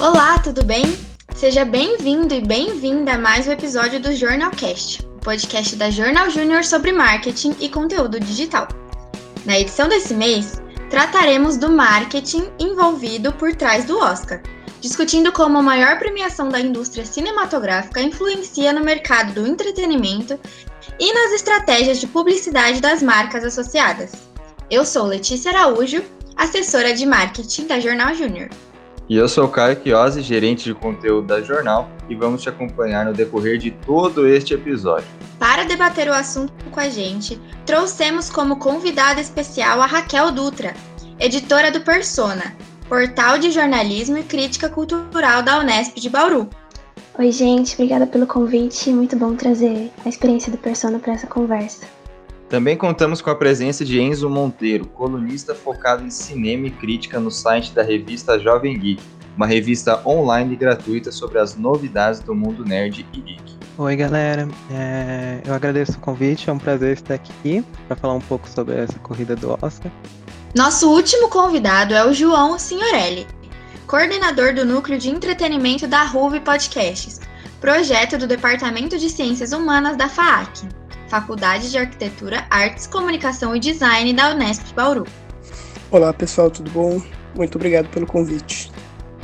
Olá, 0.00 0.38
tudo 0.38 0.64
bem? 0.64 0.84
Seja 1.34 1.64
bem-vindo 1.64 2.32
e 2.32 2.40
bem-vinda 2.40 3.14
a 3.14 3.18
mais 3.18 3.48
um 3.48 3.50
episódio 3.50 3.98
do 3.98 4.14
Jornalcast, 4.14 5.04
o 5.04 5.18
podcast 5.18 5.74
da 5.74 5.90
Jornal 5.90 6.30
Júnior 6.30 6.62
sobre 6.62 6.92
marketing 6.92 7.56
e 7.58 7.68
conteúdo 7.68 8.20
digital. 8.20 8.68
Na 9.44 9.58
edição 9.58 9.88
desse 9.88 10.14
mês, 10.14 10.62
trataremos 10.88 11.56
do 11.56 11.68
marketing 11.68 12.48
envolvido 12.60 13.32
por 13.32 13.56
trás 13.56 13.86
do 13.86 13.98
Oscar, 13.98 14.40
discutindo 14.80 15.32
como 15.32 15.58
a 15.58 15.62
maior 15.62 15.98
premiação 15.98 16.48
da 16.48 16.60
indústria 16.60 17.04
cinematográfica 17.04 18.00
influencia 18.00 18.72
no 18.72 18.84
mercado 18.84 19.32
do 19.32 19.48
entretenimento 19.48 20.38
e 21.00 21.12
nas 21.12 21.32
estratégias 21.32 21.98
de 21.98 22.06
publicidade 22.06 22.80
das 22.80 23.02
marcas 23.02 23.42
associadas. 23.42 24.12
Eu 24.70 24.84
sou 24.84 25.06
Letícia 25.06 25.50
Araújo, 25.50 26.04
assessora 26.36 26.94
de 26.94 27.04
marketing 27.04 27.66
da 27.66 27.80
Jornal 27.80 28.14
Júnior. 28.14 28.48
E 29.08 29.16
eu 29.16 29.26
sou 29.26 29.48
Caio 29.48 29.80
Chiosi, 29.82 30.20
gerente 30.20 30.64
de 30.64 30.74
conteúdo 30.74 31.28
da 31.28 31.40
Jornal, 31.40 31.88
e 32.10 32.14
vamos 32.14 32.42
te 32.42 32.50
acompanhar 32.50 33.06
no 33.06 33.14
decorrer 33.14 33.56
de 33.56 33.70
todo 33.70 34.28
este 34.28 34.52
episódio. 34.52 35.08
Para 35.38 35.64
debater 35.64 36.08
o 36.10 36.12
assunto 36.12 36.52
com 36.70 36.78
a 36.78 36.90
gente, 36.90 37.40
trouxemos 37.64 38.28
como 38.28 38.58
convidada 38.58 39.18
especial 39.18 39.80
a 39.80 39.86
Raquel 39.86 40.30
Dutra, 40.30 40.74
editora 41.18 41.72
do 41.72 41.80
Persona, 41.80 42.54
portal 42.86 43.38
de 43.38 43.50
jornalismo 43.50 44.18
e 44.18 44.22
crítica 44.22 44.68
cultural 44.68 45.42
da 45.42 45.58
Unesp 45.58 45.98
de 45.98 46.10
Bauru. 46.10 46.46
Oi, 47.18 47.32
gente, 47.32 47.72
obrigada 47.74 48.06
pelo 48.06 48.26
convite. 48.26 48.90
Muito 48.90 49.16
bom 49.16 49.34
trazer 49.34 49.90
a 50.04 50.08
experiência 50.10 50.52
do 50.52 50.58
Persona 50.58 50.98
para 50.98 51.14
essa 51.14 51.26
conversa. 51.26 51.86
Também 52.48 52.78
contamos 52.78 53.20
com 53.20 53.28
a 53.28 53.34
presença 53.34 53.84
de 53.84 54.00
Enzo 54.00 54.30
Monteiro, 54.30 54.86
colunista 54.86 55.54
focado 55.54 56.02
em 56.02 56.08
cinema 56.08 56.66
e 56.66 56.70
crítica 56.70 57.20
no 57.20 57.30
site 57.30 57.72
da 57.72 57.82
revista 57.82 58.38
Jovem 58.38 58.78
Geek, 58.78 59.02
uma 59.36 59.46
revista 59.46 60.00
online 60.08 60.54
e 60.54 60.56
gratuita 60.56 61.12
sobre 61.12 61.38
as 61.38 61.56
novidades 61.56 62.20
do 62.20 62.34
mundo 62.34 62.64
nerd 62.64 63.06
e 63.12 63.20
geek. 63.20 63.58
Oi, 63.76 63.94
galera. 63.94 64.48
É... 64.70 65.42
Eu 65.46 65.52
agradeço 65.52 65.92
o 65.92 66.00
convite, 66.00 66.48
é 66.48 66.52
um 66.52 66.58
prazer 66.58 66.94
estar 66.94 67.14
aqui 67.14 67.62
para 67.86 67.96
falar 67.96 68.14
um 68.14 68.20
pouco 68.20 68.48
sobre 68.48 68.76
essa 68.76 68.98
corrida 69.00 69.36
do 69.36 69.52
Oscar. 69.60 69.92
Nosso 70.56 70.90
último 70.90 71.28
convidado 71.28 71.92
é 71.92 72.04
o 72.04 72.14
João 72.14 72.58
Signorelli, 72.58 73.26
coordenador 73.86 74.54
do 74.54 74.64
Núcleo 74.64 74.98
de 74.98 75.10
Entretenimento 75.10 75.86
da 75.86 76.02
RUV 76.02 76.40
Podcasts, 76.40 77.20
projeto 77.60 78.16
do 78.16 78.26
Departamento 78.26 78.98
de 78.98 79.10
Ciências 79.10 79.52
Humanas 79.52 79.98
da 79.98 80.08
FAAC. 80.08 80.77
Faculdade 81.08 81.70
de 81.70 81.78
Arquitetura, 81.78 82.46
Artes, 82.50 82.86
Comunicação 82.86 83.56
e 83.56 83.60
Design 83.60 84.12
da 84.12 84.30
Unesp 84.30 84.72
Bauru. 84.74 85.06
Olá 85.90 86.12
pessoal, 86.12 86.50
tudo 86.50 86.70
bom? 86.70 87.02
Muito 87.34 87.56
obrigado 87.56 87.88
pelo 87.88 88.06
convite. 88.06 88.70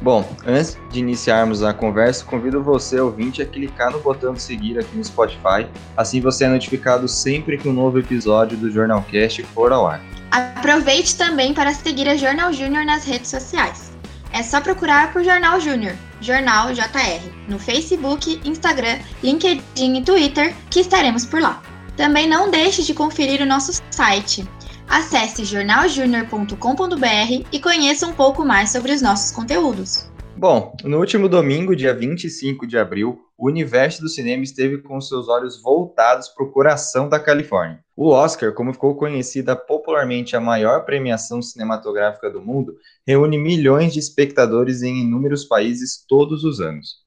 Bom, 0.03 0.29
antes 0.47 0.77
de 0.91 1.01
iniciarmos 1.01 1.63
a 1.63 1.73
conversa, 1.73 2.25
convido 2.25 2.63
você, 2.63 3.01
ouvinte, 3.01 3.41
a 3.41 3.47
clicar 3.47 3.91
no 3.91 4.01
botão 4.01 4.35
de 4.35 4.43
seguir 4.43 4.79
aqui 4.79 4.97
no 4.97 5.05
Spotify. 5.05 5.67
Assim 5.97 6.21
você 6.21 6.45
é 6.45 6.49
notificado 6.49 7.09
sempre 7.09 7.57
que 7.57 7.69
um 7.69 7.73
novo 7.73 7.99
episódio 7.99 8.57
do 8.57 8.71
Jornalcast 8.71 9.43
for 9.45 9.73
ao 9.73 9.87
ar. 9.87 10.03
Aproveite 10.31 11.17
também 11.17 11.55
para 11.55 11.73
seguir 11.73 12.09
a 12.09 12.17
Jornal 12.17 12.53
Júnior 12.53 12.85
nas 12.85 13.05
redes 13.05 13.31
sociais. 13.31 13.93
É 14.33 14.43
só 14.43 14.61
procurar 14.61 15.13
por 15.13 15.23
Jornal 15.23 15.61
Júnior, 15.61 15.95
Jornal 16.21 16.73
JR, 16.73 17.23
no 17.49 17.59
Facebook, 17.59 18.41
Instagram, 18.45 18.99
LinkedIn 19.23 19.99
e 19.99 20.03
Twitter, 20.03 20.55
que 20.71 20.81
estaremos 20.81 21.25
por 21.25 21.41
lá. 21.41 21.63
Também 21.97 22.29
não 22.29 22.51
deixe 22.51 22.83
de 22.83 22.95
conferir 22.95 23.41
o 23.41 23.47
nosso 23.47 23.81
site. 23.91 24.49
Acesse 24.89 25.45
jornaljunior.com.br 25.45 27.47
e 27.53 27.61
conheça 27.61 28.07
um 28.07 28.13
pouco 28.13 28.45
mais 28.45 28.71
sobre 28.71 28.93
os 28.93 29.01
nossos 29.01 29.31
conteúdos. 29.31 30.13
Bom, 30.37 30.75
no 30.83 30.99
último 30.99 31.29
domingo, 31.29 31.77
dia 31.77 31.95
25 31.95 32.67
de 32.67 32.77
abril, 32.77 33.21
o 33.39 33.47
universo 33.47 34.03
do 34.03 34.09
cinema 34.09 34.43
esteve 34.43 34.79
com 34.79 35.01
seus 35.01 35.29
olhos 35.29 35.63
voltados 35.63 36.29
para 36.29 36.45
o 36.45 36.51
coração 36.51 37.09
da 37.09 37.21
Califórnia. 37.21 37.79
O 37.97 38.11
Oscar, 38.11 38.53
como 38.53 38.73
ficou 38.73 38.97
conhecida 38.97 39.55
popularmente 39.55 40.35
a 40.35 40.41
maior 40.41 40.85
premiação 40.85 41.41
cinematográfica 41.41 42.29
do 42.29 42.43
mundo, 42.43 42.77
reúne 43.07 43.39
milhões 43.39 43.93
de 43.93 44.01
espectadores 44.01 44.83
em 44.83 45.03
inúmeros 45.03 45.45
países 45.45 46.05
todos 46.09 46.43
os 46.43 46.61
anos. 46.61 47.04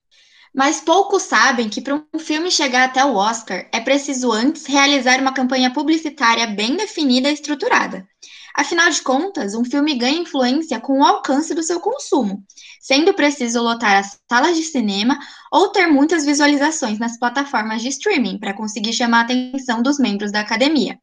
Mas 0.53 0.81
poucos 0.81 1.23
sabem 1.23 1.69
que 1.69 1.81
para 1.81 2.01
um 2.13 2.19
filme 2.19 2.49
chegar 2.49 2.85
até 2.85 3.03
o 3.03 3.15
Oscar 3.15 3.67
é 3.71 3.79
preciso 3.79 4.31
antes 4.31 4.65
realizar 4.65 5.19
uma 5.21 5.33
campanha 5.33 5.71
publicitária 5.71 6.47
bem 6.47 6.75
definida 6.75 7.29
e 7.29 7.33
estruturada. 7.33 8.07
Afinal 8.55 8.89
de 8.89 9.03
contas, 9.03 9.53
um 9.53 9.63
filme 9.63 9.93
ganha 9.95 10.19
influência 10.19 10.79
com 10.79 10.99
o 10.99 11.05
alcance 11.05 11.53
do 11.53 11.61
seu 11.61 11.79
consumo, 11.79 12.43
sendo 12.81 13.13
preciso 13.13 13.61
lotar 13.61 13.97
as 13.97 14.19
salas 14.27 14.57
de 14.57 14.63
cinema 14.63 15.19
ou 15.51 15.67
ter 15.67 15.85
muitas 15.85 16.25
visualizações 16.25 16.97
nas 16.97 17.19
plataformas 17.19 17.83
de 17.83 17.89
streaming 17.89 18.39
para 18.39 18.55
conseguir 18.55 18.93
chamar 18.93 19.19
a 19.19 19.23
atenção 19.25 19.83
dos 19.83 19.99
membros 19.99 20.31
da 20.31 20.39
academia. 20.39 20.99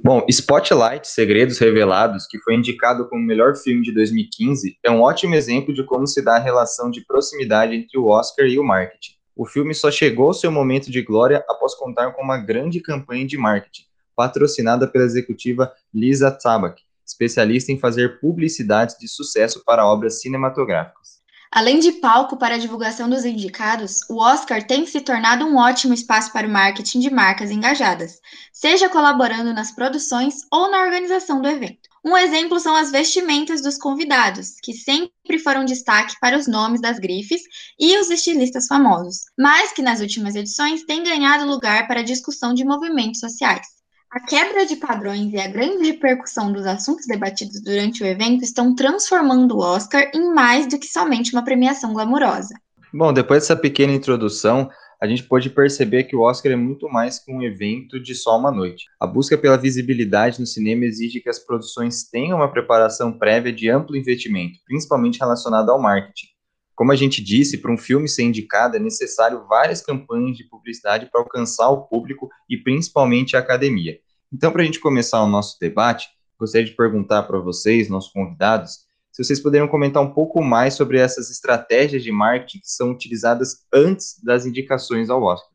Bom, 0.00 0.24
Spotlight, 0.28 1.08
Segredos 1.08 1.58
Revelados, 1.58 2.26
que 2.26 2.38
foi 2.38 2.54
indicado 2.54 3.08
como 3.08 3.20
melhor 3.20 3.56
filme 3.56 3.82
de 3.82 3.92
2015, 3.92 4.78
é 4.84 4.90
um 4.90 5.02
ótimo 5.02 5.34
exemplo 5.34 5.74
de 5.74 5.82
como 5.82 6.06
se 6.06 6.22
dá 6.22 6.36
a 6.36 6.40
relação 6.40 6.88
de 6.88 7.04
proximidade 7.04 7.74
entre 7.74 7.98
o 7.98 8.06
Oscar 8.06 8.46
e 8.46 8.58
o 8.58 8.64
marketing. 8.64 9.14
O 9.34 9.44
filme 9.44 9.74
só 9.74 9.90
chegou 9.90 10.28
ao 10.28 10.34
seu 10.34 10.52
momento 10.52 10.90
de 10.90 11.02
glória 11.02 11.44
após 11.48 11.74
contar 11.74 12.12
com 12.12 12.22
uma 12.22 12.38
grande 12.38 12.80
campanha 12.80 13.26
de 13.26 13.36
marketing, 13.36 13.82
patrocinada 14.14 14.86
pela 14.86 15.04
executiva 15.04 15.72
Lisa 15.92 16.30
Tabak, 16.30 16.80
especialista 17.04 17.72
em 17.72 17.78
fazer 17.78 18.20
publicidades 18.20 18.96
de 18.98 19.08
sucesso 19.08 19.64
para 19.64 19.86
obras 19.86 20.20
cinematográficas. 20.20 21.17
Além 21.50 21.80
de 21.80 21.92
palco 21.92 22.36
para 22.36 22.56
a 22.56 22.58
divulgação 22.58 23.08
dos 23.08 23.24
indicados, 23.24 24.00
o 24.10 24.20
Oscar 24.20 24.66
tem 24.66 24.84
se 24.86 25.00
tornado 25.00 25.46
um 25.46 25.56
ótimo 25.56 25.94
espaço 25.94 26.30
para 26.30 26.46
o 26.46 26.50
marketing 26.50 27.00
de 27.00 27.10
marcas 27.10 27.50
engajadas, 27.50 28.20
seja 28.52 28.88
colaborando 28.88 29.54
nas 29.54 29.72
produções 29.72 30.36
ou 30.52 30.70
na 30.70 30.82
organização 30.82 31.40
do 31.40 31.48
evento. 31.48 31.88
Um 32.04 32.16
exemplo 32.16 32.60
são 32.60 32.76
as 32.76 32.90
vestimentas 32.90 33.62
dos 33.62 33.78
convidados, 33.78 34.56
que 34.62 34.74
sempre 34.74 35.38
foram 35.42 35.64
destaque 35.64 36.16
para 36.20 36.36
os 36.36 36.46
nomes 36.46 36.80
das 36.80 36.98
grifes 36.98 37.42
e 37.78 37.98
os 37.98 38.10
estilistas 38.10 38.66
famosos, 38.66 39.24
mas 39.38 39.72
que 39.72 39.82
nas 39.82 40.00
últimas 40.00 40.34
edições 40.34 40.84
têm 40.84 41.02
ganhado 41.02 41.46
lugar 41.46 41.88
para 41.88 42.00
a 42.00 42.04
discussão 42.04 42.52
de 42.52 42.64
movimentos 42.64 43.20
sociais. 43.20 43.77
A 44.10 44.20
quebra 44.20 44.64
de 44.64 44.76
padrões 44.76 45.34
e 45.34 45.38
a 45.38 45.48
grande 45.48 45.84
repercussão 45.84 46.50
dos 46.50 46.64
assuntos 46.64 47.06
debatidos 47.06 47.62
durante 47.62 48.02
o 48.02 48.06
evento 48.06 48.42
estão 48.42 48.74
transformando 48.74 49.56
o 49.56 49.60
Oscar 49.60 50.10
em 50.14 50.32
mais 50.32 50.66
do 50.66 50.78
que 50.78 50.86
somente 50.86 51.32
uma 51.34 51.44
premiação 51.44 51.92
glamurosa. 51.92 52.54
Bom, 52.92 53.12
depois 53.12 53.42
dessa 53.42 53.54
pequena 53.54 53.92
introdução, 53.92 54.70
a 55.00 55.06
gente 55.06 55.24
pode 55.24 55.50
perceber 55.50 56.04
que 56.04 56.16
o 56.16 56.22
Oscar 56.22 56.52
é 56.52 56.56
muito 56.56 56.88
mais 56.88 57.18
que 57.18 57.30
um 57.30 57.42
evento 57.42 58.00
de 58.02 58.14
só 58.14 58.38
uma 58.38 58.50
noite. 58.50 58.86
A 58.98 59.06
busca 59.06 59.36
pela 59.36 59.58
visibilidade 59.58 60.40
no 60.40 60.46
cinema 60.46 60.86
exige 60.86 61.20
que 61.20 61.28
as 61.28 61.38
produções 61.38 62.08
tenham 62.08 62.38
uma 62.38 62.50
preparação 62.50 63.12
prévia 63.12 63.52
de 63.52 63.68
amplo 63.68 63.94
investimento, 63.94 64.58
principalmente 64.64 65.18
relacionado 65.20 65.70
ao 65.70 65.80
marketing. 65.80 66.37
Como 66.78 66.92
a 66.92 66.96
gente 66.96 67.20
disse, 67.20 67.58
para 67.58 67.72
um 67.72 67.76
filme 67.76 68.08
ser 68.08 68.22
indicado 68.22 68.76
é 68.76 68.78
necessário 68.78 69.44
várias 69.48 69.80
campanhas 69.80 70.36
de 70.36 70.44
publicidade 70.44 71.06
para 71.10 71.20
alcançar 71.20 71.68
o 71.70 71.82
público 71.88 72.30
e 72.48 72.56
principalmente 72.56 73.36
a 73.36 73.40
academia. 73.40 73.98
Então, 74.32 74.52
para 74.52 74.62
a 74.62 74.64
gente 74.64 74.78
começar 74.78 75.20
o 75.24 75.28
nosso 75.28 75.58
debate, 75.58 76.08
gostaria 76.38 76.64
de 76.64 76.76
perguntar 76.76 77.24
para 77.24 77.40
vocês, 77.40 77.88
nossos 77.88 78.12
convidados, 78.12 78.86
se 79.10 79.24
vocês 79.24 79.40
poderiam 79.40 79.66
comentar 79.66 80.00
um 80.00 80.14
pouco 80.14 80.40
mais 80.40 80.74
sobre 80.74 81.00
essas 81.00 81.32
estratégias 81.32 82.04
de 82.04 82.12
marketing 82.12 82.60
que 82.60 82.70
são 82.70 82.92
utilizadas 82.92 83.66
antes 83.74 84.22
das 84.22 84.46
indicações 84.46 85.10
ao 85.10 85.20
Oscar. 85.24 85.50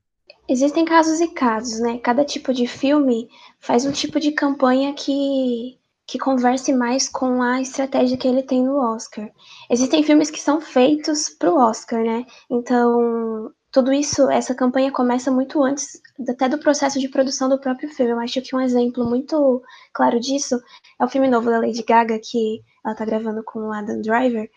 Existem 0.49 0.83
casos 0.83 1.21
e 1.21 1.29
casos, 1.29 1.79
né? 1.79 1.99
Cada 1.99 2.25
tipo 2.25 2.53
de 2.53 2.67
filme 2.67 3.29
faz 3.61 3.85
um 3.85 3.93
tipo 3.93 4.19
de 4.19 4.33
campanha 4.33 4.93
que 4.93 5.79
que 6.13 6.19
converse 6.19 6.71
mais 6.71 7.09
com 7.09 7.41
a 7.41 7.59
estratégia 7.59 8.15
que 8.15 8.27
ele 8.27 8.43
tem 8.43 8.63
no 8.63 8.77
Oscar. 8.77 9.31
Existem 9.67 10.03
filmes 10.03 10.29
que 10.29 10.39
são 10.39 10.61
feitos 10.61 11.27
para 11.27 11.51
o 11.51 11.57
Oscar, 11.57 12.03
né? 12.03 12.23
Então, 12.51 13.51
tudo 13.71 13.91
isso, 13.91 14.29
essa 14.29 14.53
campanha 14.53 14.91
começa 14.91 15.31
muito 15.31 15.63
antes 15.63 15.99
até 16.29 16.47
do 16.47 16.59
processo 16.59 16.99
de 16.99 17.09
produção 17.09 17.49
do 17.49 17.59
próprio 17.59 17.89
filme. 17.89 18.11
Eu 18.11 18.19
acho 18.19 18.39
que 18.43 18.55
um 18.55 18.59
exemplo 18.61 19.03
muito 19.03 19.63
claro 19.91 20.19
disso 20.19 20.61
é 21.01 21.03
o 21.03 21.09
filme 21.09 21.27
novo 21.27 21.49
da 21.49 21.57
Lady 21.57 21.81
Gaga, 21.81 22.19
que 22.19 22.61
ela 22.85 22.93
está 22.93 23.05
gravando 23.05 23.43
com 23.43 23.69
o 23.69 23.73
Adam 23.73 23.99
Driver, 23.99 24.47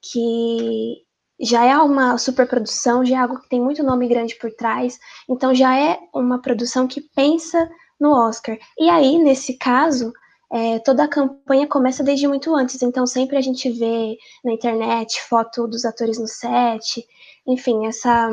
que 0.00 1.02
já 1.40 1.64
é 1.64 1.76
uma 1.76 2.18
superprodução, 2.18 3.04
já 3.04 3.16
é 3.16 3.18
algo 3.18 3.40
que 3.40 3.48
tem 3.48 3.60
muito 3.60 3.82
nome 3.82 4.06
grande 4.06 4.36
por 4.36 4.52
trás, 4.52 4.96
então 5.28 5.52
já 5.52 5.76
é 5.76 5.98
uma 6.14 6.40
produção 6.40 6.86
que 6.86 7.00
pensa 7.00 7.68
no 7.98 8.12
Oscar. 8.12 8.56
E 8.78 8.88
aí, 8.88 9.18
nesse 9.18 9.58
caso, 9.58 10.12
é, 10.52 10.78
toda 10.80 11.04
a 11.04 11.08
campanha 11.08 11.66
começa 11.66 12.02
desde 12.02 12.26
muito 12.26 12.54
antes, 12.54 12.82
então 12.82 13.06
sempre 13.06 13.36
a 13.36 13.40
gente 13.40 13.70
vê 13.70 14.16
na 14.44 14.52
internet 14.52 15.20
foto 15.22 15.66
dos 15.68 15.84
atores 15.84 16.18
no 16.18 16.26
set, 16.26 17.06
enfim, 17.46 17.86
essa, 17.86 18.28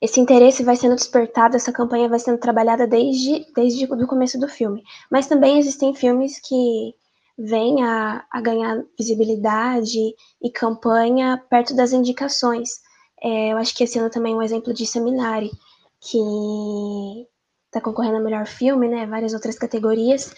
esse 0.00 0.20
interesse 0.20 0.62
vai 0.62 0.76
sendo 0.76 0.94
despertado, 0.94 1.56
essa 1.56 1.72
campanha 1.72 2.08
vai 2.08 2.20
sendo 2.20 2.38
trabalhada 2.38 2.86
desde, 2.86 3.44
desde 3.54 3.84
o 3.84 4.06
começo 4.06 4.38
do 4.38 4.48
filme. 4.48 4.82
Mas 5.10 5.26
também 5.26 5.58
existem 5.58 5.92
filmes 5.92 6.40
que 6.40 6.94
vem 7.36 7.84
a, 7.84 8.24
a 8.30 8.40
ganhar 8.40 8.84
visibilidade 8.96 10.14
e 10.42 10.50
campanha 10.50 11.42
perto 11.50 11.74
das 11.74 11.92
indicações. 11.92 12.80
É, 13.20 13.52
eu 13.52 13.56
acho 13.56 13.74
que 13.74 13.82
esse 13.82 13.98
ano 13.98 14.10
também 14.10 14.34
um 14.34 14.42
exemplo 14.42 14.72
de 14.72 14.86
Seminari, 14.86 15.50
que 16.00 16.18
está 17.66 17.80
concorrendo 17.80 18.16
a 18.16 18.20
melhor 18.20 18.46
filme, 18.46 18.88
né? 18.88 19.06
Várias 19.06 19.34
outras 19.34 19.58
categorias. 19.58 20.32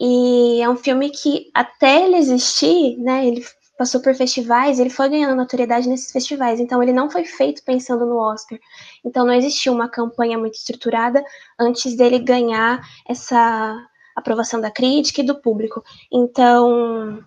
E 0.00 0.62
é 0.62 0.68
um 0.68 0.76
filme 0.76 1.10
que, 1.10 1.50
até 1.54 2.04
ele 2.04 2.16
existir, 2.16 2.96
né? 2.98 3.26
Ele 3.26 3.44
passou 3.76 4.00
por 4.00 4.14
festivais, 4.14 4.78
ele 4.78 4.90
foi 4.90 5.08
ganhando 5.08 5.36
notoriedade 5.36 5.88
nesses 5.88 6.10
festivais. 6.10 6.58
Então, 6.58 6.82
ele 6.82 6.92
não 6.92 7.10
foi 7.10 7.24
feito 7.24 7.62
pensando 7.64 8.06
no 8.06 8.16
Oscar. 8.16 8.58
Então, 9.04 9.26
não 9.26 9.34
existiu 9.34 9.72
uma 9.72 9.88
campanha 9.88 10.38
muito 10.38 10.54
estruturada 10.54 11.22
antes 11.58 11.96
dele 11.96 12.18
ganhar 12.18 12.80
essa 13.08 13.76
aprovação 14.16 14.60
da 14.60 14.70
crítica 14.70 15.20
e 15.20 15.24
do 15.24 15.40
público. 15.40 15.82
Então, 16.12 17.22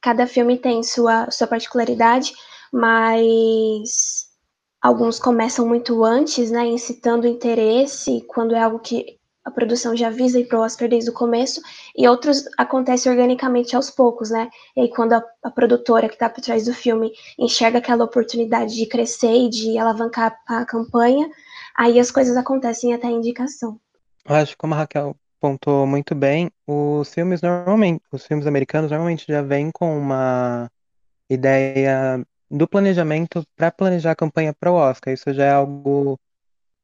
cada 0.00 0.26
filme 0.26 0.58
tem 0.58 0.82
sua, 0.82 1.30
sua 1.30 1.46
particularidade, 1.46 2.32
mas 2.72 4.26
alguns 4.80 5.18
começam 5.18 5.66
muito 5.66 6.04
antes, 6.04 6.50
né, 6.50 6.66
incitando 6.66 7.26
interesse, 7.26 8.22
quando 8.28 8.54
é 8.54 8.62
algo 8.62 8.78
que 8.78 9.18
a 9.44 9.50
produção 9.50 9.94
já 9.96 10.08
visa 10.10 10.38
ir 10.38 10.46
para 10.46 10.58
o 10.58 10.62
Oscar 10.62 10.88
desde 10.88 11.10
o 11.10 11.12
começo, 11.12 11.60
e 11.96 12.08
outros 12.08 12.44
acontecem 12.56 13.12
organicamente 13.12 13.76
aos 13.76 13.90
poucos, 13.90 14.30
né? 14.30 14.48
E 14.76 14.80
aí, 14.82 14.90
quando 14.90 15.12
a, 15.12 15.24
a 15.42 15.50
produtora 15.50 16.08
que 16.08 16.14
está 16.14 16.30
por 16.30 16.40
trás 16.40 16.64
do 16.64 16.72
filme 16.72 17.12
enxerga 17.38 17.78
aquela 17.78 18.04
oportunidade 18.04 18.74
de 18.74 18.86
crescer 18.86 19.34
e 19.34 19.50
de 19.50 19.76
alavancar 19.76 20.38
a 20.46 20.64
campanha, 20.64 21.28
aí 21.76 22.00
as 22.00 22.10
coisas 22.10 22.36
acontecem 22.36 22.94
até 22.94 23.06
a 23.06 23.10
indicação. 23.10 23.78
Acho 24.24 24.52
que 24.52 24.58
como 24.58 24.74
a 24.74 24.78
Raquel 24.78 25.14
pontuou 25.38 25.86
muito 25.86 26.14
bem, 26.14 26.50
os 26.66 27.12
filmes 27.12 27.42
normalmente, 27.42 28.02
os 28.10 28.24
filmes 28.24 28.46
americanos 28.46 28.90
normalmente 28.90 29.26
já 29.28 29.42
vêm 29.42 29.70
com 29.70 29.98
uma 29.98 30.70
ideia 31.28 32.24
do 32.50 32.66
planejamento 32.66 33.44
para 33.54 33.70
planejar 33.70 34.12
a 34.12 34.16
campanha 34.16 34.54
para 34.54 34.72
o 34.72 34.76
Oscar. 34.76 35.12
Isso 35.12 35.34
já 35.34 35.44
é 35.44 35.52
algo 35.52 36.18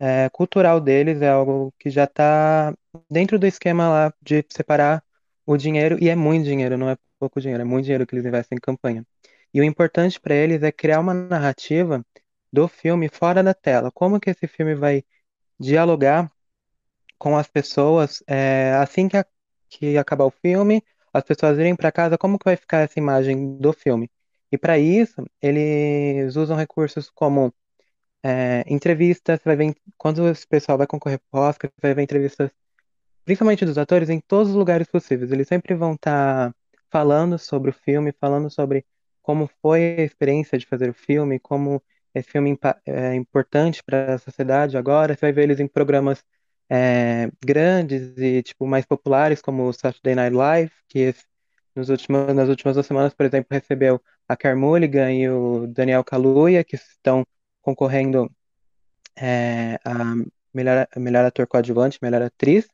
é, 0.00 0.29
cultural 0.31 0.81
deles, 0.81 1.23
é 1.23 1.29
algo 1.29 1.73
que 1.79 1.91
já 1.91 2.05
está 2.05 2.75
dentro 3.11 3.38
do 3.38 3.47
esquema 3.47 3.88
lá 3.88 4.14
de 4.23 4.44
separar 4.50 5.05
o 5.47 5.56
dinheiro, 5.56 5.99
e 6.02 6.08
é 6.08 6.17
muito 6.17 6.44
dinheiro, 6.44 6.79
não 6.79 6.88
é 6.91 6.97
pouco 7.19 7.41
dinheiro, 7.41 7.62
é 7.62 7.64
muito 7.64 7.85
dinheiro 7.85 8.06
que 8.06 8.14
eles 8.14 8.26
investem 8.26 8.56
em 8.56 8.61
campanha. 8.61 9.06
E 9.52 9.61
o 9.61 9.64
importante 9.64 10.20
para 10.20 10.35
eles 10.35 10.62
é 10.62 10.73
criar 10.73 11.00
uma 11.00 11.14
narrativa 11.14 12.05
do 12.52 12.69
filme 12.69 13.08
fora 13.08 13.43
da 13.43 13.55
tela. 13.55 13.91
Como 13.93 14.20
que 14.20 14.31
esse 14.31 14.47
filme 14.49 14.75
vai 14.75 15.05
dialogar 15.58 16.31
com 17.19 17.37
as 17.37 17.49
pessoas, 17.49 18.23
é, 18.26 18.73
assim 18.75 19.08
que, 19.08 19.17
a, 19.17 19.26
que 19.69 19.99
acabar 19.99 20.25
o 20.25 20.31
filme, 20.31 20.82
as 21.12 21.25
pessoas 21.25 21.58
irem 21.58 21.76
para 21.76 21.93
casa, 21.93 22.19
como 22.19 22.38
que 22.38 22.44
vai 22.44 22.56
ficar 22.56 22.79
essa 22.81 22.99
imagem 22.99 23.58
do 23.58 23.73
filme? 23.73 24.11
E 24.52 24.58
para 24.58 24.79
isso, 24.79 25.25
eles 25.43 26.37
usam 26.37 26.56
recursos 26.56 27.11
como 27.11 27.52
é, 28.22 28.64
entrevistas, 28.67 29.40
vai 29.44 29.56
ver, 29.56 29.75
quando 29.96 30.28
esse 30.28 30.46
pessoal 30.46 30.78
vai 30.78 30.87
concorrer 30.87 31.20
para 31.31 31.40
o 31.40 31.43
Oscar, 31.43 31.70
vai 31.81 31.94
ver 31.94 32.02
entrevistas, 32.02 32.50
principalmente 33.25 33.64
dos 33.64 33.78
atores, 33.78 34.11
em 34.11 34.20
todos 34.20 34.50
os 34.50 34.56
lugares 34.56 34.88
possíveis. 34.88 35.31
Eles 35.32 35.49
sempre 35.49 35.75
vão 35.75 35.94
estar 35.94 36.50
tá 36.50 36.55
falando 36.90 37.38
sobre 37.38 37.70
o 37.70 37.72
filme, 37.72 38.12
falando 38.12 38.50
sobre 38.50 38.84
como 39.22 39.49
foi 39.62 39.96
a 39.99 40.02
experiência 40.02 40.58
de 40.58 40.67
fazer 40.67 40.90
o 40.90 40.94
filme, 40.94 41.38
como 41.38 41.82
esse 42.14 42.31
filme 42.31 42.58
é 42.87 43.14
importante 43.14 43.82
para 43.84 44.14
a 44.14 44.19
sociedade 44.19 44.76
agora. 44.76 45.14
Você 45.14 45.20
vai 45.20 45.32
ver 45.32 45.43
eles 45.44 45.61
em 45.61 45.69
programas 45.69 46.25
é, 46.69 47.31
grandes 47.44 48.16
e 48.19 48.43
tipo 48.43 48.66
mais 48.66 48.84
populares 48.87 49.43
como 49.43 49.69
o 49.69 49.73
Saturday 49.73 50.14
Night 50.14 50.34
Live, 50.34 50.73
que 50.88 51.14
nos 51.75 51.88
últimos, 51.88 52.34
nas 52.34 52.49
últimas 52.49 52.75
duas 52.75 52.87
semanas, 52.87 53.14
por 53.14 53.26
exemplo, 53.26 53.49
recebeu 53.50 54.00
a 54.28 54.37
Carl 54.37 54.58
Mulligan 54.58 55.12
e 55.12 55.28
o 55.28 55.66
Daniel 55.66 56.05
Kaluuya, 56.05 56.64
que 56.64 56.76
estão 56.76 57.25
concorrendo 57.60 58.30
é, 59.16 59.78
a 59.84 60.14
melhor, 60.52 60.88
melhor 60.96 61.24
ator 61.24 61.46
coadjuvante, 61.46 61.98
melhor 62.02 62.22
atriz. 62.22 62.68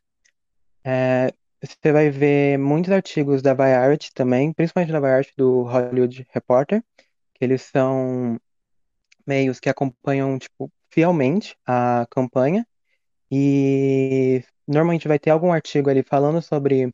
É, 0.83 1.33
você 1.61 1.91
vai 1.91 2.09
ver 2.09 2.57
muitos 2.57 2.91
artigos 2.91 3.41
da 3.41 3.53
Variety 3.53 4.13
também, 4.13 4.53
principalmente 4.53 4.91
da 4.91 4.99
Variety 4.99 5.33
do 5.37 5.63
Hollywood 5.63 6.27
Reporter, 6.29 6.83
que 7.33 7.43
eles 7.43 7.63
são 7.63 8.39
meios 9.25 9.59
que 9.59 9.69
acompanham 9.69 10.37
tipo 10.39 10.71
fielmente 10.89 11.55
a 11.65 12.07
campanha 12.09 12.65
e 13.29 14.43
normalmente 14.67 15.07
vai 15.07 15.19
ter 15.19 15.31
algum 15.31 15.51
artigo 15.51 15.89
ali 15.89 16.01
falando 16.03 16.41
sobre 16.41 16.93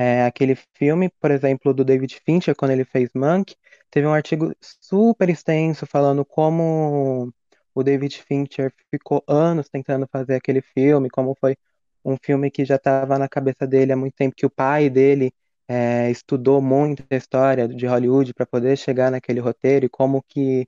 é, 0.00 0.24
aquele 0.24 0.56
filme, 0.74 1.10
por 1.20 1.30
exemplo, 1.30 1.74
do 1.74 1.84
David 1.84 2.20
Fincher, 2.24 2.56
quando 2.56 2.70
ele 2.70 2.84
fez 2.84 3.10
Monk. 3.14 3.54
Teve 3.90 4.06
um 4.06 4.14
artigo 4.14 4.54
super 4.60 5.28
extenso 5.28 5.86
falando 5.86 6.24
como 6.24 7.32
o 7.74 7.82
David 7.82 8.22
Fincher 8.22 8.72
ficou 8.90 9.22
anos 9.28 9.68
tentando 9.68 10.06
fazer 10.10 10.36
aquele 10.36 10.62
filme, 10.62 11.10
como 11.10 11.36
foi 11.38 11.56
um 12.04 12.16
filme 12.16 12.50
que 12.50 12.64
já 12.64 12.76
estava 12.76 13.18
na 13.18 13.28
cabeça 13.28 13.66
dele 13.66 13.92
há 13.92 13.96
muito 13.96 14.14
tempo, 14.14 14.34
que 14.36 14.46
o 14.46 14.50
pai 14.50 14.88
dele 14.88 15.32
é, 15.68 16.10
estudou 16.10 16.62
muito 16.62 17.04
a 17.10 17.16
história 17.16 17.68
de 17.68 17.86
Hollywood 17.86 18.32
para 18.34 18.46
poder 18.46 18.76
chegar 18.78 19.10
naquele 19.10 19.40
roteiro, 19.40 19.86
e 19.86 19.88
como 19.88 20.22
que 20.22 20.66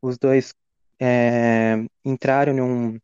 os 0.00 0.16
dois 0.18 0.54
é, 1.00 1.84
entraram 2.04 2.54
num, 2.54 2.98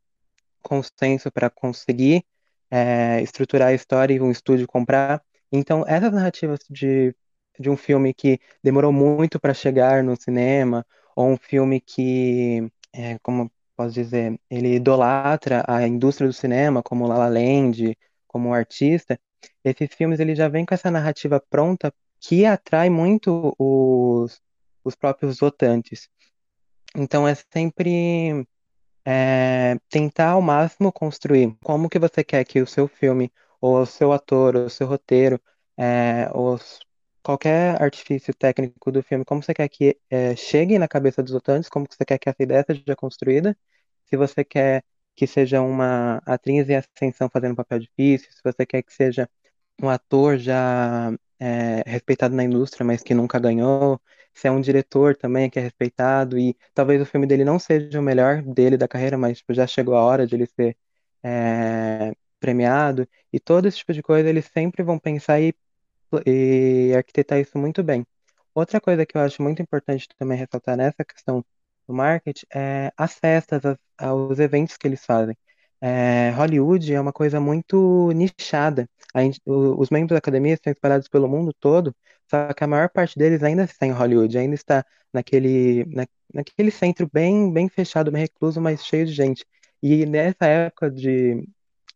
consenso 0.62 1.30
para 1.30 1.50
conseguir 1.50 2.24
é, 2.70 3.22
estruturar 3.22 3.68
a 3.68 3.74
história 3.74 4.14
e 4.14 4.20
um 4.20 4.30
estúdio 4.30 4.66
comprar. 4.66 5.22
Então, 5.52 5.84
essas 5.86 6.12
narrativas 6.12 6.60
de, 6.70 7.14
de 7.58 7.70
um 7.70 7.76
filme 7.76 8.12
que 8.14 8.40
demorou 8.62 8.92
muito 8.92 9.40
para 9.40 9.54
chegar 9.54 10.02
no 10.04 10.16
cinema, 10.16 10.86
ou 11.16 11.30
um 11.30 11.36
filme 11.36 11.80
que, 11.80 12.70
é, 12.92 13.18
como 13.20 13.50
posso 13.76 13.94
dizer, 13.94 14.38
ele 14.50 14.74
idolatra 14.76 15.64
a 15.68 15.86
indústria 15.86 16.28
do 16.28 16.32
cinema, 16.32 16.82
como 16.82 17.06
La 17.06 17.18
La 17.18 17.28
Land, 17.28 17.96
como 18.26 18.52
artista, 18.52 19.18
esses 19.64 19.94
filmes 19.94 20.20
ele 20.20 20.34
já 20.34 20.48
vem 20.48 20.64
com 20.64 20.74
essa 20.74 20.90
narrativa 20.90 21.40
pronta 21.48 21.92
que 22.20 22.44
atrai 22.44 22.90
muito 22.90 23.54
os, 23.58 24.40
os 24.84 24.94
próprios 24.96 25.38
votantes. 25.38 26.08
Então 26.96 27.26
é 27.26 27.34
sempre 27.34 28.46
é, 29.04 29.76
tentar 29.88 30.30
ao 30.30 30.42
máximo 30.42 30.92
construir 30.92 31.56
como 31.62 31.88
que 31.88 31.98
você 31.98 32.24
quer 32.24 32.44
que 32.44 32.60
o 32.60 32.66
seu 32.66 32.88
filme, 32.88 33.32
ou 33.60 33.84
seu 33.86 34.12
ator, 34.12 34.56
ou 34.56 34.68
seu 34.70 34.86
roteiro, 34.86 35.40
é, 35.76 36.28
ou 36.32 36.58
qualquer 37.22 37.80
artifício 37.82 38.34
técnico 38.34 38.90
do 38.92 39.02
filme, 39.02 39.24
como 39.24 39.42
você 39.42 39.54
quer 39.54 39.68
que 39.68 39.98
é, 40.10 40.34
chegue 40.36 40.78
na 40.78 40.88
cabeça 40.88 41.22
dos 41.22 41.32
votantes, 41.32 41.68
como 41.68 41.86
você 41.88 42.04
quer 42.04 42.18
que 42.18 42.28
essa 42.28 42.42
ideia 42.42 42.64
seja 42.66 42.96
construída, 42.96 43.56
se 44.06 44.16
você 44.16 44.44
quer 44.44 44.84
que 45.14 45.26
seja 45.26 45.60
uma 45.62 46.18
atriz 46.26 46.68
em 46.68 46.76
ascensão 46.76 47.28
fazendo 47.28 47.52
um 47.52 47.56
papel 47.56 47.78
difícil, 47.80 48.30
se 48.32 48.40
você 48.44 48.64
quer 48.66 48.82
que 48.82 48.92
seja 48.92 49.28
um 49.82 49.88
ator 49.88 50.38
já 50.38 51.12
é, 51.38 51.82
respeitado 51.86 52.34
na 52.34 52.44
indústria, 52.44 52.84
mas 52.84 53.02
que 53.02 53.14
nunca 53.14 53.38
ganhou, 53.38 54.00
se 54.34 54.46
é 54.48 54.50
um 54.50 54.60
diretor 54.60 55.16
também 55.16 55.50
que 55.50 55.58
é 55.58 55.62
respeitado 55.62 56.38
e 56.38 56.56
talvez 56.74 57.00
o 57.02 57.06
filme 57.06 57.26
dele 57.26 57.44
não 57.44 57.58
seja 57.58 57.98
o 58.00 58.02
melhor 58.02 58.42
dele 58.42 58.76
da 58.76 58.88
carreira, 58.88 59.18
mas 59.18 59.38
tipo, 59.38 59.54
já 59.54 59.66
chegou 59.66 59.94
a 59.96 60.02
hora 60.04 60.26
de 60.26 60.34
ele 60.36 60.46
ser 60.46 60.76
é, 61.22 62.12
premiado 62.38 63.08
e 63.32 63.40
todo 63.40 63.66
esse 63.66 63.78
tipo 63.78 63.92
de 63.92 64.02
coisa 64.02 64.28
eles 64.28 64.46
sempre 64.46 64.82
vão 64.82 64.98
pensar 64.98 65.40
e, 65.40 65.54
e 66.26 66.94
arquitetar 66.96 67.38
isso 67.40 67.58
muito 67.58 67.82
bem. 67.82 68.06
Outra 68.54 68.80
coisa 68.80 69.06
que 69.06 69.16
eu 69.16 69.20
acho 69.22 69.42
muito 69.42 69.62
importante 69.62 70.08
também 70.18 70.38
ressaltar 70.38 70.76
nessa 70.76 71.04
questão 71.04 71.44
do 71.86 71.94
marketing 71.94 72.46
é 72.54 72.92
as 72.96 73.14
festas, 73.18 73.64
as, 73.64 73.76
aos 73.98 74.38
eventos 74.38 74.76
que 74.76 74.86
eles 74.86 75.04
fazem. 75.04 75.36
É, 75.80 76.30
Hollywood 76.30 76.92
é 76.92 77.00
uma 77.00 77.12
coisa 77.12 77.40
muito 77.40 78.10
nichada. 78.12 78.88
Gente, 79.16 79.40
os 79.46 79.90
membros 79.90 80.14
da 80.14 80.18
academia 80.18 80.54
estão 80.54 80.72
espalhados 80.72 81.08
pelo 81.08 81.28
mundo 81.28 81.52
todo, 81.60 81.94
só 82.28 82.52
que 82.52 82.64
a 82.64 82.66
maior 82.66 82.90
parte 82.90 83.18
deles 83.18 83.42
ainda 83.42 83.64
está 83.64 83.86
em 83.86 83.92
Hollywood, 83.92 84.36
ainda 84.36 84.54
está 84.54 84.84
naquele, 85.12 85.84
na, 85.86 86.06
naquele 86.34 86.70
centro 86.70 87.08
bem, 87.12 87.52
bem 87.52 87.68
fechado, 87.68 88.10
bem 88.10 88.22
recluso, 88.22 88.60
mas 88.60 88.84
cheio 88.84 89.06
de 89.06 89.12
gente. 89.12 89.46
E 89.82 90.04
nessa 90.06 90.46
época 90.46 90.90
de, 90.90 91.48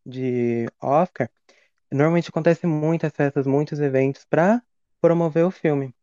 de 0.05 0.67
Oscar, 0.81 1.29
normalmente 1.91 2.29
acontece 2.29 2.67
muitas 2.67 3.11
festas, 3.13 3.45
muitos 3.47 3.79
eventos 3.79 4.25
para 4.25 4.61
promover 5.01 5.45
o 5.45 5.51
filme. 5.51 5.93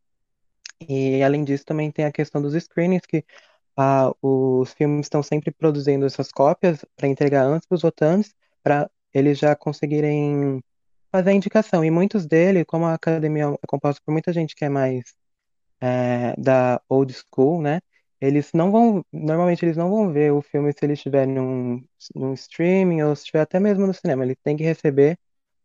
E 0.87 1.21
além 1.23 1.43
disso, 1.43 1.65
também 1.65 1.91
tem 1.91 2.05
a 2.05 2.11
questão 2.11 2.41
dos 2.41 2.53
screenings, 2.53 3.05
que 3.05 3.23
ah, 3.77 4.11
os 4.21 4.73
filmes 4.73 5.05
estão 5.05 5.23
sempre 5.23 5.51
produzindo 5.51 6.05
essas 6.05 6.31
cópias 6.31 6.85
para 6.95 7.07
entregar 7.07 7.45
antes 7.45 7.67
para 7.67 7.75
os 7.75 7.81
votantes, 7.81 8.33
para 8.63 8.89
eles 9.13 9.39
já 9.39 9.55
conseguirem 9.55 10.63
fazer 11.11 11.31
a 11.31 11.33
indicação. 11.33 11.83
E 11.85 11.91
muitos 11.91 12.25
deles, 12.25 12.65
como 12.67 12.85
a 12.85 12.93
academia 12.95 13.45
é 13.61 13.67
composta 13.67 14.01
por 14.05 14.11
muita 14.11 14.33
gente 14.33 14.55
que 14.55 14.65
é 14.65 14.69
mais 14.69 15.03
é, 15.81 16.35
da 16.37 16.81
old 16.89 17.13
school, 17.13 17.61
né? 17.61 17.81
Eles 18.21 18.53
não 18.53 18.71
vão, 18.71 19.05
normalmente 19.11 19.65
eles 19.65 19.77
não 19.77 19.89
vão 19.89 20.13
ver 20.13 20.31
o 20.31 20.41
filme 20.41 20.71
se 20.71 20.85
ele 20.85 20.93
estiver 20.93 21.27
num, 21.27 21.83
num 22.15 22.33
streaming 22.33 23.01
ou 23.01 23.15
se 23.15 23.23
estiver 23.23 23.41
até 23.41 23.59
mesmo 23.59 23.87
no 23.87 23.93
cinema. 23.93 24.23
Ele 24.23 24.35
tem 24.35 24.55
que 24.55 24.63
receber 24.63 25.17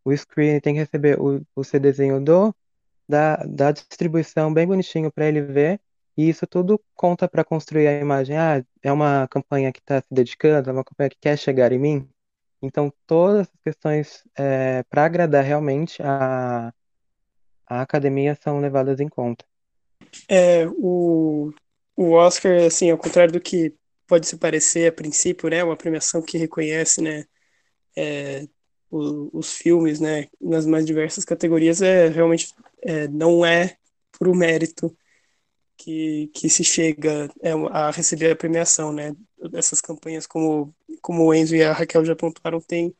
o 0.04 0.16
screen, 0.16 0.60
tem 0.60 0.75
que 0.75 0.80
receber 0.80 1.20
o, 1.20 1.42
o 1.54 1.64
CDzinho 1.64 2.20
do 2.25 2.54
dá, 3.08 3.36
dá 3.46 3.72
distribuição 3.72 4.52
bem 4.52 4.66
bonitinho 4.66 5.10
para 5.12 5.26
ele 5.26 5.42
ver, 5.42 5.80
e 6.16 6.28
isso 6.28 6.46
tudo 6.46 6.82
conta 6.94 7.28
para 7.28 7.44
construir 7.44 7.86
a 7.88 8.00
imagem. 8.00 8.36
Ah, 8.36 8.64
é 8.82 8.92
uma 8.92 9.28
campanha 9.28 9.72
que 9.72 9.80
está 9.80 10.00
se 10.00 10.08
dedicando, 10.10 10.70
é 10.70 10.72
uma 10.72 10.84
campanha 10.84 11.10
que 11.10 11.18
quer 11.20 11.36
chegar 11.38 11.72
em 11.72 11.78
mim. 11.78 12.08
Então, 12.62 12.92
todas 13.06 13.42
as 13.42 13.60
questões 13.62 14.22
é, 14.36 14.82
para 14.84 15.04
agradar 15.04 15.44
realmente 15.44 16.02
a, 16.02 16.72
a 17.66 17.82
academia 17.82 18.34
são 18.34 18.60
levadas 18.60 18.98
em 18.98 19.08
conta. 19.08 19.44
É, 20.28 20.66
o, 20.66 21.52
o 21.97 22.12
Oscar, 22.12 22.65
assim, 22.65 22.91
ao 22.91 22.99
contrário 22.99 23.33
do 23.33 23.41
que 23.41 23.75
pode 24.07 24.26
se 24.26 24.37
parecer 24.37 24.88
a 24.88 24.93
princípio, 24.93 25.49
né, 25.50 25.65
uma 25.65 25.76
premiação 25.76 26.23
que 26.23 26.38
reconhece, 26.38 27.03
né, 27.03 27.25
é, 27.97 28.47
o, 28.91 29.31
os 29.38 29.53
filmes, 29.55 30.00
né, 30.00 30.29
nas 30.41 30.67
mais 30.67 30.87
diversas 30.87 31.25
categorias, 31.25 31.83
é 31.83 32.09
realmente 32.09 32.55
é, 32.83 33.09
não 33.09 33.45
é 33.45 33.76
por 34.12 34.35
mérito 34.35 34.97
que, 35.76 36.29
que 36.35 36.49
se 36.49 36.65
chega 36.65 37.31
é, 37.43 37.53
a 37.71 37.91
receber 37.91 38.31
a 38.33 38.37
premiação, 38.37 38.93
né? 38.93 39.15
Essas 39.55 39.81
campanhas, 39.81 40.26
como, 40.26 40.75
como 41.03 41.25
o 41.25 41.35
Enzo 41.35 41.55
e 41.55 41.62
a 41.62 41.73
Raquel 41.73 42.05
já 42.05 42.15
apontaram, 42.15 42.61
tem, 42.61 42.95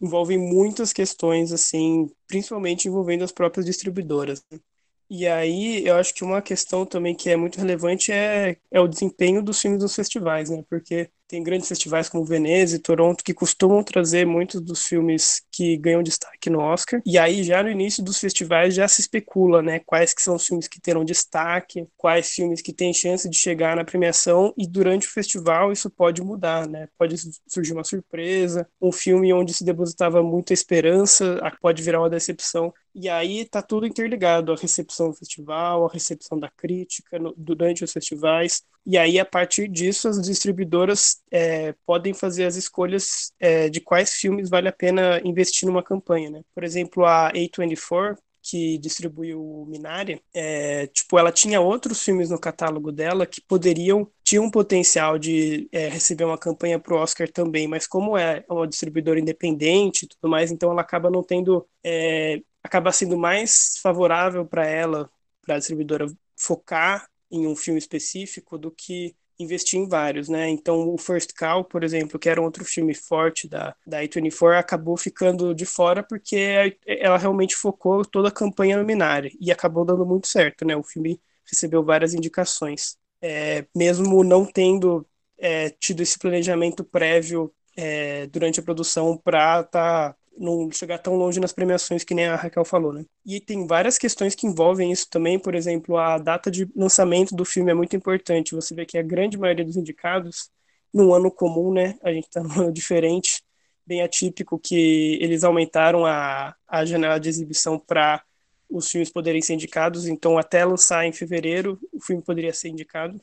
envolvem 0.00 0.38
muitas 0.38 0.92
questões, 0.92 1.52
assim, 1.52 2.10
principalmente 2.26 2.88
envolvendo 2.88 3.24
as 3.24 3.32
próprias 3.32 3.66
distribuidoras. 3.66 4.44
Né? 4.50 4.60
E 5.08 5.24
aí, 5.26 5.86
eu 5.86 5.94
acho 5.96 6.12
que 6.12 6.24
uma 6.24 6.42
questão 6.42 6.84
também 6.84 7.14
que 7.14 7.30
é 7.30 7.36
muito 7.36 7.58
relevante 7.60 8.10
é, 8.10 8.56
é 8.72 8.80
o 8.80 8.88
desempenho 8.88 9.40
dos 9.40 9.60
filmes 9.60 9.80
nos 9.80 9.94
festivais, 9.94 10.50
né? 10.50 10.64
Porque 10.68 11.08
tem 11.28 11.42
grandes 11.44 11.68
festivais 11.68 12.08
como 12.08 12.24
Veneza 12.24 12.74
e 12.76 12.78
Toronto 12.80 13.22
que 13.22 13.32
costumam 13.34 13.82
trazer 13.84 14.26
muitos 14.26 14.60
dos 14.60 14.84
filmes 14.84 15.42
que 15.52 15.76
ganham 15.76 16.02
destaque 16.02 16.50
no 16.50 16.58
Oscar. 16.60 17.00
E 17.06 17.18
aí 17.18 17.44
já 17.44 17.62
no 17.62 17.70
início 17.70 18.02
dos 18.02 18.18
festivais 18.18 18.74
já 18.74 18.86
se 18.88 19.00
especula, 19.00 19.62
né, 19.62 19.78
quais 19.80 20.12
que 20.14 20.22
são 20.22 20.34
os 20.36 20.46
filmes 20.46 20.66
que 20.68 20.80
terão 20.80 21.04
destaque, 21.04 21.86
quais 21.96 22.30
filmes 22.30 22.60
que 22.60 22.72
têm 22.72 22.92
chance 22.94 23.28
de 23.28 23.36
chegar 23.36 23.76
na 23.76 23.84
premiação 23.84 24.52
e 24.56 24.66
durante 24.68 25.06
o 25.06 25.10
festival 25.10 25.70
isso 25.72 25.88
pode 25.90 26.20
mudar, 26.22 26.68
né? 26.68 26.88
Pode 26.98 27.16
surgir 27.48 27.72
uma 27.72 27.84
surpresa, 27.84 28.68
um 28.80 28.90
filme 28.92 29.32
onde 29.32 29.52
se 29.54 29.64
depositava 29.64 30.22
muita 30.22 30.52
esperança 30.52 31.40
pode 31.60 31.82
virar 31.82 32.00
uma 32.00 32.10
decepção. 32.10 32.72
E 32.98 33.10
aí 33.10 33.44
tá 33.44 33.60
tudo 33.60 33.86
interligado, 33.86 34.52
a 34.52 34.56
recepção 34.56 35.10
do 35.10 35.14
festival, 35.16 35.84
a 35.86 35.92
recepção 35.92 36.38
da 36.40 36.48
crítica 36.50 37.18
no, 37.18 37.34
durante 37.36 37.84
os 37.84 37.92
festivais. 37.92 38.62
E 38.86 38.96
aí, 38.96 39.18
a 39.18 39.24
partir 39.24 39.68
disso, 39.68 40.08
as 40.08 40.22
distribuidoras 40.22 41.20
é, 41.30 41.74
podem 41.84 42.14
fazer 42.14 42.44
as 42.46 42.56
escolhas 42.56 43.32
é, 43.38 43.68
de 43.68 43.82
quais 43.82 44.14
filmes 44.14 44.48
vale 44.48 44.68
a 44.68 44.72
pena 44.72 45.20
investir 45.24 45.68
numa 45.68 45.82
campanha, 45.82 46.30
né? 46.30 46.42
Por 46.54 46.64
exemplo, 46.64 47.04
a 47.04 47.30
A24, 47.34 48.16
que 48.48 48.78
distribuiu 48.78 49.42
o 49.42 49.66
Minari, 49.66 50.22
é, 50.32 50.86
tipo, 50.86 51.18
ela 51.18 51.32
tinha 51.32 51.60
outros 51.60 52.02
filmes 52.02 52.30
no 52.30 52.38
catálogo 52.38 52.92
dela 52.92 53.26
que 53.26 53.40
poderiam, 53.40 54.08
tinham 54.22 54.44
um 54.44 54.50
potencial 54.50 55.18
de 55.18 55.68
é, 55.72 55.88
receber 55.88 56.24
uma 56.24 56.38
campanha 56.38 56.78
para 56.78 56.94
o 56.94 56.98
Oscar 56.98 57.28
também, 57.28 57.66
mas 57.66 57.86
como 57.88 58.16
é 58.16 58.44
uma 58.48 58.66
distribuidora 58.66 59.18
independente 59.18 60.04
e 60.04 60.08
tudo 60.08 60.30
mais, 60.30 60.52
então 60.52 60.70
ela 60.70 60.80
acaba 60.80 61.10
não 61.10 61.24
tendo, 61.24 61.66
é, 61.84 62.40
acaba 62.66 62.92
sendo 62.92 63.16
mais 63.16 63.78
favorável 63.82 64.44
para 64.44 64.66
ela, 64.66 65.10
para 65.42 65.54
a 65.54 65.58
distribuidora 65.58 66.06
focar 66.36 67.08
em 67.30 67.46
um 67.46 67.56
filme 67.56 67.78
específico 67.78 68.58
do 68.58 68.70
que 68.70 69.14
investir 69.38 69.78
em 69.78 69.88
vários, 69.88 70.28
né? 70.28 70.48
Então, 70.48 70.88
o 70.88 70.96
First 70.98 71.32
Call, 71.34 71.64
por 71.64 71.84
exemplo, 71.84 72.18
que 72.18 72.28
era 72.28 72.40
um 72.40 72.44
outro 72.44 72.64
filme 72.64 72.94
forte 72.94 73.48
da, 73.48 73.74
da 73.86 74.02
A24, 74.02 74.58
acabou 74.58 74.96
ficando 74.96 75.54
de 75.54 75.66
fora 75.66 76.02
porque 76.02 76.76
ela 76.86 77.18
realmente 77.18 77.54
focou 77.54 78.04
toda 78.04 78.28
a 78.28 78.32
campanha 78.32 78.78
no 78.78 78.84
Minari 78.84 79.36
e 79.40 79.52
acabou 79.52 79.84
dando 79.84 80.06
muito 80.06 80.26
certo, 80.26 80.64
né? 80.64 80.74
O 80.74 80.82
filme 80.82 81.20
recebeu 81.48 81.84
várias 81.84 82.14
indicações. 82.14 82.96
É, 83.20 83.66
mesmo 83.74 84.24
não 84.24 84.44
tendo 84.44 85.06
é, 85.38 85.70
tido 85.70 86.02
esse 86.02 86.18
planejamento 86.18 86.82
prévio 86.82 87.52
é, 87.76 88.26
durante 88.28 88.58
a 88.58 88.62
produção 88.62 89.16
para 89.18 89.60
estar 89.60 90.12
tá 90.12 90.16
não 90.38 90.70
chegar 90.70 90.98
tão 90.98 91.16
longe 91.16 91.40
nas 91.40 91.52
premiações 91.52 92.04
que 92.04 92.14
nem 92.14 92.26
a 92.26 92.36
Raquel 92.36 92.64
falou, 92.64 92.92
né? 92.92 93.04
E 93.24 93.40
tem 93.40 93.66
várias 93.66 93.98
questões 93.98 94.34
que 94.34 94.46
envolvem 94.46 94.92
isso 94.92 95.08
também, 95.10 95.38
por 95.38 95.54
exemplo, 95.54 95.96
a 95.96 96.18
data 96.18 96.50
de 96.50 96.68
lançamento 96.76 97.34
do 97.34 97.44
filme 97.44 97.70
é 97.70 97.74
muito 97.74 97.96
importante. 97.96 98.54
Você 98.54 98.74
vê 98.74 98.86
que 98.86 98.98
a 98.98 99.02
grande 99.02 99.38
maioria 99.38 99.64
dos 99.64 99.76
indicados, 99.76 100.50
num 100.92 101.14
ano 101.14 101.30
comum, 101.30 101.72
né? 101.72 101.98
A 102.02 102.12
gente 102.12 102.28
tá 102.30 102.42
num 102.42 102.60
ano 102.62 102.72
diferente, 102.72 103.42
bem 103.86 104.02
atípico, 104.02 104.58
que 104.58 105.18
eles 105.20 105.44
aumentaram 105.44 106.04
a, 106.04 106.54
a 106.66 106.84
janela 106.84 107.18
de 107.18 107.28
exibição 107.28 107.78
para 107.78 108.22
os 108.68 108.90
filmes 108.90 109.10
poderem 109.10 109.40
ser 109.40 109.54
indicados, 109.54 110.06
então 110.06 110.36
até 110.36 110.64
lançar 110.64 111.06
em 111.06 111.12
fevereiro 111.12 111.78
o 111.92 112.00
filme 112.00 112.20
poderia 112.20 112.52
ser 112.52 112.68
indicado 112.68 113.20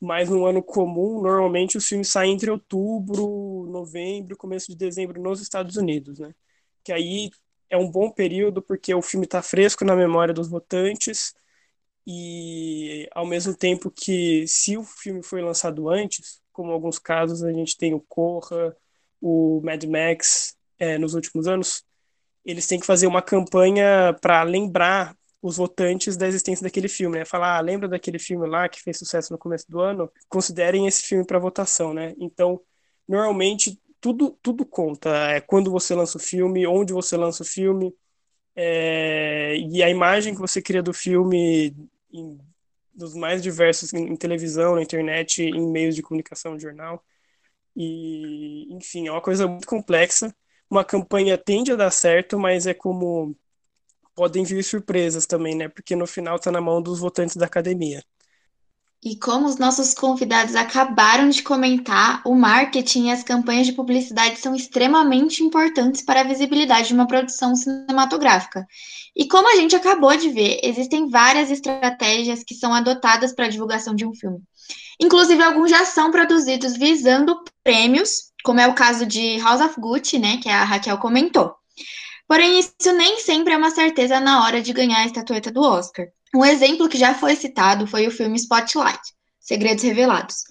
mas 0.00 0.28
no 0.28 0.46
ano 0.46 0.62
comum, 0.62 1.22
normalmente 1.22 1.78
os 1.78 1.86
filmes 1.86 2.08
saem 2.08 2.34
entre 2.34 2.50
outubro, 2.50 3.66
novembro, 3.70 4.36
começo 4.36 4.68
de 4.68 4.76
dezembro 4.76 5.20
nos 5.20 5.40
Estados 5.40 5.76
Unidos, 5.76 6.18
né? 6.18 6.34
Que 6.84 6.92
aí 6.92 7.30
é 7.70 7.76
um 7.76 7.90
bom 7.90 8.10
período 8.10 8.62
porque 8.62 8.94
o 8.94 9.02
filme 9.02 9.26
está 9.26 9.42
fresco 9.42 9.84
na 9.84 9.96
memória 9.96 10.34
dos 10.34 10.48
votantes 10.48 11.34
e 12.06 13.08
ao 13.12 13.26
mesmo 13.26 13.54
tempo 13.54 13.90
que 13.90 14.46
se 14.46 14.76
o 14.76 14.84
filme 14.84 15.22
foi 15.22 15.42
lançado 15.42 15.88
antes, 15.88 16.40
como 16.52 16.70
alguns 16.72 16.98
casos 16.98 17.42
a 17.42 17.52
gente 17.52 17.76
tem 17.76 17.94
o 17.94 18.00
Corra, 18.00 18.76
o 19.20 19.60
Mad 19.64 19.82
Max 19.84 20.56
é, 20.78 20.98
nos 20.98 21.14
últimos 21.14 21.48
anos, 21.48 21.84
eles 22.44 22.66
têm 22.66 22.78
que 22.78 22.86
fazer 22.86 23.06
uma 23.08 23.22
campanha 23.22 24.16
para 24.20 24.42
lembrar 24.44 25.15
os 25.42 25.56
votantes 25.56 26.16
da 26.16 26.26
existência 26.26 26.64
daquele 26.64 26.88
filme, 26.88 27.18
né? 27.18 27.24
Falar, 27.24 27.56
ah, 27.56 27.60
lembra 27.60 27.88
daquele 27.88 28.18
filme 28.18 28.46
lá 28.48 28.68
que 28.68 28.82
fez 28.82 28.98
sucesso 28.98 29.32
no 29.32 29.38
começo 29.38 29.70
do 29.70 29.80
ano? 29.80 30.10
Considerem 30.28 30.86
esse 30.86 31.02
filme 31.02 31.24
para 31.26 31.38
votação, 31.38 31.94
né? 31.94 32.14
Então, 32.18 32.60
normalmente 33.08 33.80
tudo 34.00 34.30
tudo 34.42 34.64
conta. 34.66 35.10
É 35.30 35.40
quando 35.40 35.70
você 35.70 35.94
lança 35.94 36.18
o 36.18 36.20
filme, 36.20 36.66
onde 36.66 36.92
você 36.92 37.16
lança 37.16 37.42
o 37.42 37.46
filme, 37.46 37.94
é, 38.56 39.56
e 39.58 39.82
a 39.82 39.90
imagem 39.90 40.34
que 40.34 40.40
você 40.40 40.62
cria 40.62 40.82
do 40.82 40.94
filme 40.94 41.76
em, 42.12 42.38
dos 42.94 43.14
mais 43.14 43.42
diversos 43.42 43.92
em, 43.92 44.08
em 44.12 44.16
televisão, 44.16 44.74
na 44.76 44.82
internet, 44.82 45.42
em 45.42 45.70
meios 45.70 45.94
de 45.94 46.02
comunicação, 46.02 46.58
jornal. 46.58 47.04
E, 47.76 48.72
enfim, 48.74 49.08
é 49.08 49.12
uma 49.12 49.20
coisa 49.22 49.46
muito 49.46 49.66
complexa. 49.68 50.34
Uma 50.70 50.84
campanha 50.84 51.38
tende 51.38 51.72
a 51.72 51.76
dar 51.76 51.90
certo, 51.90 52.38
mas 52.38 52.66
é 52.66 52.74
como 52.74 53.36
podem 54.16 54.42
vir 54.42 54.64
surpresas 54.64 55.26
também, 55.26 55.54
né? 55.54 55.68
Porque 55.68 55.94
no 55.94 56.06
final 56.06 56.36
está 56.36 56.50
na 56.50 56.60
mão 56.60 56.80
dos 56.80 56.98
votantes 56.98 57.36
da 57.36 57.44
academia. 57.46 58.02
E 59.04 59.14
como 59.16 59.46
os 59.46 59.56
nossos 59.56 59.94
convidados 59.94 60.56
acabaram 60.56 61.28
de 61.28 61.42
comentar, 61.42 62.22
o 62.24 62.34
marketing 62.34 63.06
e 63.06 63.12
as 63.12 63.22
campanhas 63.22 63.66
de 63.66 63.72
publicidade 63.72 64.40
são 64.40 64.54
extremamente 64.54 65.44
importantes 65.44 66.02
para 66.02 66.22
a 66.22 66.24
visibilidade 66.24 66.88
de 66.88 66.94
uma 66.94 67.06
produção 67.06 67.54
cinematográfica. 67.54 68.66
E 69.14 69.28
como 69.28 69.52
a 69.52 69.56
gente 69.56 69.76
acabou 69.76 70.16
de 70.16 70.30
ver, 70.30 70.58
existem 70.62 71.08
várias 71.08 71.50
estratégias 71.50 72.42
que 72.42 72.54
são 72.54 72.74
adotadas 72.74 73.32
para 73.32 73.44
a 73.44 73.48
divulgação 73.48 73.94
de 73.94 74.04
um 74.04 74.14
filme. 74.14 74.40
Inclusive, 75.00 75.42
alguns 75.42 75.70
já 75.70 75.84
são 75.84 76.10
produzidos 76.10 76.76
visando 76.76 77.44
prêmios, 77.62 78.32
como 78.42 78.60
é 78.60 78.66
o 78.66 78.74
caso 78.74 79.06
de 79.06 79.38
House 79.38 79.60
of 79.60 79.78
Gucci, 79.78 80.18
né, 80.18 80.38
que 80.38 80.48
a 80.48 80.64
Raquel 80.64 80.98
comentou. 80.98 81.54
Porém, 82.28 82.58
isso 82.58 82.92
nem 82.92 83.20
sempre 83.20 83.54
é 83.54 83.56
uma 83.56 83.70
certeza 83.70 84.18
na 84.18 84.44
hora 84.44 84.60
de 84.60 84.72
ganhar 84.72 84.98
a 84.98 85.06
estatueta 85.06 85.50
do 85.50 85.62
Oscar. 85.62 86.06
Um 86.34 86.44
exemplo 86.44 86.88
que 86.88 86.98
já 86.98 87.14
foi 87.14 87.36
citado 87.36 87.86
foi 87.86 88.06
o 88.06 88.10
filme 88.10 88.36
Spotlight 88.36 89.00
Segredos 89.38 89.84
Revelados. 89.84 90.42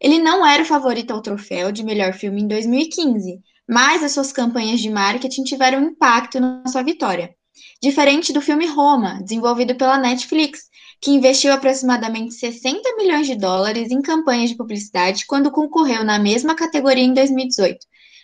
Ele 0.00 0.18
não 0.20 0.46
era 0.46 0.62
o 0.62 0.66
favorito 0.66 1.10
ao 1.10 1.20
troféu 1.20 1.72
de 1.72 1.82
melhor 1.82 2.12
filme 2.12 2.42
em 2.42 2.46
2015, 2.46 3.40
mas 3.68 4.02
as 4.04 4.12
suas 4.12 4.32
campanhas 4.32 4.80
de 4.80 4.88
marketing 4.90 5.42
tiveram 5.42 5.82
impacto 5.82 6.38
na 6.38 6.62
sua 6.68 6.82
vitória. 6.82 7.34
Diferente 7.82 8.32
do 8.32 8.40
filme 8.40 8.66
Roma, 8.66 9.20
desenvolvido 9.22 9.74
pela 9.74 9.98
Netflix, 9.98 10.68
que 11.00 11.10
investiu 11.10 11.52
aproximadamente 11.52 12.34
60 12.34 12.96
milhões 12.96 13.26
de 13.26 13.34
dólares 13.34 13.90
em 13.90 14.00
campanhas 14.00 14.50
de 14.50 14.56
publicidade 14.56 15.26
quando 15.26 15.50
concorreu 15.50 16.04
na 16.04 16.18
mesma 16.18 16.54
categoria 16.54 17.04
em 17.04 17.12
2018, 17.12 17.78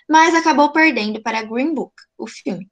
mas 0.08 0.34
acabou 0.34 0.72
perdendo 0.72 1.20
para 1.20 1.42
Green 1.42 1.74
Book, 1.74 1.92
o 2.16 2.26
filme. 2.26 2.68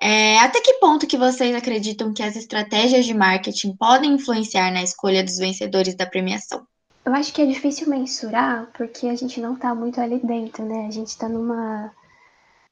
É, 0.00 0.38
até 0.38 0.60
que 0.60 0.74
ponto 0.74 1.06
que 1.06 1.16
vocês 1.16 1.54
acreditam 1.54 2.12
que 2.12 2.22
as 2.22 2.36
estratégias 2.36 3.04
de 3.04 3.14
marketing 3.14 3.76
podem 3.76 4.14
influenciar 4.14 4.70
na 4.72 4.82
escolha 4.82 5.24
dos 5.24 5.38
vencedores 5.38 5.96
da 5.96 6.06
premiação? 6.06 6.64
Eu 7.04 7.14
acho 7.14 7.32
que 7.32 7.42
é 7.42 7.46
difícil 7.46 7.88
mensurar 7.88 8.68
porque 8.76 9.06
a 9.06 9.16
gente 9.16 9.40
não 9.40 9.54
está 9.54 9.74
muito 9.74 10.00
ali 10.00 10.20
dentro, 10.24 10.64
né? 10.64 10.86
A 10.86 10.90
gente 10.90 11.08
está 11.08 11.28
numa 11.28 11.90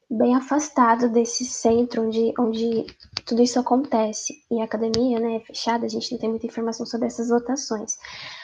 bem 0.09 0.37
afastado 0.37 1.09
desse 1.09 1.45
centro 1.45 2.02
onde, 2.02 2.33
onde 2.38 2.87
tudo 3.25 3.42
isso 3.42 3.59
acontece. 3.59 4.35
E 4.50 4.61
a 4.61 4.64
academia, 4.64 5.18
né, 5.18 5.37
é 5.37 5.40
fechada, 5.40 5.85
a 5.85 5.88
gente 5.88 6.12
não 6.12 6.18
tem 6.18 6.30
muita 6.30 6.47
informação 6.47 6.87
sobre 6.87 7.09
essas 7.09 7.28
votações. 7.28 7.97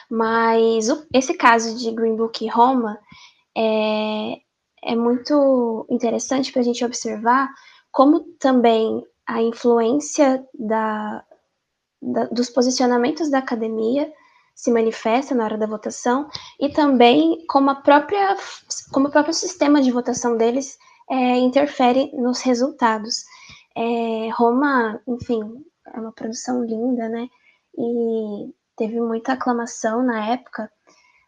Mas 0.09 0.89
o, 0.89 1.05
esse 1.13 1.33
caso 1.35 1.77
de 1.77 1.91
Green 1.91 2.15
Book 2.15 2.43
e 2.43 2.49
Roma 2.49 2.99
é, 3.55 4.37
é 4.83 4.95
muito 4.95 5.85
interessante 5.89 6.51
para 6.51 6.61
a 6.61 6.65
gente 6.65 6.83
observar 6.83 7.49
como 7.93 8.21
também 8.39 9.05
a 9.25 9.41
influência 9.41 10.43
da, 10.53 11.23
da, 12.01 12.25
dos 12.25 12.49
posicionamentos 12.49 13.29
da 13.29 13.37
academia 13.37 14.11
se 14.55 14.71
manifesta 14.71 15.33
na 15.33 15.45
hora 15.45 15.57
da 15.57 15.67
votação 15.67 16.27
e 16.59 16.69
também 16.69 17.45
como 17.47 17.69
a 17.69 17.75
própria 17.75 18.35
como 18.91 19.07
o 19.07 19.11
próprio 19.11 19.33
sistema 19.33 19.81
de 19.81 19.91
votação 19.91 20.35
deles 20.35 20.77
é, 21.09 21.37
interfere 21.37 22.11
nos 22.13 22.41
resultados. 22.41 23.23
É, 23.75 24.29
Roma, 24.35 24.99
enfim, 25.07 25.41
é 25.93 25.99
uma 25.99 26.11
produção 26.11 26.63
linda, 26.63 27.07
né? 27.09 27.27
E 27.77 28.53
teve 28.75 28.99
muita 28.99 29.33
aclamação 29.33 30.03
na 30.03 30.31
época, 30.31 30.71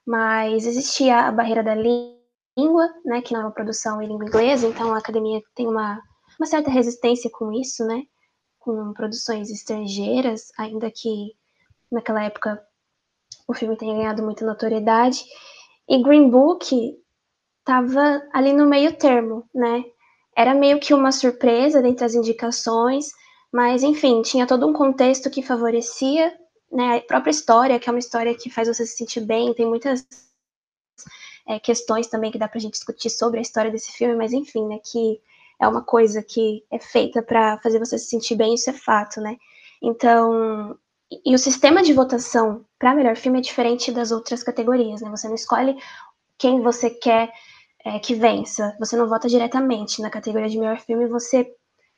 mas 0.05 0.65
existia 0.65 1.21
a 1.21 1.31
barreira 1.31 1.63
da 1.63 1.75
língua, 1.75 2.89
né? 3.05 3.21
Que 3.21 3.33
não 3.33 3.41
é 3.41 3.45
uma 3.45 3.51
produção 3.51 4.01
em 4.01 4.07
língua 4.07 4.25
inglesa, 4.25 4.67
então 4.67 4.93
a 4.93 4.97
academia 4.99 5.41
tem 5.55 5.67
uma, 5.67 5.99
uma 6.39 6.45
certa 6.45 6.69
resistência 6.69 7.29
com 7.29 7.51
isso, 7.51 7.85
né? 7.85 8.03
Com 8.59 8.93
produções 8.93 9.49
estrangeiras, 9.49 10.51
ainda 10.57 10.91
que 10.91 11.35
naquela 11.91 12.23
época 12.23 12.61
o 13.47 13.53
filme 13.53 13.77
tenha 13.77 13.93
ganhado 13.93 14.23
muita 14.23 14.45
notoriedade. 14.45 15.23
E 15.87 16.01
Green 16.01 16.29
Book 16.29 16.97
estava 17.59 18.21
ali 18.33 18.53
no 18.53 18.65
meio 18.65 18.97
termo, 18.97 19.47
né? 19.53 19.83
Era 20.35 20.53
meio 20.53 20.79
que 20.79 20.93
uma 20.93 21.11
surpresa 21.11 21.81
dentre 21.81 22.05
as 22.05 22.13
indicações, 22.13 23.11
mas 23.51 23.83
enfim, 23.83 24.21
tinha 24.21 24.45
todo 24.45 24.67
um 24.67 24.73
contexto 24.73 25.29
que 25.29 25.41
favorecia 25.41 26.37
né, 26.71 26.97
a 26.97 27.01
própria 27.01 27.31
história, 27.31 27.79
que 27.79 27.89
é 27.89 27.91
uma 27.91 27.99
história 27.99 28.35
que 28.35 28.49
faz 28.49 28.67
você 28.67 28.85
se 28.85 28.97
sentir 28.97 29.21
bem, 29.21 29.53
tem 29.53 29.65
muitas 29.65 30.05
é, 31.47 31.59
questões 31.59 32.07
também 32.07 32.31
que 32.31 32.37
dá 32.37 32.47
pra 32.47 32.59
gente 32.59 32.73
discutir 32.73 33.09
sobre 33.09 33.39
a 33.39 33.41
história 33.41 33.71
desse 33.71 33.91
filme, 33.93 34.15
mas 34.15 34.33
enfim, 34.33 34.67
né, 34.67 34.79
que 34.83 35.21
é 35.61 35.67
uma 35.67 35.83
coisa 35.83 36.23
que 36.23 36.63
é 36.71 36.79
feita 36.79 37.21
para 37.21 37.59
fazer 37.59 37.79
você 37.79 37.97
se 37.97 38.07
sentir 38.07 38.35
bem, 38.35 38.53
isso 38.53 38.69
é 38.69 38.73
fato, 38.73 39.21
né? 39.21 39.37
Então, 39.81 40.77
e 41.25 41.35
o 41.35 41.37
sistema 41.37 41.83
de 41.83 41.93
votação 41.93 42.65
para 42.79 42.95
melhor 42.95 43.15
filme 43.15 43.39
é 43.39 43.41
diferente 43.41 43.91
das 43.91 44.11
outras 44.11 44.43
categorias, 44.43 45.01
né? 45.01 45.09
Você 45.09 45.27
não 45.27 45.35
escolhe 45.35 45.75
quem 46.37 46.61
você 46.61 46.89
quer 46.89 47.31
é, 47.85 47.99
que 47.99 48.15
vença. 48.15 48.75
Você 48.79 48.97
não 48.97 49.07
vota 49.07 49.29
diretamente 49.29 50.01
na 50.01 50.09
categoria 50.09 50.49
de 50.49 50.57
melhor 50.57 50.79
filme, 50.79 51.07
você 51.07 51.47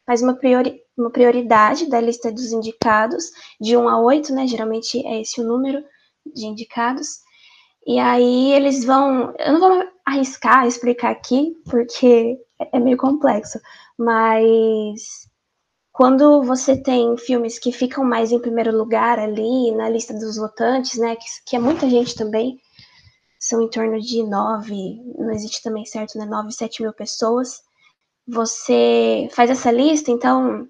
faz 0.06 0.22
uma, 0.22 0.36
priori, 0.36 0.82
uma 0.98 1.10
prioridade 1.10 1.90
da 1.90 2.00
lista 2.00 2.32
dos 2.32 2.52
indicados, 2.52 3.32
de 3.60 3.76
1 3.76 3.90
a 3.90 4.00
8, 4.00 4.34
né? 4.34 4.48
Geralmente 4.48 5.06
é 5.06 5.22
esse 5.22 5.42
o 5.42 5.48
número 5.48 5.84
de 6.34 6.46
indicados. 6.46 7.22
E 7.88 8.00
aí 8.00 8.51
eles 8.51 8.84
vão. 8.84 9.34
Eu 9.39 9.53
não 9.53 9.60
vou 9.60 9.84
arriscar 10.06 10.67
explicar 10.67 11.12
aqui, 11.12 11.56
porque 11.70 12.38
é 12.74 12.79
meio 12.79 12.98
complexo, 12.98 13.60
mas 13.98 15.27
quando 15.94 16.44
você 16.44 16.77
tem 16.77 17.17
filmes 17.17 17.58
que 17.58 17.72
ficam 17.72 18.03
mais 18.03 18.32
em 18.32 18.39
primeiro 18.39 18.75
lugar 18.77 19.20
ali 19.20 19.72
na 19.72 19.89
lista 19.89 20.13
dos 20.13 20.36
votantes, 20.36 21.00
né? 21.00 21.15
Que, 21.15 21.25
que 21.46 21.56
é 21.56 21.60
muita 21.60 21.89
gente 21.89 22.13
também, 22.13 22.60
são 23.39 23.62
em 23.62 23.70
torno 23.70 24.00
de 24.01 24.22
nove, 24.24 25.01
não 25.17 25.32
existe 25.32 25.63
também 25.63 25.86
certo, 25.86 26.17
né? 26.17 26.25
Nove, 26.25 26.51
sete 26.51 26.82
mil 26.82 26.94
pessoas. 26.94 27.62
Você 28.27 29.29
faz 29.32 29.50
essa 29.50 29.72
lista, 29.72 30.12
então 30.12 30.67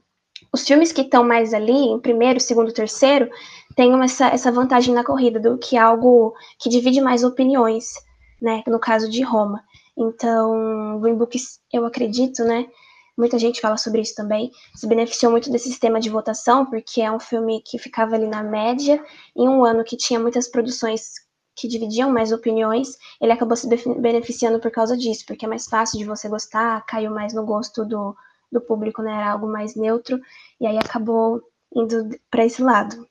os 0.54 0.64
filmes 0.66 0.92
que 0.92 1.02
estão 1.02 1.24
mais 1.24 1.54
ali, 1.54 1.74
em 1.74 2.00
primeiro, 2.00 2.40
segundo, 2.40 2.72
terceiro, 2.72 3.30
têm 3.78 3.94
essa, 4.04 4.28
essa 4.28 4.52
vantagem 4.52 4.94
na 4.94 5.04
corrida 5.04 5.40
do 5.40 5.56
que 5.56 5.78
algo 5.78 6.34
que 6.58 6.68
divide 6.68 7.00
mais 7.00 7.24
opiniões, 7.24 7.94
né? 8.42 8.64
No 8.66 8.80
caso 8.80 9.08
de 9.08 9.22
Roma. 9.22 9.64
Então, 9.96 11.00
Green 11.00 11.16
Book, 11.16 11.38
eu 11.72 11.86
acredito, 11.86 12.44
né? 12.44 12.68
Muita 13.16 13.38
gente 13.38 13.62
fala 13.62 13.78
sobre 13.78 14.02
isso 14.02 14.16
também. 14.16 14.52
Se 14.76 14.88
beneficiou 14.88 15.32
muito 15.32 15.52
desse 15.52 15.70
sistema 15.70 16.00
de 16.00 16.10
votação, 16.10 16.66
porque 16.66 17.02
é 17.02 17.12
um 17.12 17.20
filme 17.20 17.62
que 17.64 17.78
ficava 17.78 18.16
ali 18.16 18.28
na 18.28 18.42
média, 18.42 19.04
em 19.36 19.48
um 19.48 19.64
ano 19.64 19.84
que 19.84 19.96
tinha 19.96 20.20
muitas 20.20 20.48
produções 20.48 21.14
que 21.56 21.68
dividiam 21.68 22.12
mais 22.12 22.32
opiniões, 22.32 22.98
ele 23.22 23.32
acabou 23.32 23.56
se 23.56 23.68
beneficiando 24.00 24.60
por 24.60 24.72
causa 24.72 24.98
disso, 24.98 25.24
porque 25.28 25.46
é 25.46 25.50
mais 25.50 25.66
fácil 25.66 26.00
de 26.00 26.06
você 26.06 26.28
gostar, 26.28 26.84
caiu 26.86 27.12
mais 27.12 27.34
no 27.34 27.44
gosto 27.46 27.86
do, 27.86 28.16
do 28.52 28.62
público, 28.62 29.02
né? 29.04 29.12
Era 29.12 29.32
algo 29.32 29.48
mais 29.48 29.76
neutro, 29.76 30.20
e 30.60 30.68
aí 30.68 30.78
acabou 30.78 31.42
indo 31.76 32.10
para 32.30 32.46
esse 32.46 32.62
lado. 32.62 33.08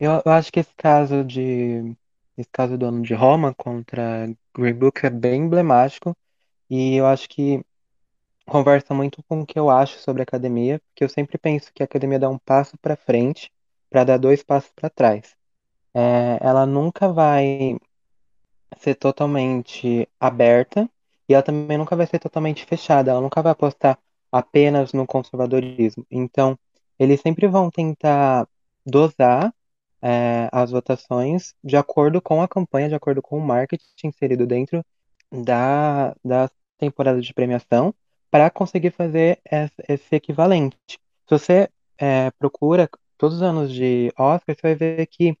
Eu, 0.00 0.22
eu, 0.24 0.32
acho 0.32 0.50
que 0.52 0.60
esse 0.60 0.74
caso 0.76 1.24
de 1.24 1.96
esse 2.36 2.48
caso 2.50 2.78
do 2.78 2.86
ano 2.86 3.02
de 3.02 3.14
Roma 3.14 3.54
contra 3.54 4.26
Green 4.56 4.74
Book 4.74 5.04
é 5.06 5.10
bem 5.10 5.42
emblemático, 5.42 6.16
e 6.70 6.96
eu 6.96 7.06
acho 7.06 7.28
que 7.28 7.62
conversa 8.46 8.94
muito 8.94 9.22
com 9.24 9.42
o 9.42 9.46
que 9.46 9.58
eu 9.58 9.70
acho 9.70 9.98
sobre 10.00 10.22
a 10.22 10.24
academia, 10.24 10.80
porque 10.80 11.04
eu 11.04 11.08
sempre 11.08 11.38
penso 11.38 11.72
que 11.74 11.82
a 11.82 11.86
academia 11.86 12.18
dá 12.18 12.30
um 12.30 12.38
passo 12.38 12.78
para 12.78 12.96
frente 12.96 13.52
para 13.90 14.04
dar 14.04 14.18
dois 14.18 14.42
passos 14.42 14.72
para 14.72 14.90
trás 14.90 15.36
é, 15.94 16.38
ela 16.40 16.66
nunca 16.66 17.12
vai 17.12 17.76
ser 18.78 18.94
totalmente 18.94 20.08
aberta 20.18 20.88
e 21.28 21.34
ela 21.34 21.42
também 21.42 21.78
nunca 21.78 21.96
vai 21.96 22.06
ser 22.06 22.18
totalmente 22.18 22.64
fechada. 22.64 23.10
Ela 23.10 23.20
nunca 23.20 23.42
vai 23.42 23.52
apostar 23.52 23.98
apenas 24.32 24.92
no 24.92 25.06
conservadorismo. 25.06 26.06
Então, 26.10 26.58
eles 26.98 27.20
sempre 27.20 27.46
vão 27.48 27.70
tentar 27.70 28.48
dosar 28.86 29.52
é, 30.02 30.48
as 30.52 30.70
votações 30.70 31.54
de 31.62 31.76
acordo 31.76 32.20
com 32.20 32.42
a 32.42 32.48
campanha, 32.48 32.88
de 32.88 32.94
acordo 32.94 33.22
com 33.22 33.38
o 33.38 33.40
marketing 33.40 33.84
inserido 34.04 34.46
dentro 34.46 34.84
da, 35.30 36.14
da 36.24 36.50
temporada 36.78 37.20
de 37.20 37.34
premiação, 37.34 37.94
para 38.30 38.50
conseguir 38.50 38.92
fazer 38.92 39.40
esse 39.88 40.14
equivalente. 40.14 40.76
Se 40.88 40.98
você 41.30 41.68
é, 41.98 42.30
procura 42.32 42.88
todos 43.18 43.36
os 43.36 43.42
anos 43.42 43.72
de 43.72 44.12
Oscar, 44.18 44.54
você 44.54 44.62
vai 44.62 44.74
ver 44.74 45.06
que 45.06 45.36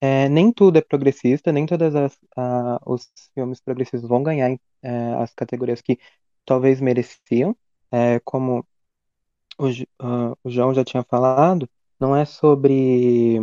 é, 0.00 0.28
nem 0.28 0.50
tudo 0.52 0.78
é 0.78 0.80
progressista, 0.80 1.52
nem 1.52 1.66
todos 1.66 1.92
os 2.86 3.08
filmes 3.34 3.60
progressistas 3.60 4.08
vão 4.08 4.22
ganhar 4.22 4.50
é, 4.82 5.14
as 5.18 5.32
categorias 5.34 5.82
que 5.82 5.98
talvez 6.44 6.80
mereciam, 6.80 7.54
é, 7.92 8.18
como 8.20 8.66
o, 9.58 9.68
uh, 9.68 10.36
o 10.42 10.50
João 10.50 10.72
já 10.72 10.84
tinha 10.84 11.02
falado, 11.02 11.68
não 11.98 12.16
é 12.16 12.24
sobre 12.24 13.38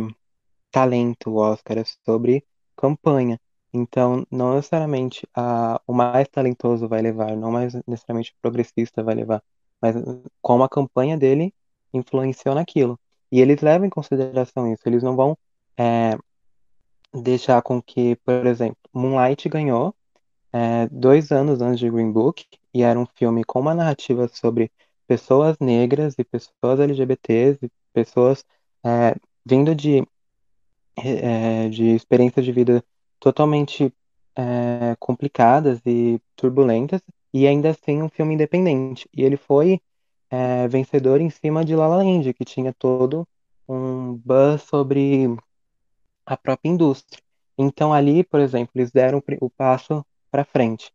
talento 0.70 1.30
o 1.30 1.36
Oscar, 1.36 1.78
é 1.78 1.84
sobre 2.04 2.44
campanha. 2.76 3.40
Então, 3.72 4.26
não 4.30 4.54
necessariamente 4.54 5.26
a, 5.34 5.80
o 5.86 5.92
mais 5.92 6.28
talentoso 6.28 6.88
vai 6.88 7.02
levar, 7.02 7.36
não 7.36 7.50
mais 7.50 7.74
necessariamente 7.86 8.32
o 8.32 8.40
progressista 8.40 9.02
vai 9.02 9.14
levar, 9.14 9.42
mas 9.80 9.94
como 10.40 10.62
a 10.64 10.68
campanha 10.68 11.16
dele 11.18 11.54
influenciou 11.92 12.54
naquilo. 12.54 12.98
E 13.30 13.40
eles 13.40 13.60
levam 13.60 13.86
em 13.86 13.90
consideração 13.90 14.72
isso, 14.72 14.82
eles 14.86 15.02
não 15.02 15.14
vão 15.16 15.36
é, 15.76 16.18
deixar 17.12 17.62
com 17.62 17.80
que, 17.82 18.16
por 18.16 18.46
exemplo, 18.46 18.78
Moonlight 18.92 19.48
ganhou 19.48 19.94
é, 20.52 20.88
dois 20.88 21.30
anos 21.30 21.60
antes 21.60 21.78
de 21.80 21.90
Green 21.90 22.10
Book, 22.12 22.46
e 22.72 22.82
era 22.82 22.98
um 22.98 23.06
filme 23.06 23.44
com 23.44 23.60
uma 23.60 23.74
narrativa 23.74 24.28
sobre 24.28 24.70
pessoas 25.06 25.56
negras 25.60 26.14
e 26.18 26.24
pessoas 26.24 26.80
LGBTs 26.80 27.58
e 27.62 27.70
pessoas 27.92 28.44
é, 28.84 29.14
vindo 29.44 29.74
de, 29.74 30.06
é, 31.04 31.68
de 31.68 31.94
experiências 31.94 32.44
de 32.44 32.52
vida 32.52 32.84
totalmente 33.20 33.92
é, 34.36 34.96
complicadas 34.98 35.80
e 35.84 36.20
turbulentas, 36.36 37.00
e 37.32 37.46
ainda 37.46 37.70
assim 37.70 38.02
um 38.02 38.08
filme 38.08 38.34
independente. 38.34 39.08
E 39.14 39.22
ele 39.22 39.36
foi 39.36 39.80
é, 40.30 40.68
vencedor 40.68 41.20
em 41.20 41.30
cima 41.30 41.64
de 41.64 41.74
La 41.74 41.86
La 41.88 41.96
Land, 41.96 42.32
que 42.34 42.44
tinha 42.44 42.72
todo 42.72 43.26
um 43.68 44.14
buzz 44.14 44.62
sobre 44.62 45.36
a 46.24 46.36
própria 46.36 46.70
indústria. 46.70 47.22
Então 47.56 47.92
ali, 47.92 48.22
por 48.22 48.40
exemplo, 48.40 48.70
eles 48.74 48.90
deram 48.90 49.22
o 49.40 49.50
passo 49.50 50.04
para 50.30 50.44
frente. 50.44 50.92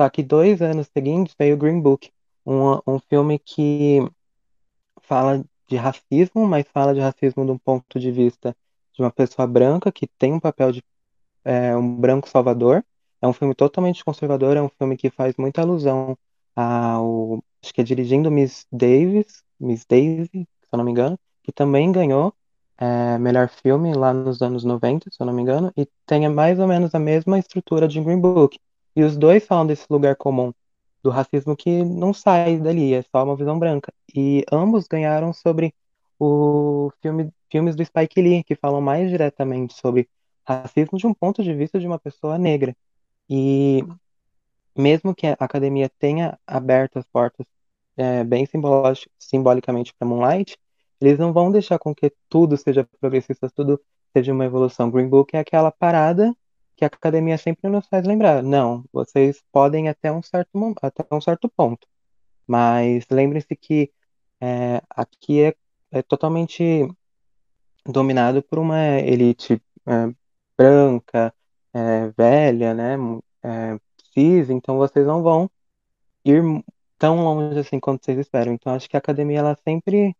Só 0.00 0.08
que 0.08 0.22
dois 0.22 0.62
anos 0.62 0.88
seguintes 0.88 1.34
veio 1.38 1.54
o 1.54 1.58
Green 1.58 1.80
Book, 1.80 2.10
um, 2.46 2.80
um 2.86 2.98
filme 2.98 3.38
que 3.38 3.98
fala 5.02 5.44
de 5.66 5.76
racismo, 5.76 6.46
mas 6.46 6.66
fala 6.72 6.94
de 6.94 7.00
racismo 7.00 7.44
de 7.44 7.50
um 7.50 7.58
ponto 7.58 7.98
de 7.98 8.10
vista 8.10 8.56
de 8.98 9.02
uma 9.04 9.12
pessoa 9.12 9.46
branca 9.46 9.92
que 9.92 10.06
tem 10.18 10.32
um 10.32 10.40
papel 10.40 10.72
de 10.72 10.82
é, 11.44 11.76
um 11.76 11.96
branco 11.96 12.28
salvador. 12.28 12.84
É 13.22 13.26
um 13.26 13.32
filme 13.32 13.54
totalmente 13.54 14.04
conservador, 14.04 14.56
é 14.56 14.62
um 14.62 14.68
filme 14.68 14.96
que 14.96 15.10
faz 15.10 15.36
muita 15.38 15.62
alusão 15.62 16.16
ao, 16.54 17.42
acho 17.62 17.72
que 17.74 17.80
é 17.80 17.84
dirigindo 17.84 18.30
Miss 18.30 18.66
Davis, 18.70 19.42
Miss 19.58 19.84
Daisy, 19.88 20.28
se 20.32 20.46
eu 20.72 20.76
não 20.76 20.84
me 20.84 20.90
engano, 20.90 21.18
que 21.42 21.52
também 21.52 21.90
ganhou 21.92 22.34
é, 22.78 23.18
melhor 23.18 23.48
filme 23.48 23.92
lá 23.94 24.12
nos 24.12 24.42
anos 24.42 24.64
90, 24.64 25.10
se 25.10 25.20
eu 25.20 25.26
não 25.26 25.32
me 25.32 25.42
engano, 25.42 25.72
e 25.76 25.86
tem 26.06 26.28
mais 26.28 26.58
ou 26.58 26.66
menos 26.66 26.94
a 26.94 26.98
mesma 26.98 27.38
estrutura 27.38 27.88
de 27.88 28.00
Green 28.00 28.20
Book. 28.20 28.58
E 28.94 29.02
os 29.02 29.16
dois 29.16 29.46
falam 29.46 29.66
desse 29.66 29.86
lugar 29.90 30.16
comum 30.16 30.52
do 31.02 31.10
racismo 31.10 31.56
que 31.56 31.84
não 31.84 32.12
sai 32.12 32.58
dali, 32.58 32.94
é 32.94 33.02
só 33.02 33.24
uma 33.24 33.36
visão 33.36 33.58
branca. 33.58 33.92
E 34.14 34.44
ambos 34.52 34.86
ganharam 34.88 35.32
sobre 35.32 35.74
o 36.18 36.90
filme, 37.00 37.32
filmes 37.50 37.76
do 37.76 37.84
Spike 37.84 38.20
Lee, 38.20 38.44
que 38.44 38.54
falam 38.54 38.80
mais 38.80 39.10
diretamente 39.10 39.74
sobre 39.74 40.08
racismo 40.46 40.98
de 40.98 41.06
um 41.06 41.14
ponto 41.14 41.42
de 41.42 41.54
vista 41.54 41.78
de 41.78 41.86
uma 41.86 41.98
pessoa 41.98 42.38
negra. 42.38 42.76
E 43.28 43.84
mesmo 44.76 45.14
que 45.14 45.26
a 45.26 45.36
academia 45.38 45.90
tenha 45.98 46.38
aberto 46.46 46.98
as 46.98 47.06
portas 47.06 47.46
é, 47.96 48.24
bem 48.24 48.46
simbolicamente 49.18 49.92
para 49.94 50.08
Moonlight, 50.08 50.56
eles 51.00 51.18
não 51.18 51.32
vão 51.32 51.50
deixar 51.50 51.78
com 51.78 51.94
que 51.94 52.12
tudo 52.28 52.56
seja 52.56 52.88
progressista, 53.00 53.50
tudo 53.50 53.80
seja 54.12 54.32
uma 54.32 54.44
evolução. 54.44 54.90
Green 54.90 55.08
Book 55.08 55.36
é 55.36 55.40
aquela 55.40 55.70
parada 55.70 56.34
que 56.76 56.84
a 56.84 56.88
academia 56.88 57.36
sempre 57.36 57.68
nos 57.68 57.86
faz 57.86 58.06
lembrar. 58.06 58.42
Não, 58.42 58.84
vocês 58.92 59.42
podem 59.52 59.88
até 59.88 60.12
um 60.12 60.22
certo, 60.22 60.50
até 60.80 61.04
um 61.14 61.20
certo 61.20 61.48
ponto. 61.48 61.86
Mas 62.46 63.04
lembrem-se 63.10 63.54
que 63.56 63.92
é, 64.40 64.80
aqui 64.88 65.42
é, 65.42 65.54
é, 65.90 66.02
totalmente 66.02 66.88
dominado 67.88 68.42
por 68.42 68.58
uma 68.58 68.78
elite 69.00 69.60
é, 69.86 70.14
branca, 70.56 71.34
é, 71.72 72.08
velha, 72.16 72.74
né, 72.74 72.96
é, 73.42 73.78
cis, 74.12 74.50
então 74.50 74.76
vocês 74.78 75.06
não 75.06 75.22
vão 75.22 75.50
ir 76.24 76.42
tão 76.98 77.22
longe 77.24 77.58
assim 77.60 77.80
quanto 77.80 78.04
vocês 78.04 78.18
esperam. 78.18 78.52
Então 78.54 78.74
acho 78.74 78.88
que 78.88 78.96
a 78.96 78.98
academia 78.98 79.38
ela 79.40 79.56
sempre 79.64 80.16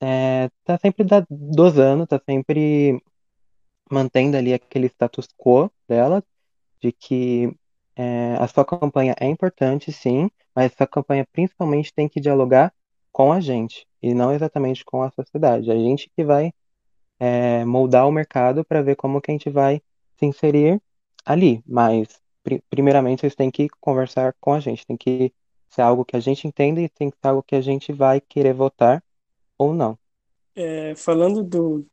é, 0.00 0.50
tá 0.64 0.78
sempre 0.78 1.06
dosando, 1.28 2.06
tá 2.06 2.20
sempre 2.24 3.02
mantendo 3.90 4.36
ali 4.36 4.54
aquele 4.54 4.86
status 4.88 5.28
quo 5.36 5.70
dela, 5.88 6.24
de 6.80 6.92
que 6.92 7.54
é, 7.96 8.36
a 8.38 8.46
sua 8.48 8.64
campanha 8.64 9.14
é 9.20 9.26
importante, 9.26 9.92
sim, 9.92 10.30
mas 10.54 10.72
essa 10.72 10.86
campanha 10.86 11.26
principalmente 11.32 11.92
tem 11.92 12.08
que 12.08 12.20
dialogar 12.20 12.72
com 13.12 13.32
a 13.32 13.40
gente 13.40 13.86
e 14.02 14.14
não 14.14 14.32
exatamente 14.32 14.84
com 14.84 15.02
a 15.02 15.10
sociedade. 15.10 15.70
A 15.70 15.76
gente 15.76 16.10
que 16.16 16.24
vai 16.24 16.52
é, 17.20 17.64
moldar 17.66 18.08
o 18.08 18.12
mercado 18.12 18.64
para 18.64 18.82
ver 18.82 18.96
como 18.96 19.20
que 19.20 19.30
a 19.30 19.34
gente 19.34 19.50
vai 19.50 19.82
se 20.18 20.24
inserir 20.24 20.80
ali, 21.24 21.62
mas 21.66 22.08
primeiramente 22.70 23.20
vocês 23.20 23.34
têm 23.34 23.50
que 23.50 23.68
conversar 23.78 24.34
com 24.40 24.54
a 24.54 24.60
gente, 24.60 24.86
tem 24.86 24.96
que 24.96 25.32
ser 25.68 25.82
algo 25.82 26.04
que 26.04 26.16
a 26.16 26.20
gente 26.20 26.48
entenda 26.48 26.80
e 26.80 26.88
tem 26.88 27.10
que 27.10 27.16
ser 27.16 27.28
algo 27.28 27.42
que 27.42 27.54
a 27.54 27.60
gente 27.60 27.92
vai 27.92 28.20
querer 28.20 28.54
votar 28.54 29.04
ou 29.58 29.74
não. 29.74 29.98
É, 30.56 30.94
falando 30.96 31.44
do, 31.44 31.86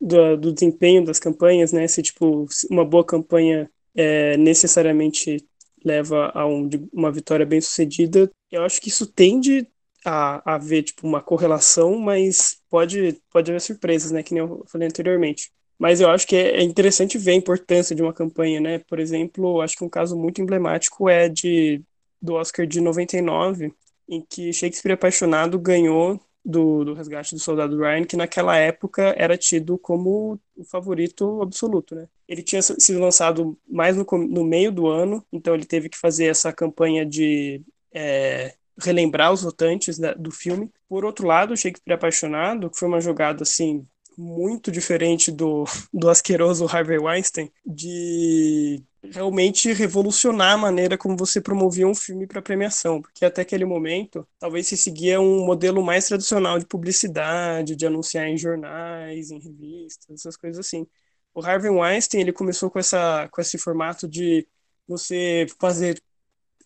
do, 0.00 0.36
do, 0.36 0.52
desempenho 0.52 1.04
das 1.04 1.18
campanhas, 1.18 1.72
né? 1.72 1.86
Se 1.88 2.00
tipo 2.00 2.46
uma 2.70 2.84
boa 2.84 3.04
campanha 3.04 3.70
é, 3.94 4.36
necessariamente 4.36 5.44
leva 5.84 6.30
a 6.32 6.46
um, 6.46 6.70
uma 6.92 7.10
vitória 7.10 7.44
bem 7.44 7.60
sucedida, 7.60 8.30
eu 8.50 8.64
acho 8.64 8.80
que 8.80 8.88
isso 8.88 9.06
tende 9.06 9.66
a, 10.04 10.54
a 10.54 10.58
ver 10.58 10.82
tipo 10.82 11.06
uma 11.06 11.22
correlação, 11.22 11.98
mas 11.98 12.60
pode 12.68 13.20
pode 13.30 13.50
haver 13.50 13.60
surpresas, 13.60 14.10
né? 14.10 14.22
Que 14.22 14.34
nem 14.34 14.42
eu 14.42 14.64
falei 14.66 14.88
anteriormente. 14.88 15.50
Mas 15.78 16.00
eu 16.00 16.10
acho 16.10 16.26
que 16.26 16.36
é, 16.36 16.58
é 16.58 16.62
interessante 16.62 17.18
ver 17.18 17.32
a 17.32 17.34
importância 17.34 17.94
de 17.94 18.02
uma 18.02 18.12
campanha, 18.12 18.60
né? 18.60 18.78
Por 18.80 18.98
exemplo, 19.00 19.60
acho 19.60 19.76
que 19.76 19.84
um 19.84 19.88
caso 19.88 20.16
muito 20.16 20.40
emblemático 20.40 21.08
é 21.08 21.28
de 21.28 21.82
do 22.20 22.34
Oscar 22.34 22.66
de 22.66 22.80
99, 22.80 23.74
em 24.08 24.24
que 24.28 24.52
Shakespeare 24.52 24.92
Apaixonado 24.92 25.58
ganhou 25.58 26.20
do, 26.44 26.84
do 26.84 26.94
Resgate 26.94 27.34
do 27.34 27.40
Soldado 27.40 27.76
Ryan, 27.78 28.04
que 28.04 28.16
naquela 28.16 28.56
época 28.56 29.14
era 29.16 29.36
tido 29.36 29.78
como 29.78 30.38
o 30.56 30.64
favorito 30.64 31.40
absoluto, 31.42 31.94
né? 31.94 32.08
Ele 32.28 32.42
tinha 32.42 32.62
sido 32.62 33.00
lançado 33.00 33.58
mais 33.68 33.96
no, 33.96 34.04
no 34.28 34.44
meio 34.44 34.72
do 34.72 34.86
ano, 34.88 35.24
então 35.32 35.54
ele 35.54 35.64
teve 35.64 35.88
que 35.88 35.98
fazer 35.98 36.26
essa 36.26 36.52
campanha 36.52 37.04
de 37.06 37.62
é, 37.92 38.54
relembrar 38.80 39.32
os 39.32 39.42
votantes 39.42 39.98
da, 39.98 40.14
do 40.14 40.30
filme. 40.30 40.70
Por 40.88 41.04
outro 41.04 41.26
lado, 41.26 41.56
Shakespeare 41.56 41.94
Apaixonado, 41.94 42.70
que 42.70 42.78
foi 42.78 42.88
uma 42.88 43.00
jogada, 43.00 43.42
assim, 43.42 43.86
muito 44.16 44.70
diferente 44.70 45.30
do, 45.30 45.64
do 45.92 46.08
asqueroso 46.08 46.66
Harvey 46.66 46.98
Weinstein, 46.98 47.50
de 47.64 48.82
realmente 49.02 49.72
revolucionar 49.72 50.52
a 50.52 50.58
maneira 50.58 50.96
como 50.96 51.16
você 51.16 51.40
promovia 51.40 51.88
um 51.88 51.94
filme 51.94 52.26
para 52.26 52.40
premiação, 52.40 53.02
porque 53.02 53.24
até 53.24 53.42
aquele 53.42 53.64
momento 53.64 54.26
talvez 54.38 54.68
se 54.68 54.76
seguia 54.76 55.20
um 55.20 55.44
modelo 55.44 55.82
mais 55.82 56.06
tradicional 56.06 56.58
de 56.58 56.66
publicidade, 56.66 57.74
de 57.74 57.86
anunciar 57.86 58.28
em 58.28 58.38
jornais, 58.38 59.30
em 59.30 59.40
revistas, 59.40 60.20
essas 60.20 60.36
coisas 60.36 60.64
assim. 60.64 60.86
O 61.34 61.44
Harvey 61.44 61.70
Weinstein 61.70 62.20
ele 62.20 62.32
começou 62.32 62.70
com 62.70 62.78
essa 62.78 63.28
com 63.32 63.40
esse 63.40 63.58
formato 63.58 64.06
de 64.08 64.46
você 64.86 65.46
fazer 65.58 66.00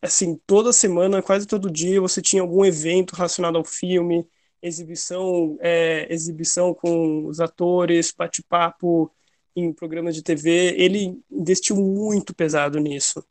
assim 0.06 0.40
toda 0.46 0.72
semana, 0.72 1.22
quase 1.22 1.46
todo 1.46 1.70
dia 1.70 2.00
você 2.00 2.22
tinha 2.22 2.42
algum 2.42 2.64
evento 2.64 3.14
relacionado 3.14 3.56
ao 3.56 3.64
filme, 3.64 4.26
exibição 4.62 5.56
é, 5.60 6.12
exibição 6.12 6.74
com 6.74 7.26
os 7.26 7.40
atores, 7.40 8.12
bate-papo 8.16 9.10
em 9.54 9.72
programas 9.72 10.14
de 10.14 10.22
TV, 10.22 10.74
ele 10.76 11.20
investiu 11.30 11.76
muito 11.76 12.34
pesado 12.34 12.78
nisso. 12.78 13.24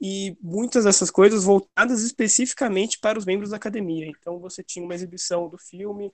E 0.00 0.36
muitas 0.40 0.84
dessas 0.84 1.10
coisas 1.10 1.44
voltadas 1.44 2.02
especificamente 2.02 2.98
para 2.98 3.18
os 3.18 3.24
membros 3.24 3.50
da 3.50 3.56
academia. 3.56 4.06
Então 4.06 4.38
você 4.38 4.62
tinha 4.62 4.84
uma 4.84 4.94
exibição 4.94 5.48
do 5.48 5.58
filme 5.58 6.12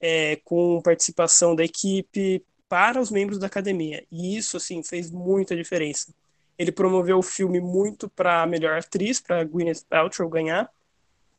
é, 0.00 0.36
com 0.44 0.80
participação 0.82 1.54
da 1.54 1.64
equipe 1.64 2.44
para 2.68 3.00
os 3.00 3.10
membros 3.10 3.38
da 3.38 3.46
academia. 3.46 4.04
E 4.10 4.36
isso, 4.36 4.56
assim, 4.56 4.82
fez 4.82 5.10
muita 5.10 5.56
diferença. 5.56 6.12
Ele 6.58 6.72
promoveu 6.72 7.18
o 7.18 7.22
filme 7.22 7.60
muito 7.60 8.08
para 8.10 8.42
a 8.42 8.46
melhor 8.46 8.78
atriz, 8.78 9.20
para 9.20 9.44
Gwyneth 9.44 9.84
Paltrow 9.88 10.28
ganhar, 10.28 10.70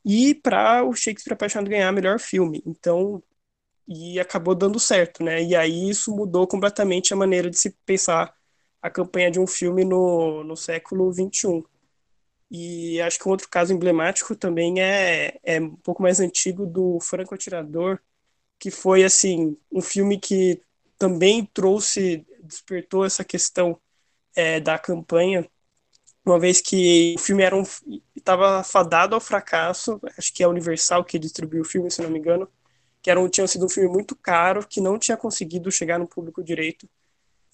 e 0.06 0.34
para 0.34 0.84
o 0.84 0.94
Shakespeare 0.94 1.34
Apaixonado 1.34 1.70
ganhar 1.70 1.92
melhor 1.92 2.20
filme. 2.20 2.64
Então, 2.66 3.22
e 3.88 4.20
acabou 4.20 4.56
dando 4.56 4.80
certo, 4.80 5.24
né? 5.24 5.44
E 5.44 5.56
aí 5.56 5.90
isso 5.90 6.16
mudou 6.16 6.48
completamente 6.48 7.14
a 7.14 7.18
maneira 7.18 7.50
de 7.50 7.58
se 7.58 7.72
pensar 7.86 8.34
a 8.82 8.90
campanha 8.90 9.32
de 9.32 9.40
um 9.40 9.48
filme 9.48 9.84
no, 9.84 10.44
no 10.44 10.56
século 10.56 11.12
XXI. 11.12 11.64
E 12.52 13.02
acho 13.02 13.20
que 13.20 13.28
um 13.28 13.32
outro 13.32 13.50
caso 13.50 13.74
emblemático 13.74 14.36
também 14.36 14.82
é, 14.82 15.40
é 15.44 15.60
um 15.60 15.76
pouco 15.76 16.02
mais 16.02 16.20
antigo 16.20 16.66
do 16.66 17.00
Franco 17.00 17.36
Atirador, 17.36 18.00
que 18.60 18.72
foi 18.72 19.04
assim 19.04 19.58
um 19.72 19.82
filme 19.82 20.20
que 20.20 20.62
também 20.98 21.46
trouxe, 21.46 22.26
despertou 22.44 23.06
essa 23.06 23.24
questão 23.24 23.80
é, 24.36 24.60
da 24.60 24.78
campanha, 24.78 25.48
uma 26.26 26.40
vez 26.40 26.62
que 26.62 27.16
o 27.18 27.20
filme 27.20 27.44
era 27.44 27.56
um 27.56 27.64
estava 28.16 28.64
fadado 28.64 29.16
ao 29.16 29.22
fracasso, 29.22 30.00
acho 30.18 30.34
que 30.34 30.44
é 30.44 30.46
a 30.46 30.50
Universal 30.50 31.04
que 31.04 31.18
distribuiu 31.18 31.62
o 31.62 31.66
filme, 31.66 31.90
se 31.90 32.02
não 32.02 32.10
me 32.10 32.20
engano, 32.20 32.48
que 33.02 33.10
era 33.10 33.20
um, 33.20 33.30
tinha 33.30 33.48
sido 33.48 33.66
um 33.66 33.70
filme 33.70 33.90
muito 33.90 34.16
caro, 34.16 34.66
que 34.68 34.82
não 34.82 35.00
tinha 35.00 35.18
conseguido 35.18 35.72
chegar 35.72 35.98
no 35.98 36.08
público 36.08 36.44
direito. 36.44 36.88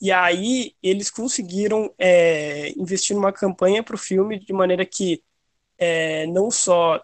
E 0.01 0.11
aí 0.11 0.75
eles 0.83 1.09
conseguiram 1.09 1.93
é, 1.97 2.69
investir 2.77 3.15
numa 3.15 3.31
campanha 3.31 3.83
para 3.83 3.95
o 3.95 3.99
filme 3.99 4.39
de 4.39 4.51
maneira 4.53 4.85
que 4.85 5.23
é, 5.77 6.27
não 6.27 6.51
só 6.51 7.03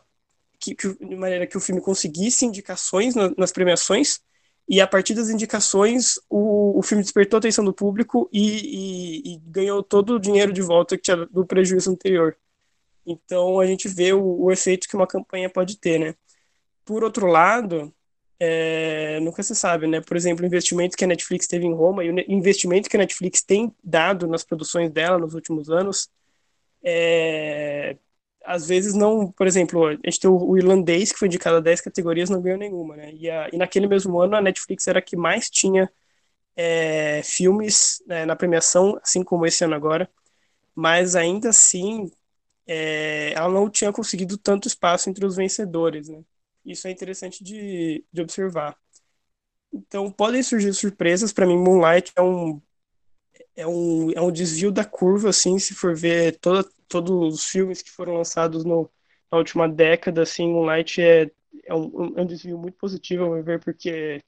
que, 0.59 0.75
que, 0.75 0.93
de 0.93 1.15
maneira 1.15 1.47
que 1.47 1.57
o 1.57 1.61
filme 1.61 1.81
conseguisse 1.81 2.45
indicações 2.45 3.15
na, 3.15 3.31
nas 3.37 3.51
premiações 3.51 4.21
e 4.71 4.79
a 4.79 4.87
partir 4.87 5.13
das 5.13 5.29
indicações 5.29 6.17
o, 6.29 6.79
o 6.79 6.81
filme 6.81 7.03
despertou 7.03 7.35
a 7.35 7.39
atenção 7.39 7.65
do 7.65 7.73
público 7.73 8.29
e, 8.31 9.25
e, 9.25 9.33
e, 9.33 9.37
ganhou 9.45 9.83
todo 9.83 10.15
o 10.15 10.19
dinheiro 10.19 10.53
de 10.53 10.61
volta 10.61 10.95
que 10.95 11.03
tinha 11.03 11.17
do 11.25 11.45
prejuízo 11.45 11.91
anterior. 11.91 12.37
Então 13.05 13.59
a 13.59 13.65
gente 13.65 13.89
vê 13.89 14.13
o, 14.13 14.43
o 14.43 14.49
efeito 14.49 14.87
que 14.87 14.95
uma 14.95 15.05
campanha 15.05 15.49
pode 15.49 15.77
ter, 15.77 15.99
né? 15.99 16.15
Por 16.85 17.03
outro 17.03 17.27
lado, 17.27 17.93
é, 18.39 19.19
nunca 19.19 19.43
se 19.43 19.53
sabe, 19.53 19.87
né? 19.87 19.99
Por 19.99 20.15
exemplo, 20.15 20.41
o 20.41 20.47
investimento 20.47 20.95
que 20.95 21.03
a 21.03 21.07
Netflix 21.07 21.47
teve 21.47 21.65
em 21.65 21.73
Roma 21.73 22.05
e 22.05 22.09
o 22.09 22.31
investimento 22.31 22.89
que 22.89 22.95
a 22.95 22.99
Netflix 22.99 23.41
tem 23.41 23.75
dado 23.83 24.25
nas 24.25 24.45
produções 24.45 24.89
dela 24.89 25.17
nos 25.17 25.33
últimos 25.33 25.69
anos, 25.69 26.09
é, 26.81 27.97
às 28.45 28.67
vezes 28.67 28.93
não, 28.93 29.31
por 29.31 29.47
exemplo, 29.47 29.87
a 29.87 29.93
gente 29.93 30.19
tem 30.19 30.29
o, 30.29 30.57
irlandês 30.57 31.11
que 31.11 31.19
foi 31.19 31.27
indicado 31.27 31.57
a 31.57 31.59
10 31.61 31.81
categorias, 31.81 32.29
não 32.29 32.41
ganhou 32.41 32.57
nenhuma, 32.59 32.95
né? 32.95 33.13
E, 33.13 33.29
a, 33.29 33.49
e 33.51 33.57
naquele 33.57 33.87
mesmo 33.87 34.19
ano 34.19 34.35
a 34.35 34.41
Netflix 34.41 34.87
era 34.87 34.99
a 34.99 35.01
que 35.01 35.15
mais 35.15 35.49
tinha 35.49 35.91
é, 36.55 37.21
filmes 37.23 38.03
né, 38.07 38.25
na 38.25 38.35
premiação, 38.35 38.99
assim 39.03 39.23
como 39.23 39.45
esse 39.45 39.63
ano 39.63 39.75
agora, 39.75 40.09
mas 40.75 41.15
ainda 41.15 41.49
assim 41.49 42.11
é, 42.67 43.33
ela 43.33 43.49
não 43.49 43.69
tinha 43.69 43.91
conseguido 43.93 44.37
tanto 44.37 44.67
espaço 44.67 45.09
entre 45.09 45.25
os 45.25 45.35
vencedores, 45.35 46.09
né? 46.09 46.23
Isso 46.65 46.87
é 46.87 46.91
interessante 46.91 47.43
de, 47.43 48.05
de 48.13 48.21
observar. 48.21 48.77
Então, 49.73 50.11
podem 50.11 50.43
surgir 50.43 50.73
surpresas. 50.73 51.33
Para 51.33 51.45
mim, 51.45 51.57
Moonlight 51.57 52.11
é 52.15 52.21
um, 52.21 52.61
é, 53.55 53.67
um, 53.67 54.11
é 54.11 54.21
um 54.21 54.31
desvio 54.31 54.71
da 54.71 54.85
curva, 54.85 55.29
assim, 55.29 55.59
se 55.59 55.73
for 55.73 55.95
ver 55.95 56.37
toda, 56.39 56.67
todos 56.87 57.35
os 57.35 57.45
filmes 57.45 57.81
que 57.81 57.91
foram 57.91 58.15
lançados 58.15 58.63
no, 58.65 58.89
na 59.31 59.37
última 59.37 59.67
década, 59.67 60.23
assim, 60.23 60.47
Moonlight 60.47 61.01
é, 61.01 61.31
é, 61.65 61.73
um, 61.75 62.13
é 62.17 62.21
um 62.21 62.25
desvio 62.25 62.57
muito 62.57 62.77
positivo, 62.77 63.23
ao 63.23 63.31
meu 63.31 63.43
ver, 63.43 63.59
porque 63.59 64.21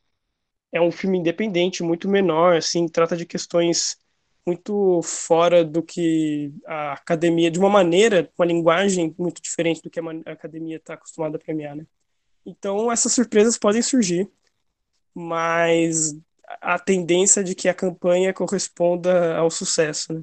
é 0.71 0.81
um 0.81 0.91
filme 0.91 1.19
independente, 1.19 1.83
muito 1.83 2.09
menor, 2.09 2.55
assim, 2.57 2.87
trata 2.87 3.15
de 3.15 3.25
questões 3.25 3.97
muito 4.45 5.01
fora 5.03 5.63
do 5.63 5.81
que 5.81 6.53
a 6.65 6.93
academia, 6.93 7.49
de 7.49 7.59
uma 7.59 7.69
maneira, 7.69 8.29
uma 8.37 8.45
linguagem 8.45 9.15
muito 9.17 9.41
diferente 9.41 9.81
do 9.81 9.89
que 9.89 9.99
a 9.99 10.31
academia 10.31 10.77
está 10.77 10.95
acostumada 10.95 11.37
a 11.37 11.39
premiar, 11.39 11.75
né? 11.75 11.85
Então, 12.45 12.91
essas 12.91 13.13
surpresas 13.13 13.57
podem 13.57 13.81
surgir, 13.81 14.29
mas 15.13 16.13
a 16.61 16.77
tendência 16.79 17.43
de 17.43 17.55
que 17.55 17.67
a 17.67 17.73
campanha 17.73 18.33
corresponda 18.33 19.35
ao 19.37 19.49
sucesso. 19.49 20.13
Né? 20.13 20.21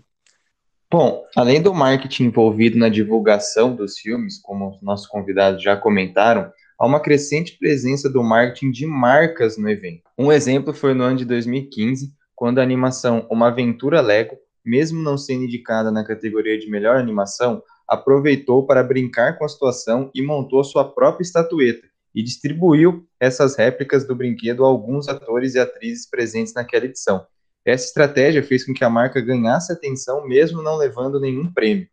Bom, 0.91 1.25
além 1.37 1.63
do 1.63 1.73
marketing 1.73 2.25
envolvido 2.25 2.79
na 2.79 2.89
divulgação 2.89 3.75
dos 3.75 3.99
filmes, 3.99 4.41
como 4.41 4.71
os 4.71 4.83
nossos 4.83 5.07
convidados 5.07 5.63
já 5.63 5.77
comentaram, 5.77 6.51
a 6.79 6.87
uma 6.87 7.01
crescente 7.01 7.57
presença 7.59 8.09
do 8.09 8.23
marketing 8.23 8.71
de 8.71 8.87
marcas 8.87 9.57
no 9.57 9.69
evento. 9.69 10.03
Um 10.19 10.33
exemplo 10.33 10.73
foi 10.73 10.95
no 10.95 11.05
ano 11.05 11.19
de 11.19 11.25
2015, 11.25 12.13
quando 12.35 12.59
a 12.59 12.63
animação 12.63 13.27
Uma 13.31 13.49
Aventura 13.49 14.01
Lego, 14.01 14.37
mesmo 14.65 15.01
não 15.01 15.19
sendo 15.19 15.45
indicada 15.45 15.91
na 15.91 16.05
categoria 16.05 16.59
de 16.59 16.71
melhor 16.71 16.97
animação, 16.97 17.63
aproveitou 17.87 18.67
para 18.67 18.83
brincar 18.83 19.37
com 19.39 19.45
a 19.45 19.49
situação 19.49 20.11
e 20.15 20.23
montou 20.23 20.65
sua 20.65 20.85
própria 20.85 21.23
estatueta 21.23 21.91
e 22.15 22.23
distribuiu 22.23 23.07
essas 23.19 23.57
réplicas 23.57 24.07
do 24.07 24.15
brinquedo 24.15 24.65
a 24.65 24.69
alguns 24.69 25.09
atores 25.09 25.55
e 25.55 25.59
atrizes 25.59 26.09
presentes 26.09 26.55
naquela 26.55 26.85
edição. 26.85 27.25
Essa 27.65 27.87
estratégia 27.87 28.43
fez 28.43 28.65
com 28.65 28.73
que 28.73 28.85
a 28.85 28.91
marca 28.91 29.21
ganhasse 29.21 29.73
atenção 29.73 30.27
mesmo 30.27 30.63
não 30.63 30.77
levando 30.77 31.21
nenhum 31.21 31.53
prêmio. 31.53 31.87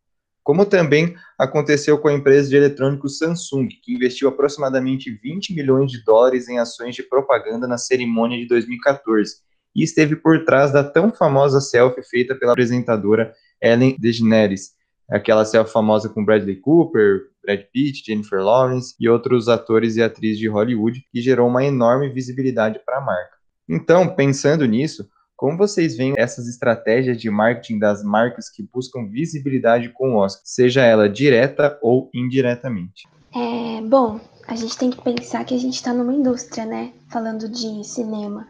Como 0.43 0.65
também 0.65 1.13
aconteceu 1.37 1.97
com 1.97 2.07
a 2.07 2.13
empresa 2.13 2.49
de 2.49 2.55
eletrônicos 2.55 3.17
Samsung, 3.17 3.67
que 3.67 3.93
investiu 3.93 4.29
aproximadamente 4.29 5.11
20 5.11 5.53
milhões 5.53 5.91
de 5.91 6.01
dólares 6.05 6.47
em 6.47 6.57
ações 6.57 6.95
de 6.95 7.03
propaganda 7.03 7.67
na 7.67 7.77
cerimônia 7.77 8.37
de 8.37 8.47
2014 8.47 9.41
e 9.75 9.83
esteve 9.83 10.15
por 10.15 10.45
trás 10.45 10.71
da 10.71 10.83
tão 10.83 11.11
famosa 11.11 11.59
selfie 11.59 12.01
feita 12.01 12.33
pela 12.33 12.53
apresentadora 12.53 13.33
Ellen 13.61 13.97
DeGeneres, 13.99 14.71
aquela 15.09 15.43
selfie 15.43 15.73
famosa 15.73 16.07
com 16.07 16.23
Bradley 16.23 16.55
Cooper, 16.55 17.25
Brad 17.47 17.61
Pitt, 17.71 18.03
Jennifer 18.05 18.43
Lawrence 18.43 18.93
e 18.99 19.07
outros 19.07 19.47
atores 19.47 19.95
e 19.95 20.03
atrizes 20.03 20.37
de 20.37 20.49
Hollywood, 20.49 21.01
que 21.09 21.21
gerou 21.21 21.47
uma 21.47 21.63
enorme 21.63 22.09
visibilidade 22.09 22.81
para 22.85 22.97
a 22.97 23.01
marca. 23.01 23.37
Então, 23.69 24.13
pensando 24.13 24.65
nisso, 24.65 25.07
como 25.37 25.57
vocês 25.57 25.95
veem 25.95 26.13
essas 26.17 26.47
estratégias 26.47 27.17
de 27.17 27.29
marketing 27.29 27.79
das 27.79 28.03
marcas 28.03 28.49
que 28.49 28.63
buscam 28.63 29.07
visibilidade 29.07 29.89
com 29.89 30.15
o 30.15 30.17
Oscar, 30.17 30.41
seja 30.43 30.83
ela 30.83 31.07
direta 31.07 31.79
ou 31.81 32.09
indiretamente? 32.13 33.07
É, 33.33 33.81
bom, 33.81 34.19
a 34.47 34.55
gente 34.55 34.77
tem 34.77 34.89
que 34.89 35.01
pensar 35.01 35.45
que 35.45 35.53
a 35.53 35.59
gente 35.59 35.75
está 35.75 35.93
numa 35.93 36.13
indústria, 36.13 36.65
né? 36.65 36.91
Falando 37.09 37.47
de 37.47 37.83
cinema. 37.83 38.47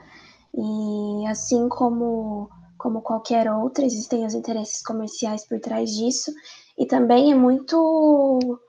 E 0.56 1.28
assim 1.28 1.68
como, 1.70 2.50
como 2.78 3.02
qualquer 3.02 3.52
outra, 3.52 3.86
existem 3.86 4.26
os 4.26 4.34
interesses 4.34 4.82
comerciais 4.82 5.46
por 5.48 5.60
trás 5.60 5.92
disso. 5.92 6.32
E 6.80 6.86
também 6.86 7.32
é 7.32 7.36
muito, 7.36 8.60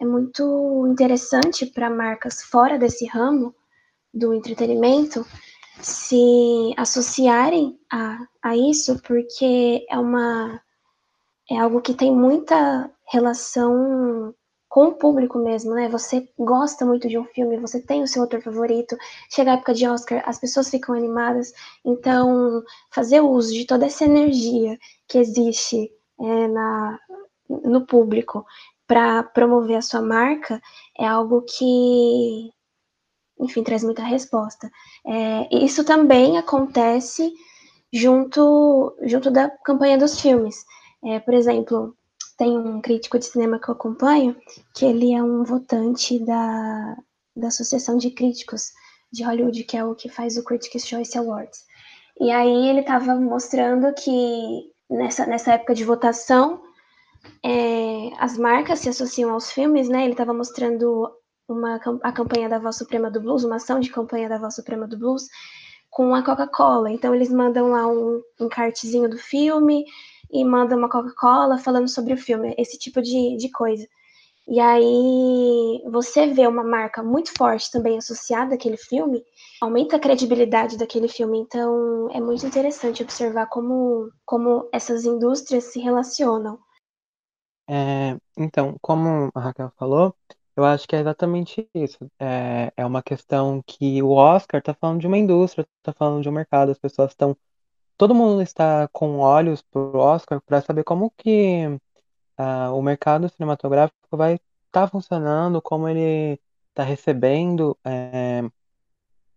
é 0.00 0.04
muito 0.04 0.86
interessante 0.88 1.66
para 1.66 1.90
marcas 1.90 2.42
fora 2.42 2.78
desse 2.78 3.06
ramo 3.06 3.54
do 4.12 4.32
entretenimento 4.32 5.26
se 5.80 6.74
associarem 6.76 7.78
a, 7.92 8.18
a 8.42 8.56
isso, 8.56 9.00
porque 9.02 9.86
é 9.88 9.98
uma 9.98 10.60
é 11.50 11.58
algo 11.58 11.80
que 11.80 11.94
tem 11.94 12.14
muita 12.14 12.90
relação 13.12 14.34
com 14.68 14.84
o 14.86 14.94
público 14.94 15.36
mesmo, 15.38 15.74
né? 15.74 15.88
Você 15.88 16.28
gosta 16.38 16.86
muito 16.86 17.08
de 17.08 17.18
um 17.18 17.24
filme, 17.24 17.58
você 17.58 17.80
tem 17.82 18.02
o 18.02 18.06
seu 18.06 18.22
autor 18.22 18.40
favorito, 18.40 18.96
chega 19.28 19.50
a 19.50 19.54
época 19.54 19.74
de 19.74 19.86
Oscar, 19.86 20.22
as 20.24 20.38
pessoas 20.38 20.70
ficam 20.70 20.94
animadas, 20.94 21.52
então 21.84 22.62
fazer 22.90 23.20
uso 23.20 23.52
de 23.52 23.66
toda 23.66 23.86
essa 23.86 24.04
energia 24.04 24.78
que 25.08 25.18
existe 25.18 25.90
é, 26.20 26.48
na, 26.48 27.00
no 27.48 27.84
público 27.84 28.46
para 28.90 29.22
promover 29.22 29.76
a 29.76 29.82
sua 29.82 30.02
marca 30.02 30.60
é 30.98 31.06
algo 31.06 31.42
que 31.42 32.50
enfim, 33.38 33.62
traz 33.62 33.84
muita 33.84 34.02
resposta. 34.02 34.68
É, 35.06 35.64
isso 35.64 35.84
também 35.84 36.36
acontece 36.36 37.32
junto, 37.92 38.92
junto 39.02 39.30
da 39.30 39.48
campanha 39.48 39.96
dos 39.96 40.20
filmes. 40.20 40.64
É, 41.04 41.20
por 41.20 41.34
exemplo, 41.34 41.96
tem 42.36 42.58
um 42.58 42.80
crítico 42.80 43.16
de 43.16 43.26
cinema 43.26 43.60
que 43.60 43.68
eu 43.68 43.74
acompanho, 43.74 44.36
que 44.74 44.84
ele 44.84 45.14
é 45.14 45.22
um 45.22 45.44
votante 45.44 46.18
da, 46.18 46.96
da 47.36 47.46
Associação 47.46 47.96
de 47.96 48.10
Críticos 48.10 48.72
de 49.12 49.22
Hollywood, 49.22 49.62
que 49.62 49.76
é 49.76 49.84
o 49.84 49.94
que 49.94 50.08
faz 50.08 50.36
o 50.36 50.42
Critics' 50.42 50.84
Choice 50.84 51.16
Awards. 51.16 51.64
E 52.20 52.28
aí 52.32 52.68
ele 52.68 52.80
estava 52.80 53.14
mostrando 53.14 53.94
que 53.94 54.72
nessa, 54.90 55.26
nessa 55.26 55.52
época 55.52 55.74
de 55.76 55.84
votação, 55.84 56.60
é, 57.44 58.10
as 58.18 58.36
marcas 58.36 58.80
se 58.80 58.88
associam 58.88 59.30
aos 59.30 59.50
filmes, 59.52 59.88
né? 59.88 60.02
Ele 60.02 60.12
estava 60.12 60.32
mostrando 60.32 61.10
uma, 61.48 61.80
a 62.02 62.12
campanha 62.12 62.48
da 62.48 62.58
Voz 62.58 62.76
Suprema 62.76 63.10
do 63.10 63.20
Blues, 63.20 63.44
uma 63.44 63.56
ação 63.56 63.80
de 63.80 63.90
campanha 63.90 64.28
da 64.28 64.38
Voz 64.38 64.54
Suprema 64.54 64.86
do 64.86 64.98
Blues, 64.98 65.24
com 65.90 66.14
a 66.14 66.22
Coca-Cola. 66.22 66.90
Então, 66.90 67.14
eles 67.14 67.30
mandam 67.30 67.70
lá 67.70 67.86
um 67.86 68.22
encartezinho 68.40 69.08
do 69.08 69.18
filme 69.18 69.84
e 70.30 70.44
mandam 70.44 70.78
uma 70.78 70.88
Coca-Cola 70.88 71.58
falando 71.58 71.88
sobre 71.88 72.14
o 72.14 72.16
filme, 72.16 72.54
esse 72.56 72.78
tipo 72.78 73.02
de, 73.02 73.36
de 73.36 73.50
coisa. 73.50 73.86
E 74.48 74.58
aí, 74.58 75.82
você 75.90 76.26
vê 76.28 76.46
uma 76.46 76.64
marca 76.64 77.02
muito 77.02 77.32
forte 77.36 77.70
também 77.70 77.98
associada 77.98 78.54
àquele 78.54 78.76
filme, 78.76 79.22
aumenta 79.60 79.96
a 79.96 80.00
credibilidade 80.00 80.76
daquele 80.76 81.08
filme. 81.08 81.38
Então, 81.38 82.08
é 82.12 82.20
muito 82.20 82.46
interessante 82.46 83.02
observar 83.02 83.46
como, 83.46 84.10
como 84.24 84.68
essas 84.72 85.04
indústrias 85.04 85.64
se 85.64 85.80
relacionam. 85.80 86.58
É, 87.72 88.18
então, 88.36 88.76
como 88.80 89.30
a 89.32 89.40
Raquel 89.40 89.72
falou, 89.78 90.12
eu 90.56 90.64
acho 90.64 90.88
que 90.88 90.96
é 90.96 91.00
exatamente 91.00 91.68
isso. 91.72 92.10
É, 92.18 92.72
é 92.76 92.84
uma 92.84 93.00
questão 93.02 93.62
que 93.64 94.02
o 94.02 94.10
Oscar 94.10 94.58
está 94.58 94.74
falando 94.74 95.00
de 95.00 95.06
uma 95.06 95.16
indústria, 95.18 95.64
está 95.78 95.92
falando 95.92 96.22
de 96.22 96.28
um 96.28 96.32
mercado, 96.32 96.72
as 96.72 96.78
pessoas 96.78 97.12
estão. 97.12 97.36
Todo 97.96 98.14
mundo 98.14 98.42
está 98.42 98.88
com 98.88 99.18
olhos 99.20 99.62
para 99.62 99.80
o 99.80 99.98
Oscar 99.98 100.40
para 100.42 100.60
saber 100.62 100.84
como 100.84 101.12
que 101.16 101.66
uh, 102.38 102.74
o 102.74 102.82
mercado 102.82 103.28
cinematográfico 103.28 104.16
vai 104.16 104.34
estar 104.34 104.42
tá 104.72 104.88
funcionando, 104.88 105.62
como 105.62 105.88
ele 105.88 106.40
está 106.70 106.82
recebendo 106.84 107.78
é, 107.84 108.42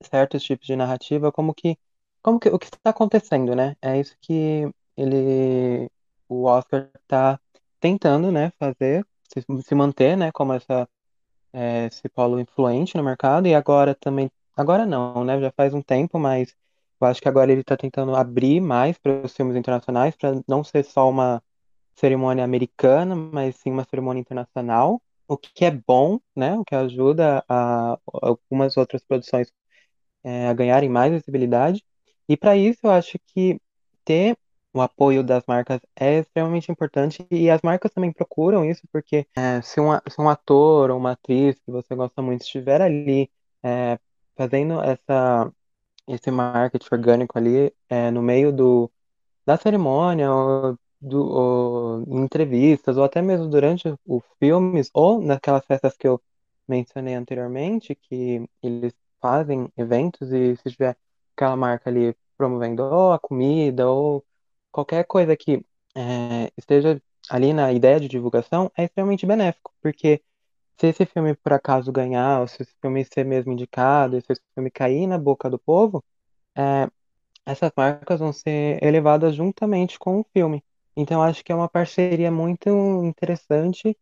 certos 0.01 0.43
tipos 0.43 0.67
de 0.67 0.75
narrativa, 0.75 1.31
como 1.31 1.53
que, 1.53 1.77
como 2.21 2.39
que 2.39 2.49
o 2.49 2.59
que 2.59 2.65
está 2.67 2.89
acontecendo, 2.91 3.55
né? 3.55 3.75
É 3.81 3.99
isso 3.99 4.17
que 4.21 4.69
ele, 4.97 5.89
o 6.27 6.45
Oscar 6.45 6.89
está 6.95 7.39
tentando, 7.83 8.31
né, 8.31 8.49
fazer, 8.57 9.05
se, 9.23 9.43
se 9.61 9.75
manter, 9.75 10.15
né, 10.17 10.31
como 10.31 10.53
essa 10.53 10.87
é, 11.53 11.87
esse 11.87 12.09
polo 12.09 12.39
influente 12.39 12.97
no 12.97 13.03
mercado 13.03 13.47
e 13.47 13.55
agora 13.55 13.95
também, 13.95 14.29
agora 14.55 14.85
não, 14.85 15.23
né? 15.25 15.39
Já 15.41 15.51
faz 15.51 15.73
um 15.73 15.81
tempo, 15.81 16.19
mas 16.19 16.55
eu 17.01 17.07
acho 17.07 17.21
que 17.21 17.29
agora 17.29 17.51
ele 17.51 17.61
está 17.61 17.77
tentando 17.77 18.15
abrir 18.15 18.61
mais 18.61 18.97
para 18.97 19.23
os 19.25 19.35
filmes 19.35 19.55
internacionais, 19.57 20.15
para 20.15 20.41
não 20.47 20.63
ser 20.63 20.83
só 20.85 21.09
uma 21.09 21.43
cerimônia 21.95 22.43
americana, 22.45 23.15
mas 23.15 23.57
sim 23.57 23.71
uma 23.71 23.85
cerimônia 23.85 24.21
internacional, 24.21 25.01
o 25.27 25.37
que 25.37 25.65
é 25.65 25.71
bom, 25.71 26.19
né? 26.35 26.55
O 26.57 26.65
que 26.65 26.75
ajuda 26.75 27.43
a, 27.49 27.97
algumas 28.07 28.77
outras 28.77 29.03
produções 29.03 29.51
é, 30.23 30.47
a 30.47 30.53
ganharem 30.53 30.89
mais 30.89 31.11
visibilidade. 31.13 31.83
E 32.27 32.37
para 32.37 32.55
isso 32.57 32.79
eu 32.83 32.91
acho 32.91 33.17
que 33.27 33.59
ter 34.05 34.37
o 34.73 34.81
apoio 34.81 35.23
das 35.23 35.43
marcas 35.47 35.79
é 35.95 36.19
extremamente 36.19 36.71
importante 36.71 37.25
e 37.29 37.49
as 37.49 37.61
marcas 37.61 37.91
também 37.91 38.11
procuram 38.11 38.65
isso, 38.65 38.81
porque 38.91 39.27
é, 39.35 39.61
se, 39.61 39.79
um, 39.79 39.91
se 40.09 40.19
um 40.19 40.29
ator 40.29 40.89
ou 40.91 40.97
uma 40.97 41.11
atriz 41.11 41.59
que 41.59 41.71
você 41.71 41.95
gosta 41.95 42.21
muito 42.21 42.41
estiver 42.41 42.81
ali 42.81 43.29
é, 43.63 43.99
fazendo 44.35 44.81
essa, 44.81 45.51
esse 46.07 46.31
marketing 46.31 46.87
orgânico 46.91 47.37
ali 47.37 47.73
é, 47.89 48.11
no 48.11 48.21
meio 48.21 48.51
do, 48.51 48.91
da 49.45 49.57
cerimônia, 49.57 50.31
ou, 50.33 50.77
do, 51.01 51.23
ou, 51.25 52.03
em 52.07 52.23
entrevistas, 52.23 52.97
ou 52.97 53.03
até 53.03 53.21
mesmo 53.21 53.47
durante 53.47 53.93
os 54.05 54.23
filmes, 54.39 54.89
ou 54.93 55.21
naquelas 55.21 55.65
festas 55.65 55.95
que 55.97 56.07
eu 56.07 56.21
mencionei 56.67 57.13
anteriormente, 57.15 57.95
que 57.95 58.47
eles 58.61 58.93
fazem 59.21 59.69
eventos 59.77 60.31
e 60.31 60.55
se 60.57 60.71
tiver 60.71 60.97
aquela 61.35 61.55
marca 61.55 61.89
ali 61.89 62.15
promovendo 62.37 62.83
ou 62.83 63.11
a 63.13 63.19
comida 63.19 63.89
ou 63.89 64.23
qualquer 64.73 65.05
coisa 65.05 65.37
que 65.37 65.65
é, 65.95 66.51
esteja 66.57 67.01
ali 67.29 67.53
na 67.53 67.71
ideia 67.71 67.99
de 67.99 68.09
divulgação 68.09 68.71
é 68.77 68.85
extremamente 68.85 69.25
benéfico, 69.25 69.73
porque 69.81 70.21
se 70.77 70.87
esse 70.87 71.05
filme 71.05 71.35
por 71.35 71.53
acaso 71.53 71.91
ganhar, 71.91 72.41
ou 72.41 72.47
se 72.47 72.63
esse 72.63 72.73
filme 72.81 73.05
ser 73.05 73.25
mesmo 73.25 73.53
indicado, 73.53 74.19
se 74.21 74.33
esse 74.33 74.41
filme 74.55 74.71
cair 74.71 75.07
na 75.07 75.17
boca 75.17 75.49
do 75.49 75.59
povo, 75.59 76.03
é, 76.55 76.89
essas 77.45 77.71
marcas 77.77 78.19
vão 78.19 78.33
ser 78.33 78.83
elevadas 78.83 79.35
juntamente 79.35 79.99
com 79.99 80.19
o 80.19 80.25
filme. 80.33 80.63
Então 80.95 81.21
acho 81.23 81.43
que 81.43 81.51
é 81.51 81.55
uma 81.55 81.69
parceria 81.69 82.31
muito 82.31 82.69
interessante 83.03 83.97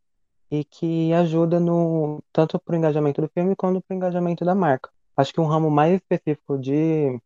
e 0.52 0.66
que 0.66 1.14
ajuda 1.14 1.60
no 1.60 2.22
tanto 2.34 2.60
para 2.60 2.74
o 2.74 2.78
engajamento 2.78 3.22
do 3.22 3.30
filme 3.30 3.56
quanto 3.56 3.82
para 3.82 3.94
o 3.96 3.98
engajamento 3.98 4.46
da 4.46 4.56
marca. 4.56 4.90
Acho 5.16 5.34
que 5.34 5.42
um 5.42 5.46
ramo 5.46 5.70
mais 5.70 5.96
específico 5.96 6.58
de 6.58 7.20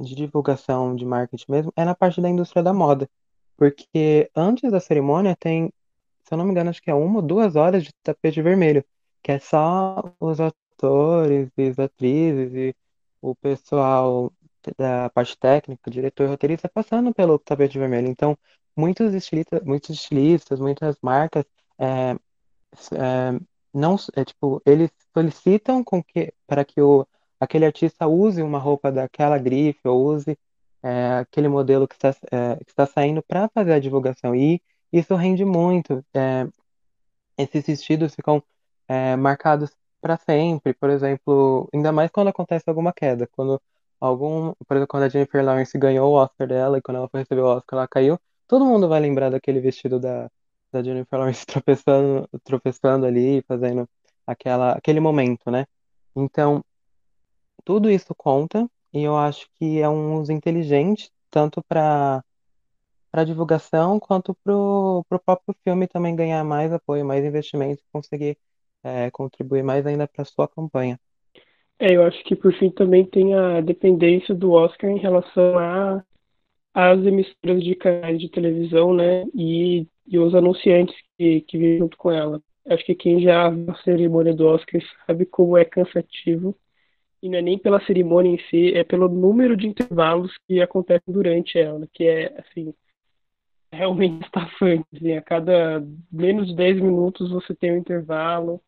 de 0.00 0.14
divulgação 0.14 0.94
de 0.96 1.04
marketing 1.04 1.50
mesmo 1.50 1.72
é 1.76 1.84
na 1.84 1.94
parte 1.94 2.20
da 2.20 2.28
indústria 2.28 2.62
da 2.62 2.72
moda. 2.72 3.08
Porque 3.56 4.30
antes 4.34 4.70
da 4.70 4.80
cerimônia 4.80 5.36
tem, 5.36 5.72
se 6.24 6.34
eu 6.34 6.38
não 6.38 6.44
me 6.44 6.50
engano, 6.50 6.70
acho 6.70 6.82
que 6.82 6.90
é 6.90 6.94
uma 6.94 7.16
ou 7.16 7.22
duas 7.22 7.56
horas 7.56 7.84
de 7.84 7.92
tapete 8.02 8.42
vermelho, 8.42 8.84
que 9.22 9.32
é 9.32 9.38
só 9.38 10.02
os 10.20 10.40
atores 10.40 11.50
e 11.56 11.68
as 11.68 11.78
atrizes 11.78 12.52
e 12.54 12.76
o 13.20 13.34
pessoal 13.34 14.32
da 14.76 15.10
parte 15.10 15.36
técnica, 15.38 15.90
diretor 15.90 16.24
e 16.24 16.28
roteirista 16.28 16.68
passando 16.68 17.14
pelo 17.14 17.38
tapete 17.38 17.78
vermelho. 17.78 18.08
Então, 18.08 18.36
muitos 18.76 19.14
estilistas, 19.14 19.62
muitos 19.62 19.90
estilistas 19.90 20.58
muitas 20.60 20.96
marcas 21.02 21.44
é, 21.78 22.16
é, 22.92 23.40
não 23.72 23.96
é 24.16 24.24
tipo 24.24 24.62
eles 24.66 24.90
solicitam 25.12 25.82
com 25.84 26.02
que 26.02 26.32
para 26.46 26.64
que 26.64 26.80
o 26.80 27.06
aquele 27.44 27.66
artista 27.66 28.06
use 28.06 28.42
uma 28.42 28.58
roupa 28.58 28.90
daquela 28.92 29.38
grife 29.38 29.80
ou 29.84 30.04
use 30.06 30.38
é, 30.82 31.18
aquele 31.18 31.48
modelo 31.48 31.88
que 31.88 31.94
está, 31.94 32.10
é, 32.30 32.56
que 32.56 32.70
está 32.70 32.86
saindo 32.86 33.22
para 33.22 33.48
fazer 33.48 33.72
a 33.72 33.78
divulgação 33.78 34.34
e 34.34 34.60
isso 34.92 35.14
rende 35.14 35.44
muito 35.44 36.04
é, 36.14 36.46
esses 37.38 37.64
vestidos 37.66 38.14
ficam 38.14 38.42
é, 38.88 39.16
marcados 39.16 39.70
para 40.00 40.16
sempre 40.18 40.74
por 40.74 40.90
exemplo 40.90 41.68
ainda 41.72 41.92
mais 41.92 42.10
quando 42.10 42.28
acontece 42.28 42.64
alguma 42.68 42.92
queda 42.92 43.28
quando 43.32 43.60
algum 44.00 44.52
por 44.66 44.76
exemplo 44.76 44.88
quando 44.88 45.04
a 45.04 45.08
Jennifer 45.08 45.44
Lawrence 45.44 45.78
ganhou 45.78 46.12
o 46.12 46.16
Oscar 46.16 46.46
dela 46.48 46.78
e 46.78 46.82
quando 46.82 46.98
ela 46.98 47.08
foi 47.08 47.20
receber 47.20 47.42
o 47.42 47.46
Oscar 47.46 47.78
ela 47.78 47.88
caiu 47.88 48.18
todo 48.48 48.64
mundo 48.64 48.88
vai 48.88 49.00
lembrar 49.00 49.30
daquele 49.30 49.60
vestido 49.60 49.98
da 50.00 50.30
da 50.74 50.82
Jennifer 50.82 51.18
Lawrence 51.18 51.46
tropeçando, 51.46 52.28
tropeçando 52.42 53.06
ali, 53.06 53.42
fazendo 53.42 53.88
aquela, 54.26 54.72
aquele 54.72 55.00
momento, 55.00 55.50
né? 55.50 55.66
Então, 56.16 56.64
tudo 57.64 57.90
isso 57.90 58.14
conta 58.14 58.68
e 58.92 59.02
eu 59.02 59.16
acho 59.16 59.48
que 59.54 59.80
é 59.80 59.88
um 59.88 60.20
uso 60.20 60.32
inteligente, 60.32 61.10
tanto 61.30 61.62
para 61.68 62.22
para 63.10 63.22
divulgação 63.24 64.00
quanto 64.00 64.34
para 64.42 64.52
o 64.56 65.04
próprio 65.08 65.54
filme 65.62 65.86
também 65.86 66.16
ganhar 66.16 66.42
mais 66.42 66.72
apoio, 66.72 67.04
mais 67.04 67.24
investimento 67.24 67.80
e 67.80 67.92
conseguir 67.92 68.36
é, 68.82 69.08
contribuir 69.12 69.62
mais 69.62 69.86
ainda 69.86 70.08
para 70.08 70.22
a 70.22 70.24
sua 70.24 70.48
campanha. 70.48 70.98
É, 71.78 71.94
eu 71.94 72.02
acho 72.04 72.22
que 72.24 72.34
por 72.34 72.52
fim 72.54 72.70
também 72.70 73.04
tem 73.04 73.32
a 73.34 73.60
dependência 73.60 74.34
do 74.34 74.50
Oscar 74.50 74.90
em 74.90 74.98
relação 74.98 75.56
a 75.58 76.04
as 76.74 76.98
emissoras 77.06 77.62
de 77.62 77.76
canais 77.76 78.18
de 78.18 78.28
televisão, 78.28 78.92
né, 78.92 79.24
e, 79.32 79.86
e 80.08 80.18
os 80.18 80.34
anunciantes 80.34 80.94
que, 81.16 81.40
que 81.42 81.56
vêm 81.56 81.78
junto 81.78 81.96
com 81.96 82.10
ela. 82.10 82.42
Acho 82.66 82.84
que 82.84 82.96
quem 82.96 83.20
já 83.20 83.48
viu 83.48 83.70
a 83.70 83.76
cerimônia 83.76 84.34
do 84.34 84.46
Oscar 84.46 84.80
sabe 85.06 85.24
como 85.24 85.56
é 85.56 85.64
cansativo, 85.64 86.56
e 87.24 87.28
não 87.30 87.38
é 87.38 87.42
nem 87.42 87.58
pela 87.58 87.84
cerimônia 87.86 88.30
em 88.30 88.38
si, 88.50 88.74
é 88.74 88.84
pelo 88.84 89.08
número 89.08 89.56
de 89.56 89.66
intervalos 89.66 90.30
que 90.46 90.60
acontecem 90.60 91.12
durante 91.12 91.58
ela, 91.58 91.88
que 91.92 92.04
é, 92.04 92.38
assim, 92.38 92.74
realmente 93.72 94.24
estafante. 94.26 94.86
Assim, 94.94 95.12
a 95.14 95.22
cada 95.22 95.82
menos 96.12 96.48
de 96.48 96.54
10 96.54 96.80
minutos 96.80 97.30
você 97.30 97.54
tem 97.54 97.72
um 97.72 97.78
intervalo, 97.78 98.60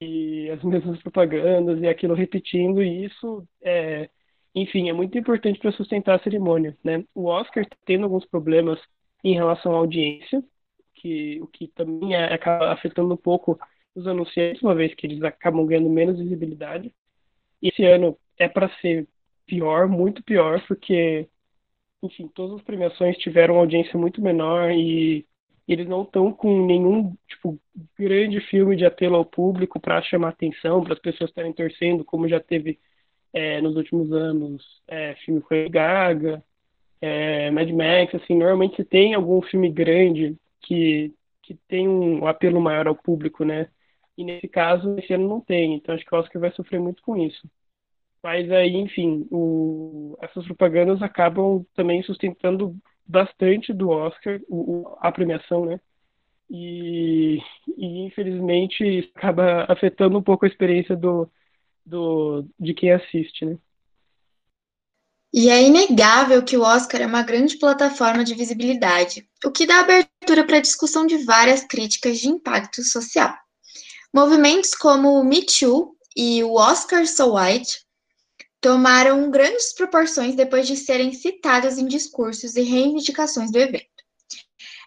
e 0.00 0.50
as 0.50 0.62
mesmas 0.64 1.02
propagandas, 1.02 1.80
e 1.82 1.86
aquilo 1.86 2.14
repetindo, 2.14 2.82
e 2.82 3.04
isso 3.04 3.46
é 3.62 4.08
enfim, 4.54 4.88
é 4.88 4.92
muito 4.92 5.16
importante 5.16 5.60
para 5.60 5.72
sustentar 5.72 6.16
a 6.16 6.22
cerimônia. 6.22 6.76
Né? 6.82 7.04
O 7.14 7.26
Oscar 7.26 7.62
está 7.62 7.76
tendo 7.84 8.04
alguns 8.04 8.26
problemas 8.26 8.80
em 9.22 9.34
relação 9.34 9.74
à 9.74 9.76
audiência, 9.78 10.42
que, 10.94 11.40
o 11.40 11.46
que 11.46 11.68
também 11.68 12.14
é, 12.14 12.32
acaba 12.32 12.72
afetando 12.72 13.14
um 13.14 13.16
pouco 13.16 13.58
os 13.94 14.06
anunciantes, 14.06 14.62
uma 14.62 14.74
vez 14.74 14.94
que 14.94 15.06
eles 15.06 15.22
acabam 15.22 15.66
ganhando 15.66 15.90
menos 15.90 16.18
visibilidade. 16.18 16.92
E 17.62 17.68
esse 17.68 17.84
ano 17.84 18.16
é 18.38 18.48
para 18.48 18.68
ser 18.80 19.06
pior, 19.46 19.88
muito 19.88 20.22
pior, 20.22 20.64
porque, 20.66 21.28
enfim, 22.02 22.28
todas 22.28 22.58
as 22.58 22.62
premiações 22.62 23.16
tiveram 23.18 23.56
audiência 23.58 23.98
muito 23.98 24.22
menor 24.22 24.70
e 24.70 25.26
eles 25.68 25.86
não 25.88 26.02
estão 26.02 26.32
com 26.32 26.66
nenhum 26.66 27.14
tipo 27.28 27.60
grande 27.98 28.40
filme 28.40 28.76
de 28.76 28.84
apelo 28.84 29.16
ao 29.16 29.24
público 29.24 29.78
para 29.78 30.02
chamar 30.02 30.30
atenção, 30.30 30.82
para 30.82 30.94
as 30.94 30.98
pessoas 30.98 31.30
estarem 31.30 31.52
torcendo, 31.52 32.04
como 32.04 32.28
já 32.28 32.40
teve 32.40 32.78
é, 33.32 33.60
nos 33.60 33.76
últimos 33.76 34.12
anos, 34.12 34.82
é, 34.88 35.14
filme 35.16 35.40
com 35.40 35.68
Gaga, 35.70 36.42
é, 37.00 37.50
Mad 37.50 37.70
Max, 37.70 38.14
assim, 38.14 38.34
normalmente 38.34 38.76
se 38.76 38.84
tem 38.84 39.14
algum 39.14 39.40
filme 39.42 39.70
grande 39.70 40.36
que, 40.60 41.14
que 41.42 41.54
tem 41.68 41.88
um 41.88 42.26
apelo 42.26 42.60
maior 42.60 42.86
ao 42.88 42.94
público, 42.94 43.44
né? 43.44 43.68
E 44.20 44.24
nesse 44.24 44.48
caso, 44.48 44.96
esse 44.98 45.14
ano 45.14 45.26
não 45.26 45.40
tem, 45.40 45.76
então 45.76 45.94
acho 45.94 46.04
que 46.04 46.14
o 46.14 46.18
Oscar 46.18 46.42
vai 46.42 46.52
sofrer 46.52 46.78
muito 46.78 47.02
com 47.02 47.16
isso. 47.16 47.48
Mas 48.22 48.50
aí, 48.50 48.76
enfim, 48.76 49.26
o, 49.30 50.14
essas 50.20 50.44
propagandas 50.44 51.00
acabam 51.00 51.64
também 51.74 52.02
sustentando 52.02 52.76
bastante 53.06 53.72
do 53.72 53.88
Oscar, 53.88 54.38
o, 54.46 54.94
a 55.00 55.10
premiação, 55.10 55.64
né? 55.64 55.80
E, 56.50 57.38
e 57.78 58.04
infelizmente 58.04 59.10
acaba 59.14 59.64
afetando 59.72 60.18
um 60.18 60.22
pouco 60.22 60.44
a 60.44 60.48
experiência 60.48 60.94
do, 60.94 61.26
do, 61.86 62.44
de 62.58 62.74
quem 62.74 62.92
assiste, 62.92 63.46
né? 63.46 63.56
E 65.32 65.48
é 65.48 65.62
inegável 65.62 66.44
que 66.44 66.58
o 66.58 66.62
Oscar 66.62 67.00
é 67.00 67.06
uma 67.06 67.22
grande 67.22 67.56
plataforma 67.56 68.22
de 68.22 68.34
visibilidade, 68.34 69.26
o 69.42 69.50
que 69.50 69.66
dá 69.66 69.80
abertura 69.80 70.44
para 70.44 70.58
a 70.58 70.60
discussão 70.60 71.06
de 71.06 71.24
várias 71.24 71.64
críticas 71.64 72.18
de 72.18 72.28
impacto 72.28 72.82
social. 72.82 73.34
Movimentos 74.12 74.74
como 74.74 75.20
o 75.20 75.24
Me 75.24 75.46
Too 75.46 75.96
e 76.16 76.42
o 76.42 76.54
Oscar 76.54 77.06
So 77.06 77.36
White 77.36 77.80
tomaram 78.60 79.30
grandes 79.30 79.72
proporções 79.72 80.34
depois 80.34 80.66
de 80.66 80.76
serem 80.76 81.12
citadas 81.12 81.78
em 81.78 81.86
discursos 81.86 82.56
e 82.56 82.62
reivindicações 82.62 83.52
do 83.52 83.58
evento. 83.58 83.86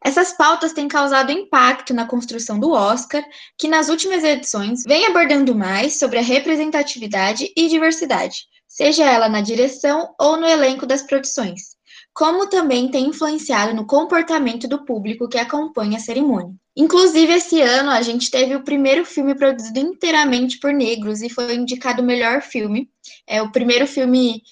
Essas 0.03 0.33
pautas 0.33 0.73
têm 0.73 0.89
causado 0.89 1.31
impacto 1.31 1.93
na 1.93 2.05
construção 2.05 2.59
do 2.59 2.71
Oscar, 2.71 3.23
que 3.57 3.69
nas 3.69 3.87
últimas 3.87 4.25
edições 4.25 4.83
vem 4.83 5.05
abordando 5.05 5.55
mais 5.55 5.97
sobre 5.97 6.19
a 6.19 6.21
representatividade 6.21 7.49
e 7.55 7.69
diversidade, 7.69 8.45
seja 8.67 9.05
ela 9.05 9.29
na 9.29 9.39
direção 9.39 10.13
ou 10.19 10.35
no 10.35 10.45
elenco 10.45 10.85
das 10.85 11.01
produções, 11.01 11.72
como 12.13 12.47
também 12.47 12.89
tem 12.89 13.07
influenciado 13.07 13.73
no 13.73 13.87
comportamento 13.87 14.67
do 14.67 14.85
público 14.85 15.27
que 15.27 15.37
acompanha 15.37 15.97
a 15.97 16.01
cerimônia. 16.01 16.53
Inclusive, 16.75 17.33
esse 17.33 17.61
ano 17.61 17.89
a 17.89 18.01
gente 18.01 18.29
teve 18.29 18.55
o 18.55 18.63
primeiro 18.63 19.05
filme 19.05 19.35
produzido 19.35 19.79
inteiramente 19.79 20.59
por 20.59 20.71
negros 20.73 21.21
e 21.21 21.29
foi 21.29 21.55
indicado 21.55 22.01
o 22.01 22.05
melhor 22.05 22.41
filme. 22.41 22.89
É 23.27 23.41
o 23.41 23.51
primeiro 23.51 23.87
filme 23.87 24.43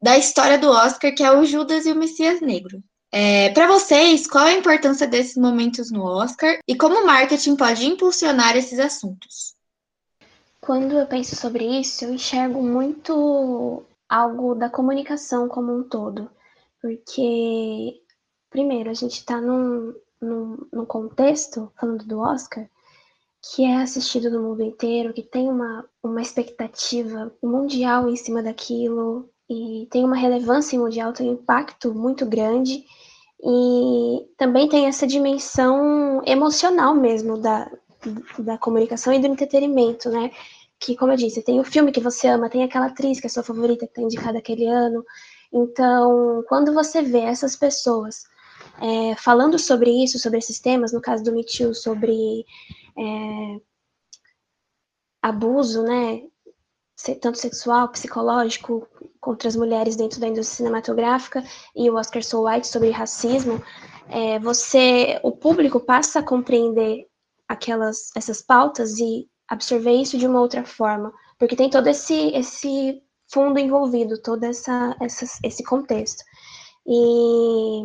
da 0.00 0.16
história 0.16 0.58
do 0.58 0.70
Oscar, 0.70 1.14
que 1.14 1.22
é 1.22 1.32
o 1.32 1.44
Judas 1.44 1.86
e 1.86 1.92
o 1.92 1.96
Messias 1.96 2.40
Negro. 2.40 2.82
É, 3.12 3.50
Para 3.50 3.66
vocês, 3.66 4.26
qual 4.26 4.44
a 4.44 4.52
importância 4.52 5.06
desses 5.06 5.36
momentos 5.36 5.90
no 5.90 6.02
Oscar 6.02 6.58
e 6.68 6.76
como 6.76 7.00
o 7.00 7.06
marketing 7.06 7.56
pode 7.56 7.86
impulsionar 7.86 8.56
esses 8.56 8.78
assuntos? 8.78 9.54
Quando 10.60 10.98
eu 10.98 11.06
penso 11.06 11.36
sobre 11.36 11.64
isso, 11.64 12.04
eu 12.04 12.12
enxergo 12.12 12.62
muito 12.62 13.84
algo 14.08 14.54
da 14.54 14.68
comunicação 14.68 15.48
como 15.48 15.72
um 15.72 15.82
todo. 15.82 16.30
Porque, 16.86 18.00
primeiro, 18.48 18.88
a 18.88 18.94
gente 18.94 19.14
está 19.14 19.40
num, 19.40 19.92
num, 20.22 20.56
num 20.72 20.86
contexto, 20.86 21.72
falando 21.74 22.06
do 22.06 22.20
Oscar, 22.20 22.70
que 23.42 23.64
é 23.64 23.78
assistido 23.78 24.30
no 24.30 24.40
mundo 24.40 24.62
inteiro, 24.62 25.12
que 25.12 25.24
tem 25.24 25.48
uma, 25.48 25.84
uma 26.00 26.22
expectativa 26.22 27.32
mundial 27.42 28.08
em 28.08 28.14
cima 28.14 28.40
daquilo, 28.40 29.28
e 29.50 29.88
tem 29.90 30.04
uma 30.04 30.14
relevância 30.14 30.78
mundial, 30.78 31.12
tem 31.12 31.28
um 31.28 31.32
impacto 31.32 31.92
muito 31.92 32.24
grande, 32.24 32.84
e 33.42 34.28
também 34.38 34.68
tem 34.68 34.86
essa 34.86 35.08
dimensão 35.08 36.22
emocional 36.24 36.94
mesmo 36.94 37.36
da, 37.36 37.68
da 38.38 38.56
comunicação 38.56 39.12
e 39.12 39.18
do 39.18 39.26
entretenimento, 39.26 40.08
né? 40.08 40.30
Que, 40.78 40.94
como 40.94 41.10
eu 41.10 41.16
disse, 41.16 41.42
tem 41.42 41.58
o 41.58 41.64
filme 41.64 41.90
que 41.90 42.00
você 42.00 42.28
ama, 42.28 42.48
tem 42.48 42.62
aquela 42.62 42.86
atriz 42.86 43.18
que 43.18 43.26
é 43.26 43.30
sua 43.30 43.42
favorita, 43.42 43.86
que 43.86 43.90
está 43.90 44.02
indicada 44.02 44.38
aquele 44.38 44.66
ano. 44.66 45.04
Então, 45.52 46.44
quando 46.48 46.72
você 46.72 47.02
vê 47.02 47.20
essas 47.20 47.56
pessoas 47.56 48.24
é, 48.80 49.14
falando 49.16 49.58
sobre 49.58 49.90
isso, 49.90 50.18
sobre 50.18 50.38
esses 50.38 50.58
temas, 50.58 50.92
no 50.92 51.00
caso 51.00 51.24
do 51.24 51.32
Me 51.32 51.44
Too, 51.44 51.74
sobre 51.74 52.44
é, 52.98 53.60
abuso, 55.22 55.82
né? 55.82 56.22
Tanto 57.20 57.38
sexual, 57.38 57.90
psicológico, 57.90 58.88
contra 59.20 59.48
as 59.48 59.56
mulheres 59.56 59.96
dentro 59.96 60.18
da 60.18 60.28
indústria 60.28 60.56
cinematográfica 60.56 61.44
e 61.74 61.90
o 61.90 61.96
Oscar 61.96 62.22
So 62.22 62.46
White 62.46 62.66
sobre 62.66 62.90
racismo, 62.90 63.62
é, 64.08 64.38
você, 64.38 65.20
o 65.22 65.32
público 65.32 65.80
passa 65.80 66.20
a 66.20 66.22
compreender 66.22 67.06
aquelas 67.48 68.10
essas 68.16 68.40
pautas 68.40 68.98
e 68.98 69.28
absorver 69.48 69.92
isso 69.92 70.18
de 70.18 70.26
uma 70.26 70.40
outra 70.40 70.64
forma, 70.64 71.12
porque 71.38 71.54
tem 71.54 71.70
todo 71.70 71.86
esse 71.86 72.14
esse 72.34 73.02
fundo 73.28 73.58
envolvido, 73.58 74.20
todo 74.20 74.44
essa, 74.44 74.96
essa 75.00 75.26
esse 75.42 75.62
contexto. 75.64 76.24
E 76.86 77.82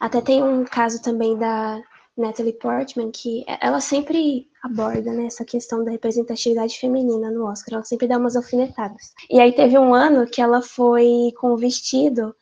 até 0.00 0.20
tem 0.20 0.42
um 0.42 0.64
caso 0.64 1.00
também 1.00 1.36
da 1.36 1.82
Natalie 2.16 2.52
Portman, 2.52 3.10
que 3.10 3.44
ela 3.60 3.80
sempre 3.80 4.48
aborda 4.62 5.12
né, 5.12 5.26
essa 5.26 5.44
questão 5.44 5.84
da 5.84 5.90
representatividade 5.90 6.78
feminina 6.78 7.30
no 7.30 7.46
Oscar, 7.46 7.74
ela 7.74 7.84
sempre 7.84 8.06
dá 8.06 8.16
umas 8.16 8.36
alfinetadas. 8.36 9.12
E 9.28 9.40
aí 9.40 9.52
teve 9.52 9.76
um 9.78 9.92
ano 9.92 10.26
que 10.26 10.40
ela 10.40 10.62
foi 10.62 11.32
com 11.38 11.52
o 11.52 11.56
vestido, 11.56 12.34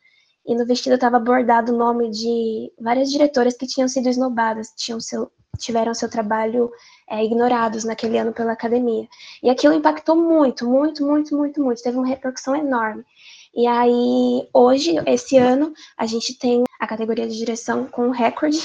e 0.45 0.55
no 0.55 0.65
vestido 0.65 0.95
estava 0.95 1.19
bordado 1.19 1.73
o 1.73 1.77
nome 1.77 2.09
de 2.09 2.71
várias 2.79 3.09
diretoras 3.09 3.55
que 3.55 3.65
tinham 3.65 3.87
sido 3.87 4.07
esnobadas, 4.07 4.73
tinham 4.77 4.99
seu, 4.99 5.31
tiveram 5.57 5.93
seu 5.93 6.09
trabalho 6.09 6.69
é, 7.09 7.23
ignorados 7.23 7.83
naquele 7.83 8.17
ano 8.17 8.33
pela 8.33 8.53
academia. 8.53 9.07
E 9.41 9.49
aquilo 9.49 9.73
impactou 9.73 10.15
muito, 10.15 10.67
muito, 10.67 11.05
muito, 11.05 11.35
muito, 11.35 11.61
muito, 11.61 11.83
teve 11.83 11.97
uma 11.97 12.07
repercussão 12.07 12.55
enorme. 12.55 13.03
E 13.55 13.67
aí, 13.67 14.47
hoje, 14.51 14.95
esse 15.05 15.37
ano, 15.37 15.73
a 15.95 16.07
gente 16.07 16.37
tem 16.39 16.63
a 16.79 16.87
categoria 16.87 17.27
de 17.27 17.37
direção 17.37 17.85
com 17.85 18.09
recorde, 18.09 18.59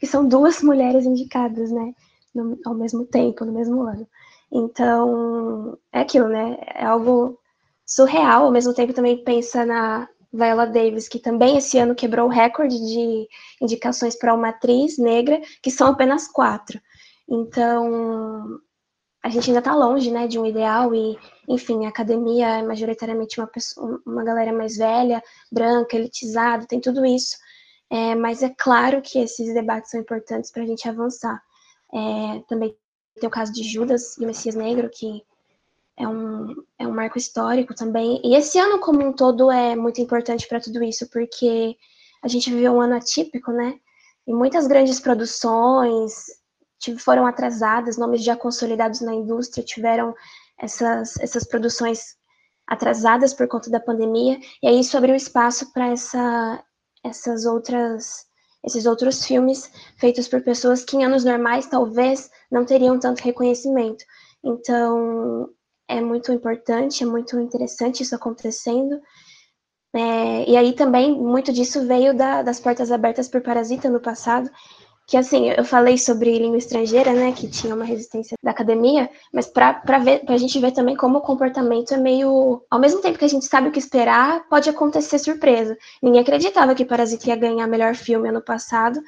que 0.00 0.06
são 0.06 0.26
duas 0.26 0.62
mulheres 0.64 1.04
indicadas, 1.04 1.70
né, 1.70 1.94
no, 2.34 2.58
ao 2.64 2.74
mesmo 2.74 3.04
tempo, 3.04 3.44
no 3.44 3.52
mesmo 3.52 3.82
ano. 3.82 4.06
Então, 4.50 5.78
é 5.92 6.00
aquilo, 6.00 6.28
né? 6.28 6.58
É 6.74 6.84
algo 6.84 7.38
surreal, 7.86 8.44
ao 8.44 8.50
mesmo 8.50 8.74
tempo 8.74 8.92
também 8.92 9.22
pensa 9.22 9.64
na 9.64 10.08
Viola 10.32 10.66
Davis, 10.66 11.08
que 11.08 11.18
também 11.18 11.58
esse 11.58 11.78
ano 11.78 11.94
quebrou 11.94 12.26
o 12.26 12.30
recorde 12.30 12.78
de 12.78 13.28
indicações 13.60 14.16
para 14.16 14.34
uma 14.34 14.48
atriz 14.48 14.96
negra, 14.96 15.40
que 15.62 15.70
são 15.70 15.88
apenas 15.88 16.26
quatro. 16.26 16.80
Então, 17.34 18.60
a 19.22 19.30
gente 19.30 19.48
ainda 19.48 19.60
está 19.60 19.74
longe, 19.74 20.10
né, 20.10 20.26
de 20.26 20.38
um 20.38 20.44
ideal 20.44 20.94
e, 20.94 21.18
enfim, 21.48 21.86
a 21.86 21.88
academia 21.88 22.58
é 22.58 22.62
majoritariamente 22.62 23.40
uma, 23.40 23.46
pessoa, 23.46 24.02
uma 24.04 24.22
galera 24.22 24.52
mais 24.52 24.76
velha, 24.76 25.22
branca, 25.50 25.96
elitizada, 25.96 26.66
tem 26.66 26.78
tudo 26.78 27.06
isso. 27.06 27.38
É, 27.88 28.14
mas 28.14 28.42
é 28.42 28.50
claro 28.50 29.00
que 29.00 29.18
esses 29.18 29.54
debates 29.54 29.90
são 29.90 30.00
importantes 30.00 30.50
para 30.50 30.62
a 30.62 30.66
gente 30.66 30.86
avançar. 30.86 31.42
É, 31.94 32.42
também 32.48 32.76
tem 33.18 33.28
o 33.28 33.30
caso 33.30 33.50
de 33.50 33.62
Judas 33.62 34.18
e 34.18 34.24
o 34.24 34.26
Messias 34.26 34.54
Negro, 34.54 34.90
que 34.90 35.22
é 35.96 36.06
um, 36.06 36.54
é 36.78 36.86
um 36.86 36.92
marco 36.92 37.16
histórico 37.16 37.74
também. 37.74 38.20
E 38.22 38.34
esse 38.34 38.58
ano 38.58 38.78
como 38.78 39.02
um 39.02 39.12
todo 39.12 39.50
é 39.50 39.74
muito 39.74 40.02
importante 40.02 40.46
para 40.46 40.60
tudo 40.60 40.84
isso, 40.84 41.08
porque 41.08 41.78
a 42.22 42.28
gente 42.28 42.50
viveu 42.50 42.74
um 42.74 42.80
ano 42.80 42.96
atípico, 42.96 43.52
né? 43.52 43.78
E 44.26 44.34
muitas 44.34 44.66
grandes 44.66 45.00
produções 45.00 46.41
foram 46.98 47.26
atrasadas, 47.26 47.96
nomes 47.96 48.22
já 48.24 48.36
consolidados 48.36 49.00
na 49.00 49.14
indústria 49.14 49.64
tiveram 49.64 50.14
essas, 50.58 51.18
essas 51.18 51.44
produções 51.44 52.16
atrasadas 52.66 53.34
por 53.34 53.48
conta 53.48 53.70
da 53.70 53.80
pandemia, 53.80 54.38
e 54.62 54.68
aí 54.68 54.80
isso 54.80 54.96
abriu 54.96 55.14
espaço 55.14 55.72
para 55.72 55.88
essa, 55.88 56.64
essas 57.04 57.44
outras 57.44 58.26
esses 58.64 58.86
outros 58.86 59.24
filmes 59.24 59.68
feitos 59.96 60.28
por 60.28 60.40
pessoas 60.40 60.84
que 60.84 60.96
em 60.96 61.04
anos 61.04 61.24
normais 61.24 61.66
talvez 61.66 62.30
não 62.48 62.64
teriam 62.64 62.98
tanto 62.98 63.20
reconhecimento. 63.20 64.04
Então, 64.44 65.48
é 65.88 66.00
muito 66.00 66.32
importante, 66.32 67.02
é 67.02 67.06
muito 67.06 67.38
interessante 67.40 68.02
isso 68.02 68.14
acontecendo. 68.14 69.00
É, 69.94 70.48
e 70.48 70.56
aí 70.56 70.72
também 70.74 71.12
muito 71.12 71.52
disso 71.52 71.86
veio 71.86 72.14
da, 72.16 72.42
das 72.42 72.60
portas 72.60 72.90
abertas 72.90 73.28
por 73.28 73.42
Parasita 73.42 73.90
no 73.90 74.00
passado, 74.00 74.50
que 75.06 75.16
assim, 75.16 75.50
eu 75.50 75.64
falei 75.64 75.98
sobre 75.98 76.38
língua 76.38 76.58
estrangeira, 76.58 77.12
né, 77.12 77.32
que 77.32 77.48
tinha 77.48 77.74
uma 77.74 77.84
resistência 77.84 78.36
da 78.42 78.50
academia, 78.50 79.10
mas 79.32 79.46
para 79.46 79.98
ver, 79.98 80.24
pra 80.24 80.36
gente 80.36 80.58
ver 80.58 80.72
também 80.72 80.96
como 80.96 81.18
o 81.18 81.22
comportamento 81.22 81.92
é 81.92 81.96
meio, 81.96 82.64
ao 82.70 82.78
mesmo 82.78 83.00
tempo 83.00 83.18
que 83.18 83.24
a 83.24 83.28
gente 83.28 83.44
sabe 83.44 83.68
o 83.68 83.72
que 83.72 83.78
esperar, 83.78 84.48
pode 84.48 84.70
acontecer 84.70 85.18
surpresa. 85.18 85.76
Ninguém 86.02 86.22
acreditava 86.22 86.74
que 86.74 86.84
Parasita 86.84 87.28
ia 87.28 87.36
ganhar 87.36 87.66
melhor 87.66 87.94
filme 87.94 88.28
ano 88.28 88.42
passado, 88.42 89.00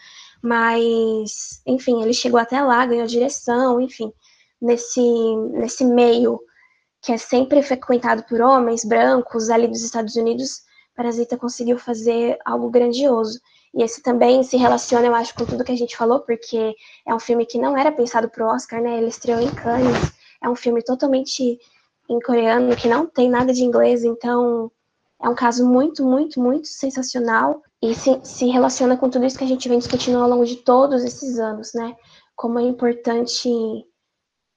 mas 0.43 1.63
enfim, 1.67 2.03
ele 2.03 2.13
chegou 2.13 2.39
até 2.41 2.61
lá, 2.61 2.85
ganhou 2.85 3.07
direção, 3.07 3.81
enfim, 3.81 4.13
nesse 4.61 5.01
nesse 5.53 5.85
meio 5.85 6.41
que 7.01 7.13
é 7.13 7.19
sempre 7.19 7.63
frequentado 7.63 8.25
por 8.25 8.41
homens 8.41 8.85
brancos 8.85 9.51
ali 9.51 9.69
dos 9.69 9.83
Estados 9.83 10.17
Unidos, 10.17 10.63
Parasita 10.97 11.37
conseguiu 11.37 11.79
fazer 11.79 12.39
algo 12.45 12.71
grandioso. 12.71 13.39
E 13.77 13.83
esse 13.83 14.03
também 14.03 14.43
se 14.43 14.57
relaciona, 14.57 15.07
eu 15.07 15.15
acho, 15.15 15.35
com 15.35 15.45
tudo 15.45 15.65
que 15.65 15.73
a 15.73 15.77
gente 15.77 15.97
falou, 15.97 16.21
porque 16.21 16.75
é 17.07 17.15
um 17.15 17.19
filme 17.19 17.45
que 17.45 17.59
não 17.59 17.77
era 17.77 17.91
pensado 17.91 18.31
para 18.31 18.47
o 18.47 18.49
Oscar, 18.55 18.81
né? 18.81 18.99
Ele 18.99 19.09
estreou 19.09 19.41
em 19.41 19.53
Cannes. 19.53 20.13
É 20.43 20.49
um 20.49 20.55
filme 20.55 20.83
totalmente 20.83 21.59
em 22.09 22.21
coreano, 22.21 22.77
que 22.77 22.89
não 22.89 23.07
tem 23.07 23.29
nada 23.29 23.53
de 23.53 23.65
inglês, 23.65 24.05
então 24.05 24.71
é 25.23 25.29
um 25.29 25.35
caso 25.35 25.67
muito, 25.67 26.05
muito, 26.05 26.39
muito 26.39 26.69
sensacional 26.69 27.63
e 27.83 27.95
se, 27.95 28.21
se 28.23 28.47
relaciona 28.47 28.97
com 28.97 29.09
tudo 29.09 29.25
isso 29.25 29.39
que 29.39 29.45
a 29.45 29.49
gente 29.49 29.69
vem 29.69 29.79
discutindo 29.79 30.19
ao 30.19 30.29
longo 30.29 30.45
de 30.45 30.57
todos 30.57 31.03
esses 31.03 31.39
anos, 31.39 31.73
né? 31.75 31.97
Como 32.37 32.59
é 32.59 32.63
importante 32.63 33.49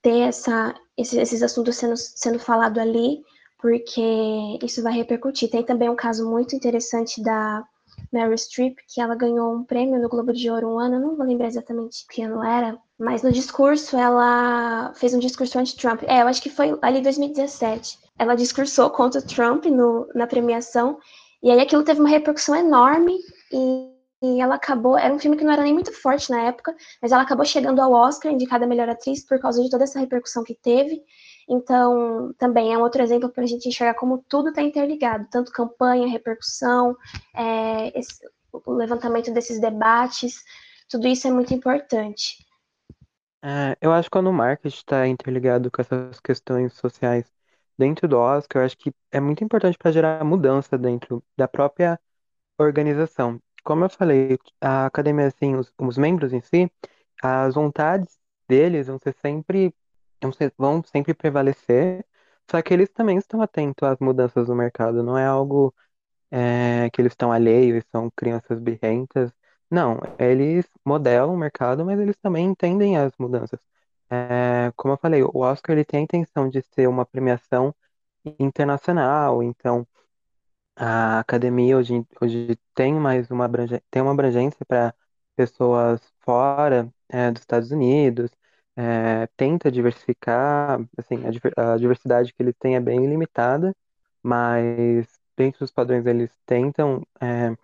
ter 0.01 0.19
essa, 0.19 0.75
esses, 0.97 1.17
esses 1.17 1.41
assuntos 1.41 1.75
sendo, 1.75 1.95
sendo 1.97 2.39
falado 2.39 2.79
ali, 2.79 3.21
porque 3.59 4.01
isso 4.61 4.83
vai 4.83 4.93
repercutir. 4.93 5.49
Tem 5.49 5.63
também 5.63 5.89
um 5.89 5.95
caso 5.95 6.29
muito 6.29 6.55
interessante 6.55 7.21
da 7.21 7.65
Meryl 8.11 8.37
Streep, 8.37 8.77
que 8.87 9.01
ela 9.01 9.15
ganhou 9.15 9.53
um 9.53 9.63
prêmio 9.63 10.01
no 10.01 10.09
Globo 10.09 10.33
de 10.33 10.49
Ouro 10.49 10.73
um 10.73 10.79
ano, 10.79 10.95
eu 10.95 10.99
não 10.99 11.15
vou 11.15 11.25
lembrar 11.25 11.47
exatamente 11.47 12.05
que 12.09 12.21
ano 12.21 12.43
era, 12.43 12.77
mas 12.99 13.23
no 13.23 13.31
discurso 13.31 13.97
ela 13.97 14.93
fez 14.95 15.13
um 15.13 15.19
discurso 15.19 15.59
anti-Trump. 15.59 16.03
É, 16.03 16.21
eu 16.21 16.27
acho 16.27 16.41
que 16.41 16.49
foi 16.49 16.77
ali 16.81 16.99
em 16.99 17.03
2017. 17.03 17.99
Ela 18.17 18.35
discursou 18.35 18.89
contra 18.89 19.21
o 19.21 19.25
Trump 19.25 19.65
no, 19.65 20.07
na 20.15 20.25
premiação, 20.27 20.97
e 21.41 21.51
aí 21.51 21.59
aquilo 21.59 21.83
teve 21.83 21.99
uma 21.99 22.09
repercussão 22.09 22.55
enorme 22.55 23.17
e 23.51 23.97
e 24.21 24.41
ela 24.41 24.55
acabou, 24.55 24.97
era 24.97 25.13
um 25.13 25.19
filme 25.19 25.37
que 25.37 25.43
não 25.43 25.51
era 25.51 25.61
nem 25.61 25.73
muito 25.73 25.93
forte 25.93 26.31
na 26.31 26.41
época, 26.41 26.75
mas 27.01 27.11
ela 27.11 27.21
acabou 27.21 27.45
chegando 27.45 27.79
ao 27.79 27.91
Oscar, 27.91 28.31
indicada 28.31 28.65
a 28.65 28.67
melhor 28.67 28.89
atriz, 28.89 29.23
por 29.23 29.39
causa 29.39 29.61
de 29.61 29.69
toda 29.69 29.83
essa 29.83 29.99
repercussão 29.99 30.43
que 30.43 30.55
teve. 30.55 31.03
Então, 31.49 32.33
também 32.37 32.73
é 32.73 32.77
um 32.77 32.81
outro 32.81 33.01
exemplo 33.01 33.29
para 33.29 33.43
a 33.43 33.47
gente 33.47 33.67
enxergar 33.67 33.93
como 33.93 34.23
tudo 34.27 34.49
está 34.49 34.61
interligado, 34.61 35.27
tanto 35.31 35.51
campanha, 35.51 36.07
repercussão, 36.07 36.95
é, 37.35 37.97
esse, 37.97 38.19
o 38.51 38.73
levantamento 38.73 39.31
desses 39.33 39.59
debates, 39.59 40.43
tudo 40.89 41.07
isso 41.07 41.27
é 41.27 41.31
muito 41.31 41.53
importante. 41.53 42.45
É, 43.43 43.77
eu 43.79 43.93
acho 43.93 44.09
que 44.09 44.11
quando 44.11 44.27
o 44.27 44.33
marketing 44.33 44.75
está 44.75 45.07
interligado 45.07 45.71
com 45.71 45.81
essas 45.81 46.19
questões 46.19 46.73
sociais 46.73 47.31
dentro 47.77 48.07
do 48.07 48.17
Oscar, 48.17 48.61
eu 48.61 48.65
acho 48.65 48.77
que 48.77 48.91
é 49.11 49.19
muito 49.19 49.43
importante 49.43 49.77
para 49.77 49.91
gerar 49.91 50.23
mudança 50.23 50.77
dentro 50.77 51.23
da 51.37 51.47
própria 51.47 51.99
organização 52.59 53.39
como 53.67 53.83
eu 53.83 53.89
falei, 53.89 54.39
a 54.61 54.85
academia, 54.85 55.27
assim, 55.27 55.55
os, 55.57 55.73
os 55.77 55.97
membros 55.97 56.31
em 56.31 56.39
si, 56.41 56.71
as 57.21 57.55
vontades 57.55 58.17
deles 58.47 58.87
vão 58.87 58.97
ser 58.97 59.13
sempre, 59.21 59.75
vão, 60.57 60.83
sempre 60.83 61.13
prevalecer, 61.13 62.05
só 62.49 62.61
que 62.61 62.73
eles 62.73 62.89
também 62.89 63.17
estão 63.17 63.41
atentos 63.41 63.87
às 63.87 63.99
mudanças 63.99 64.47
do 64.47 64.55
mercado, 64.55 65.03
não 65.03 65.17
é 65.17 65.25
algo 65.25 65.73
é, 66.31 66.89
que 66.91 67.01
eles 67.01 67.13
estão 67.13 67.31
alheios, 67.31 67.83
são 67.91 68.09
crianças 68.11 68.59
birrentas. 68.59 69.31
Não, 69.69 69.99
eles 70.19 70.65
modelam 70.85 71.33
o 71.33 71.37
mercado, 71.37 71.85
mas 71.85 71.99
eles 71.99 72.17
também 72.17 72.45
entendem 72.47 72.97
as 72.97 73.13
mudanças. 73.19 73.59
É, 74.09 74.71
como 74.75 74.93
eu 74.93 74.97
falei, 74.97 75.23
o 75.23 75.39
Oscar 75.39 75.75
ele 75.75 75.85
tem 75.85 76.01
a 76.01 76.03
intenção 76.03 76.49
de 76.49 76.61
ser 76.61 76.87
uma 76.87 77.05
premiação 77.05 77.75
internacional, 78.39 79.43
então 79.43 79.87
a 80.75 81.19
academia 81.19 81.77
hoje, 81.77 82.05
hoje 82.21 82.57
tem 82.75 82.93
mais 82.95 83.29
uma 83.31 83.49
tem 83.89 84.01
uma 84.01 84.11
abrangência 84.11 84.65
para 84.67 84.93
pessoas 85.35 86.01
fora 86.21 86.91
é, 87.09 87.31
dos 87.31 87.41
Estados 87.41 87.71
Unidos, 87.71 88.31
é, 88.77 89.27
tenta 89.37 89.71
diversificar, 89.71 90.79
assim, 90.97 91.17
a, 91.57 91.73
a 91.75 91.77
diversidade 91.79 92.33
que 92.33 92.43
eles 92.43 92.55
têm 92.59 92.77
é 92.77 92.81
bem 92.81 93.07
limitada, 93.07 93.75
mas 94.23 95.07
dentro 95.37 95.61
dos 95.61 95.71
padrões 95.71 96.05
eles 96.07 96.31
tentam 96.45 97.03
é, 97.21 97.55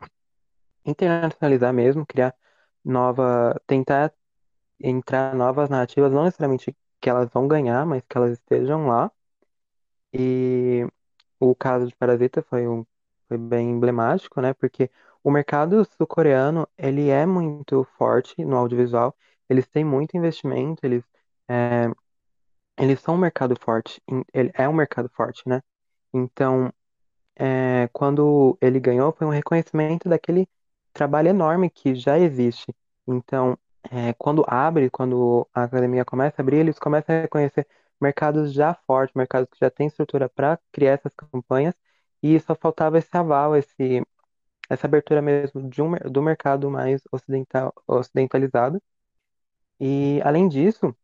internacionalizar 0.85 1.73
mesmo, 1.73 2.05
criar 2.05 2.35
nova, 2.83 3.59
tentar 3.67 4.13
entrar 4.79 5.35
novas 5.35 5.69
narrativas, 5.69 6.11
não 6.13 6.25
necessariamente 6.25 6.75
que 7.01 7.09
elas 7.09 7.29
vão 7.33 7.47
ganhar, 7.47 7.85
mas 7.85 8.03
que 8.07 8.17
elas 8.17 8.33
estejam 8.33 8.87
lá. 8.87 9.11
E 10.13 10.87
o 11.39 11.55
caso 11.55 11.87
de 11.87 11.95
Parasita 11.95 12.43
foi 12.43 12.67
um 12.67 12.85
foi 13.27 13.37
bem 13.37 13.71
emblemático, 13.71 14.41
né? 14.41 14.53
Porque 14.53 14.91
o 15.23 15.31
mercado 15.31 15.85
sul-coreano, 15.85 16.67
ele 16.77 17.09
é 17.09 17.25
muito 17.25 17.83
forte 17.97 18.43
no 18.45 18.57
audiovisual, 18.57 19.15
eles 19.49 19.67
têm 19.67 19.83
muito 19.85 20.17
investimento, 20.17 20.85
eles, 20.85 21.03
é, 21.49 21.89
eles 22.77 22.99
são 23.01 23.15
um 23.15 23.17
mercado 23.17 23.55
forte, 23.59 24.01
ele 24.33 24.51
é 24.55 24.67
um 24.69 24.73
mercado 24.73 25.09
forte, 25.09 25.43
né? 25.47 25.61
Então, 26.13 26.73
é, 27.35 27.89
quando 27.93 28.57
ele 28.61 28.79
ganhou, 28.79 29.11
foi 29.13 29.27
um 29.27 29.29
reconhecimento 29.31 30.09
daquele 30.09 30.47
trabalho 30.93 31.29
enorme 31.29 31.69
que 31.69 31.95
já 31.95 32.19
existe. 32.19 32.75
Então, 33.07 33.57
é, 33.91 34.13
quando 34.13 34.43
abre, 34.47 34.89
quando 34.89 35.47
a 35.53 35.63
academia 35.63 36.05
começa 36.05 36.41
a 36.41 36.43
abrir, 36.43 36.57
eles 36.59 36.79
começam 36.79 37.15
a 37.15 37.21
reconhecer 37.21 37.67
mercados 38.01 38.53
já 38.53 38.73
fortes, 38.73 39.15
mercados 39.15 39.49
que 39.51 39.57
já 39.59 39.69
têm 39.71 39.87
estrutura 39.87 40.29
para 40.29 40.59
criar 40.71 40.93
essas 40.93 41.13
campanhas 41.15 41.73
e 42.21 42.39
só 42.39 42.55
faltava 42.55 42.97
esse 42.97 43.09
aval, 43.17 43.55
esse, 43.55 44.03
essa 44.69 44.87
abertura 44.87 45.21
mesmo 45.21 45.61
um, 45.61 46.11
do 46.11 46.21
mercado 46.21 46.69
mais 46.71 47.01
ocidental, 47.11 47.73
ocidentalizado. 47.87 48.81
E, 49.79 50.21
além 50.23 50.47
disso, 50.47 50.95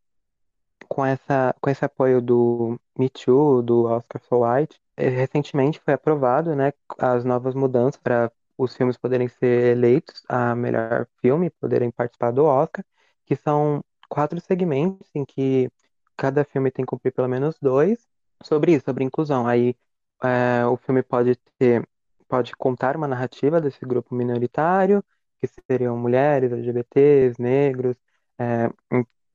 com, 0.87 1.05
essa, 1.05 1.55
com 1.61 1.69
esse 1.69 1.85
apoio 1.85 2.21
do 2.21 2.79
Me 2.97 3.09
Too, 3.09 3.61
do 3.61 3.85
Oscar 3.85 4.21
So 4.23 4.43
White, 4.43 4.81
eh, 4.97 5.09
recentemente 5.09 5.79
foi 5.79 5.93
aprovado 5.93 6.55
né, 6.55 6.73
as 6.97 7.23
novas 7.23 7.53
mudanças 7.55 8.01
para 8.01 8.31
os 8.57 8.75
filmes 8.75 8.97
poderem 8.97 9.27
ser 9.29 9.77
eleitos 9.77 10.23
a 10.27 10.55
melhor 10.55 11.07
filme, 11.21 11.49
poderem 11.49 11.91
participar 11.91 12.31
do 12.31 12.45
Oscar, 12.45 12.83
que 13.25 13.35
são 13.35 13.83
quatro 14.09 14.39
segmentos 14.41 15.07
em 15.15 15.23
que 15.25 15.71
cada 16.17 16.43
filme 16.43 16.71
tem 16.71 16.83
que 16.85 16.89
cumprir 16.89 17.13
pelo 17.13 17.27
menos 17.29 17.57
dois 17.61 18.07
sobre 18.43 18.73
isso, 18.73 18.85
sobre 18.85 19.03
inclusão. 19.03 19.47
Aí 19.47 19.75
é, 20.23 20.65
o 20.65 20.75
filme 20.77 21.01
pode 21.03 21.35
ter, 21.57 21.87
pode 22.27 22.55
contar 22.57 22.95
uma 22.97 23.07
narrativa 23.07 23.61
desse 23.61 23.85
grupo 23.85 24.13
minoritário, 24.15 25.03
que 25.39 25.47
seriam 25.69 25.97
mulheres, 25.97 26.51
LGBTs, 26.51 27.41
negros, 27.41 27.95
é, 28.39 28.69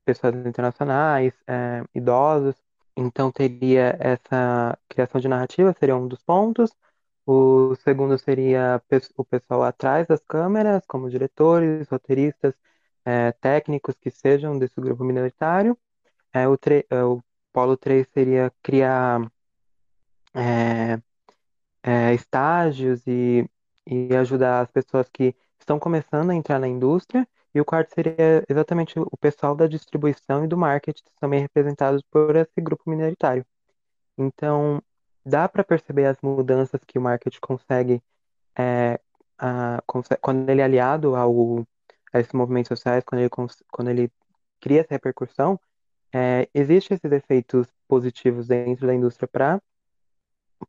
pessoas 0.05 0.35
internacionais, 0.35 1.33
é, 1.47 1.83
idosos, 1.95 2.55
Então 2.97 3.31
teria 3.31 3.97
essa 3.99 4.77
criação 4.89 5.21
de 5.21 5.27
narrativa, 5.27 5.75
seria 5.79 5.95
um 5.97 6.07
dos 6.07 6.23
pontos. 6.23 6.71
O 7.25 7.75
segundo 7.77 8.17
seria 8.19 8.81
o 9.17 9.25
pessoal 9.25 9.63
atrás 9.63 10.07
das 10.07 10.21
câmeras, 10.25 10.85
como 10.87 11.09
diretores, 11.09 11.87
roteiristas, 11.89 12.53
é, 13.05 13.31
técnicos 13.33 13.95
que 13.97 14.11
sejam 14.11 14.57
desse 14.59 14.79
grupo 14.81 15.03
minoritário. 15.03 15.77
É, 16.33 16.47
o, 16.47 16.57
é, 16.89 17.03
o 17.05 17.21
polo 17.53 17.77
3 17.77 18.07
seria 18.13 18.51
criar 18.63 19.21
é, 20.33 20.99
é, 21.83 22.13
estágios 22.13 23.05
e, 23.07 23.49
e 23.85 24.15
ajudar 24.15 24.61
as 24.61 24.71
pessoas 24.71 25.09
que 25.09 25.35
estão 25.59 25.79
começando 25.79 26.31
a 26.31 26.35
entrar 26.35 26.59
na 26.59 26.67
indústria. 26.67 27.27
E 27.55 27.61
o 27.61 27.63
quarto 27.63 27.93
seria 27.95 28.43
exatamente 28.49 28.99
o 28.99 29.17
pessoal 29.17 29.55
da 29.55 29.65
distribuição 29.65 30.43
e 30.43 30.47
do 30.47 30.57
marketing, 30.57 31.03
também 31.21 31.39
representados 31.39 32.03
por 32.11 32.35
esse 32.35 32.59
grupo 32.59 32.83
minoritário. 32.89 33.45
Então, 34.17 34.83
dá 35.25 35.47
para 35.47 35.63
perceber 35.63 36.05
as 36.05 36.17
mudanças 36.21 36.81
que 36.85 36.99
o 36.99 37.01
marketing 37.01 37.39
consegue, 37.39 38.03
é, 38.57 38.99
a, 39.37 39.81
consegue, 39.87 40.19
quando 40.21 40.49
ele 40.49 40.59
é 40.59 40.65
aliado 40.65 41.15
ao, 41.15 41.65
a 42.11 42.19
esses 42.19 42.33
movimentos 42.33 42.67
sociais, 42.67 43.05
quando 43.05 43.21
ele, 43.21 43.29
quando 43.71 43.89
ele 43.89 44.11
cria 44.59 44.81
essa 44.81 44.93
repercussão, 44.93 45.57
é, 46.13 46.49
existem 46.53 46.95
esses 46.95 47.11
efeitos 47.11 47.67
positivos 47.87 48.47
dentro 48.47 48.85
da 48.85 48.93
indústria 48.93 49.29
para 49.29 49.61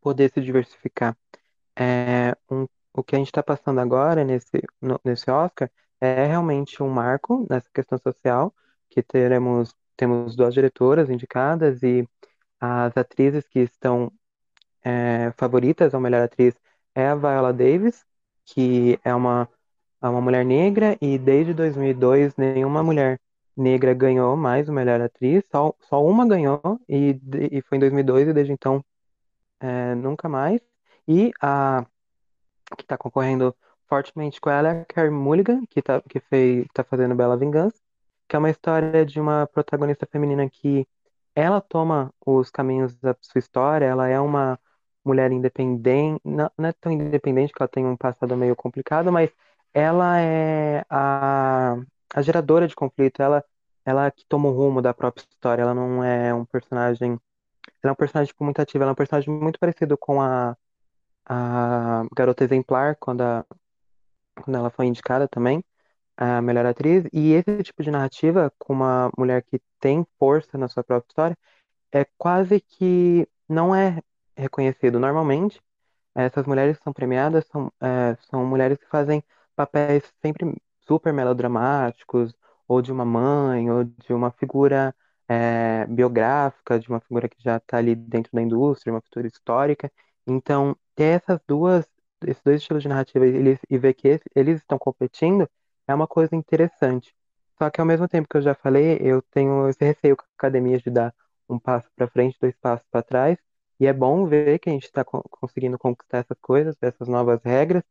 poder 0.01 0.31
se 0.33 0.41
diversificar. 0.41 1.17
É, 1.75 2.37
um, 2.49 2.69
o 2.93 3.03
que 3.03 3.17
a 3.17 3.19
gente 3.19 3.29
está 3.29 3.43
passando 3.43 3.81
agora 3.81 4.25
nesse, 4.25 4.63
no, 4.81 5.01
nesse 5.05 5.29
Oscar 5.31 5.69
é 6.01 6.27
realmente 6.27 6.83
um 6.83 6.89
marco 6.89 7.47
nessa 7.51 7.69
questão 7.73 7.99
social, 7.99 8.55
que 8.91 9.03
teremos 9.03 9.75
temos 9.97 10.37
duas 10.37 10.55
diretoras 10.55 11.09
indicadas 11.11 11.83
e 11.83 12.07
as 12.61 12.97
atrizes 12.97 13.49
que 13.49 13.61
estão 13.61 14.13
é, 14.85 15.33
favoritas 15.37 15.95
ao 15.95 16.01
melhor 16.01 16.23
atriz 16.23 16.55
é 16.95 17.09
a 17.09 17.15
Viola 17.15 17.53
Davis, 17.53 18.05
que 18.45 18.99
é 19.05 19.15
uma, 19.15 19.49
é 20.03 20.09
uma 20.09 20.21
mulher 20.21 20.45
negra 20.45 20.97
e 21.01 21.19
desde 21.19 21.55
2002 21.55 22.37
nenhuma 22.37 22.83
mulher 22.83 23.21
negra 23.57 23.95
ganhou 23.95 24.37
mais 24.37 24.69
o 24.69 24.73
melhor 24.73 25.01
atriz, 25.01 25.45
só, 25.51 25.75
só 25.81 26.05
uma 26.05 26.27
ganhou 26.27 26.61
e, 26.89 27.19
e 27.51 27.63
foi 27.63 27.79
em 27.79 27.81
2002 27.81 28.29
e 28.29 28.33
desde 28.33 28.53
então 28.53 28.85
é, 29.61 29.95
nunca 29.95 30.29
mais. 30.29 30.61
E 31.09 31.33
a 31.41 31.85
que 32.77 32.83
está 32.83 32.97
concorrendo 32.99 33.55
fortemente 33.89 34.41
com 34.41 34.51
ela 34.51 34.69
é 34.69 34.81
a 34.83 34.85
Carey 34.85 35.11
Mulligan, 35.11 35.65
que 35.67 35.81
está 35.81 36.01
que 36.03 36.21
fez, 36.21 36.67
tá 36.75 36.85
fazendo 36.85 37.15
Bela 37.15 37.37
Vingança, 37.37 37.79
que 38.29 38.37
é 38.37 38.39
uma 38.39 38.51
história 38.51 39.05
de 39.07 39.21
uma 39.21 39.47
protagonista 39.47 40.07
feminina 40.07 40.49
que 40.51 40.87
ela 41.35 41.61
toma 41.61 42.13
os 42.25 42.51
caminhos 42.51 42.95
da 42.97 43.17
sua 43.21 43.39
história, 43.39 43.85
ela 43.87 44.09
é 44.09 44.19
uma 44.21 44.59
mulher 45.05 45.31
independente, 45.33 46.21
não, 46.25 46.51
não 46.59 46.69
é 46.69 46.73
tão 46.73 46.93
independente 46.93 47.53
que 47.53 47.63
ela 47.63 47.69
tem 47.69 47.87
um 47.87 47.97
passado 47.97 48.37
meio 48.37 48.57
complicado, 48.57 49.13
mas 49.13 49.31
ela 49.73 50.21
é 50.21 50.85
a, 50.91 51.77
a 52.15 52.23
geradora 52.23 52.67
de 52.69 52.75
conflito, 52.75 53.23
ela 53.23 53.45
ela 53.87 54.11
que 54.11 54.25
toma 54.27 54.49
o 54.49 54.53
rumo 54.53 54.83
da 54.83 54.93
própria 54.93 55.23
história, 55.23 55.63
ela 55.63 55.75
não 55.75 56.03
é 56.03 56.35
um 56.35 56.45
personagem, 56.45 57.13
ela 57.83 57.91
é 57.91 57.93
um 57.93 57.97
personagem 57.97 58.29
tipo, 58.29 58.45
muito 58.45 58.61
ativo, 58.61 58.83
ela 58.83 58.91
é 58.91 58.95
um 58.95 58.97
personagem 58.97 59.33
muito 59.33 59.59
parecido 59.61 59.97
com 59.97 60.21
a, 60.21 60.57
a 61.27 62.05
Garota 62.17 62.45
Exemplar, 62.45 62.97
quando, 63.01 63.23
a, 63.23 63.47
quando 64.43 64.57
ela 64.57 64.71
foi 64.71 64.87
indicada 64.87 65.29
também, 65.29 65.65
a 66.17 66.41
melhor 66.43 66.67
atriz, 66.67 67.05
e 67.13 67.33
esse 67.35 67.63
tipo 67.63 67.83
de 67.83 67.91
narrativa, 67.91 68.53
com 68.59 68.73
uma 68.73 69.11
mulher 69.19 69.43
que 69.43 69.61
tem 69.81 70.07
força 70.19 70.57
na 70.59 70.69
sua 70.69 70.85
própria 70.85 71.09
história, 71.09 71.39
é 71.93 72.05
quase 72.19 72.61
que 72.61 73.29
não 73.49 73.75
é 73.75 74.01
reconhecido. 74.37 74.99
Normalmente, 75.01 75.61
essas 76.15 76.47
mulheres 76.47 76.79
que 76.79 76.85
são 76.85 76.93
premiadas 76.93 77.47
são, 77.49 77.73
é, 77.81 78.17
são 78.31 78.45
mulheres 78.47 78.79
que 78.79 78.89
fazem 78.89 79.23
papéis 79.55 80.05
sempre 80.23 80.55
super 80.87 81.13
melodramáticos, 81.13 82.35
ou 82.69 82.83
de 82.83 82.93
uma 82.93 83.05
mãe, 83.05 83.71
ou 83.71 83.85
de 83.85 84.13
uma 84.13 84.31
figura 84.33 84.95
é, 85.29 85.87
biográfica, 85.87 86.79
de 86.79 86.89
uma 86.89 87.01
figura 87.01 87.29
que 87.29 87.37
já 87.43 87.57
está 87.59 87.79
ali 87.79 87.95
dentro 87.95 88.31
da 88.35 88.43
indústria, 88.43 88.93
uma 88.93 89.01
figura 89.03 89.27
histórica. 89.27 89.91
Então, 90.27 90.77
ter 90.95 91.21
essas 91.23 91.41
duas, 91.47 91.87
esses 92.27 92.43
dois 92.43 92.61
estilos 92.61 92.83
de 92.83 92.89
narrativa 92.89 93.27
eles, 93.27 93.59
e 93.69 93.79
ver 93.79 93.95
que 93.95 94.21
eles 94.35 94.61
estão 94.61 94.79
competindo 94.79 95.49
é 95.87 95.95
uma 95.95 96.07
coisa 96.07 96.35
interessante. 96.37 97.15
Só 97.59 97.71
que 97.71 97.81
ao 97.81 97.87
mesmo 97.87 98.09
tempo 98.09 98.29
que 98.29 98.37
eu 98.37 98.43
já 98.43 98.55
falei, 98.55 98.99
eu 99.01 99.23
tenho 99.23 99.69
esse 99.69 99.85
receio 99.85 100.17
com 100.17 100.25
a 100.25 100.29
academia 100.37 100.79
de 100.79 100.91
dar 100.91 101.15
um 101.49 101.59
passo 101.59 101.89
para 101.97 102.09
frente, 102.09 102.37
dois 102.41 102.55
passos 102.57 102.87
para 102.91 103.03
trás, 103.03 103.39
e 103.81 103.87
é 103.87 103.93
bom 103.93 104.27
ver 104.27 104.59
que 104.59 104.69
a 104.69 104.73
gente 104.73 104.85
está 104.85 105.05
conseguindo 105.05 105.79
conquistar 105.79 106.19
essas 106.19 106.39
coisas, 106.41 106.77
essas 106.81 107.09
novas 107.09 107.41
regras, 107.45 107.83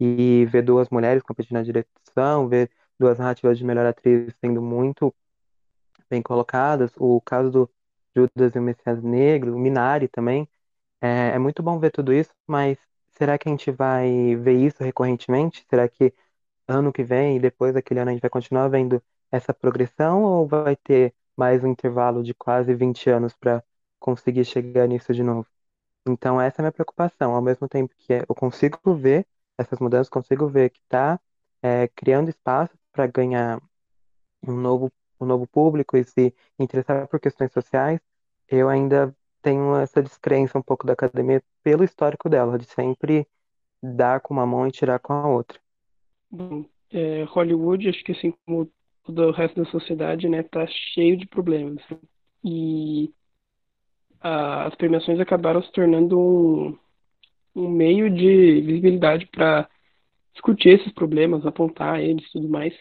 e 0.00 0.46
ver 0.46 0.62
duas 0.62 0.88
mulheres 0.90 1.22
competindo 1.22 1.54
na 1.54 1.62
direção, 1.62 2.48
ver 2.48 2.70
duas 2.98 3.18
narrativas 3.18 3.58
de 3.58 3.64
melhor 3.64 3.86
atriz 3.86 4.32
sendo 4.40 4.62
muito 4.62 5.14
bem 6.10 6.22
colocadas. 6.22 6.92
O 6.96 7.20
caso 7.20 7.50
do 7.50 7.70
Judas 8.16 8.54
e 8.54 8.58
o 8.58 8.62
Messias 8.62 9.02
Negro, 9.02 9.54
o 9.54 9.58
Minari 9.58 10.08
também. 10.08 10.48
É, 11.00 11.30
é 11.34 11.38
muito 11.38 11.62
bom 11.62 11.78
ver 11.78 11.90
tudo 11.92 12.12
isso, 12.12 12.30
mas 12.46 12.78
será 13.18 13.38
que 13.38 13.48
a 13.48 13.52
gente 13.52 13.70
vai 13.70 14.36
ver 14.36 14.54
isso 14.64 14.82
recorrentemente? 14.82 15.64
Será 15.68 15.88
que 15.88 16.14
ano 16.68 16.92
que 16.92 17.04
vem 17.04 17.36
e 17.36 17.40
depois 17.40 17.74
daquele 17.74 18.00
ano 18.00 18.10
a 18.10 18.14
gente 18.14 18.22
vai 18.22 18.30
continuar 18.30 18.68
vendo 18.68 19.02
essa 19.32 19.54
progressão 19.54 20.22
ou 20.24 20.46
vai 20.48 20.76
ter 20.76 21.14
mais 21.36 21.64
um 21.64 21.68
intervalo 21.68 22.22
de 22.22 22.34
quase 22.34 22.74
20 22.74 23.10
anos 23.10 23.34
para 23.34 23.64
conseguir 24.00 24.44
chegar 24.44 24.86
nisso 24.88 25.14
de 25.14 25.22
novo? 25.22 25.48
Então, 26.08 26.40
essa 26.40 26.60
é 26.60 26.62
a 26.62 26.64
minha 26.64 26.72
preocupação. 26.72 27.34
Ao 27.34 27.42
mesmo 27.42 27.68
tempo 27.68 27.94
que 27.98 28.12
eu 28.14 28.34
consigo 28.34 28.78
ver 28.96 29.26
essas 29.58 29.78
mudanças, 29.80 30.08
consigo 30.08 30.48
ver 30.48 30.70
que 30.70 30.80
está 30.80 31.20
é, 31.62 31.88
criando 31.88 32.30
espaço 32.30 32.74
para 32.92 33.06
ganhar 33.06 33.60
um 34.46 34.54
novo, 34.54 34.92
um 35.20 35.26
novo 35.26 35.46
público 35.46 35.96
e 35.96 36.04
se 36.04 36.34
interessar 36.58 37.06
por 37.08 37.20
questões 37.20 37.52
sociais, 37.52 38.00
eu 38.48 38.68
ainda 38.68 39.14
tenho 39.42 39.76
essa 39.76 40.02
descrença 40.02 40.58
um 40.58 40.62
pouco 40.62 40.86
da 40.86 40.92
academia 40.92 41.42
pelo 41.62 41.84
histórico 41.84 42.28
dela, 42.28 42.58
de 42.58 42.66
sempre 42.66 43.26
dar 43.82 44.20
com 44.20 44.34
uma 44.34 44.46
mão 44.46 44.66
e 44.66 44.72
tirar 44.72 44.98
com 44.98 45.12
a 45.12 45.28
outra. 45.28 45.58
Bom, 46.30 46.64
é, 46.92 47.24
Hollywood, 47.24 47.88
acho 47.88 48.02
que 48.04 48.12
assim 48.12 48.32
como 48.44 48.70
todo 49.04 49.22
o 49.22 49.32
resto 49.32 49.62
da 49.62 49.70
sociedade, 49.70 50.28
né, 50.28 50.42
tá 50.42 50.66
cheio 50.66 51.16
de 51.16 51.26
problemas. 51.26 51.82
E 52.44 53.12
a, 54.20 54.66
as 54.66 54.74
premiações 54.74 55.18
acabaram 55.20 55.62
se 55.62 55.72
tornando 55.72 56.18
um, 56.18 56.78
um 57.54 57.68
meio 57.68 58.10
de 58.10 58.60
visibilidade 58.60 59.26
para 59.26 59.68
discutir 60.32 60.80
esses 60.80 60.92
problemas, 60.92 61.44
apontar 61.46 62.00
eles 62.00 62.24
e 62.26 62.32
tudo 62.32 62.48
mais. 62.48 62.74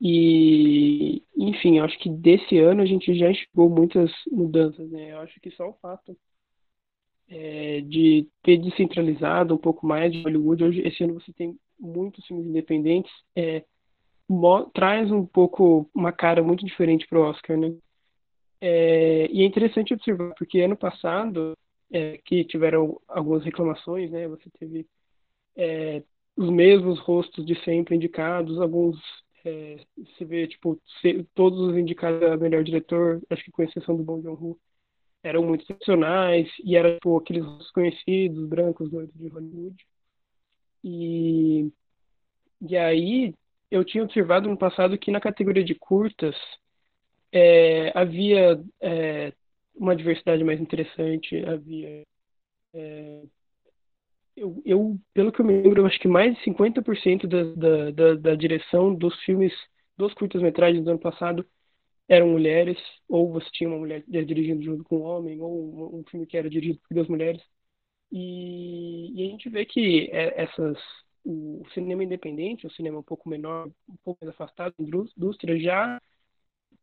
E, 0.00 1.22
enfim, 1.36 1.80
acho 1.80 1.98
que 1.98 2.08
desse 2.08 2.58
ano 2.58 2.82
a 2.82 2.86
gente 2.86 3.16
já 3.18 3.30
enxergou 3.30 3.68
muitas 3.68 4.12
mudanças, 4.30 4.88
né? 4.90 5.12
Eu 5.12 5.18
acho 5.20 5.40
que 5.40 5.50
só 5.50 5.68
o 5.68 5.78
fato 5.82 6.16
é, 7.28 7.80
de 7.82 8.28
ter 8.42 8.58
descentralizado 8.58 9.54
um 9.54 9.58
pouco 9.58 9.86
mais 9.86 10.12
de 10.12 10.22
Hollywood, 10.22 10.64
hoje, 10.64 10.80
esse 10.86 11.02
ano 11.02 11.14
você 11.14 11.32
tem 11.32 11.58
muitos 11.78 12.24
filmes 12.26 12.46
independentes, 12.46 13.12
é, 13.36 13.64
traz 14.72 15.10
um 15.10 15.26
pouco 15.26 15.88
uma 15.94 16.12
cara 16.12 16.42
muito 16.42 16.64
diferente 16.64 17.06
para 17.06 17.18
o 17.18 17.22
Oscar, 17.22 17.56
né? 17.56 17.74
É, 18.60 19.28
e 19.30 19.42
é 19.42 19.44
interessante 19.44 19.94
observar, 19.94 20.34
porque 20.36 20.60
ano 20.60 20.76
passado, 20.76 21.56
é, 21.90 22.18
que 22.18 22.44
tiveram 22.44 23.00
algumas 23.08 23.44
reclamações, 23.44 24.10
né? 24.10 24.28
Você 24.28 24.50
teve 24.58 24.86
é, 25.56 26.02
os 26.36 26.50
mesmos 26.50 26.98
rostos 27.00 27.44
de 27.44 27.54
sempre 27.64 27.96
indicados, 27.96 28.60
alguns 28.60 28.98
é, 29.44 29.78
se 30.16 30.24
vê 30.24 30.46
tipo 30.48 30.80
se, 31.00 31.24
todos 31.34 31.58
os 31.60 31.76
indicados 31.76 32.22
a 32.22 32.36
melhor 32.36 32.64
diretor, 32.64 33.20
acho 33.30 33.44
que 33.44 33.50
com 33.52 33.62
exceção 33.62 33.96
do 33.96 34.04
Bong 34.04 34.22
Joon-ho, 34.22 34.58
eram 35.22 35.44
muito 35.44 35.62
excepcionais 35.64 36.48
e 36.64 36.76
eram 36.76 36.94
tipo, 36.94 37.16
aqueles 37.18 37.70
conhecidos, 37.72 38.48
brancos, 38.48 38.90
doidos 38.90 39.14
de 39.18 39.28
Hollywood. 39.28 39.86
E 40.84 41.70
e 42.60 42.76
aí 42.76 43.34
eu 43.70 43.84
tinha 43.84 44.02
observado 44.04 44.48
no 44.48 44.56
passado 44.58 44.98
que 44.98 45.10
na 45.10 45.20
categoria 45.20 45.64
de 45.64 45.74
curtas 45.74 46.34
é, 47.32 47.92
havia 47.98 48.60
é, 48.80 49.32
uma 49.74 49.94
diversidade 49.94 50.42
mais 50.44 50.60
interessante, 50.60 51.36
havia 51.44 52.04
é, 52.74 53.22
eu, 54.38 54.62
eu, 54.64 55.00
pelo 55.14 55.32
que 55.32 55.40
eu 55.40 55.44
me 55.44 55.62
lembro, 55.62 55.82
eu 55.82 55.86
acho 55.86 55.98
que 56.00 56.08
mais 56.08 56.34
de 56.36 56.42
50% 56.44 57.26
da, 57.26 57.42
da, 57.54 57.90
da, 57.90 58.14
da 58.14 58.34
direção 58.34 58.94
dos 58.94 59.14
filmes, 59.22 59.52
dos 59.96 60.14
curtas-metragens 60.14 60.84
do 60.84 60.90
ano 60.90 60.98
passado, 61.00 61.46
eram 62.08 62.28
mulheres, 62.30 62.78
ou 63.08 63.32
você 63.32 63.48
tinha 63.52 63.70
uma 63.70 63.78
mulher 63.78 64.04
dirigindo 64.08 64.62
junto 64.62 64.84
com 64.84 64.98
um 64.98 65.02
homem, 65.04 65.40
ou 65.40 65.98
um 66.00 66.04
filme 66.10 66.26
que 66.26 66.36
era 66.38 66.50
dirigido 66.50 66.80
por 66.88 66.94
duas 66.94 67.08
mulheres. 67.08 67.42
E, 68.12 69.12
e 69.22 69.26
a 69.28 69.30
gente 69.30 69.48
vê 69.50 69.66
que 69.66 70.10
é, 70.12 70.42
essas, 70.42 70.78
o 71.24 71.62
cinema 71.74 72.04
independente, 72.04 72.66
o 72.66 72.70
cinema 72.72 72.98
um 73.00 73.02
pouco 73.02 73.28
menor, 73.28 73.68
um 73.88 73.96
pouco 74.04 74.24
mais 74.24 74.34
afastado 74.34 74.74
da 74.78 74.84
indústria, 74.84 75.58
já 75.60 76.00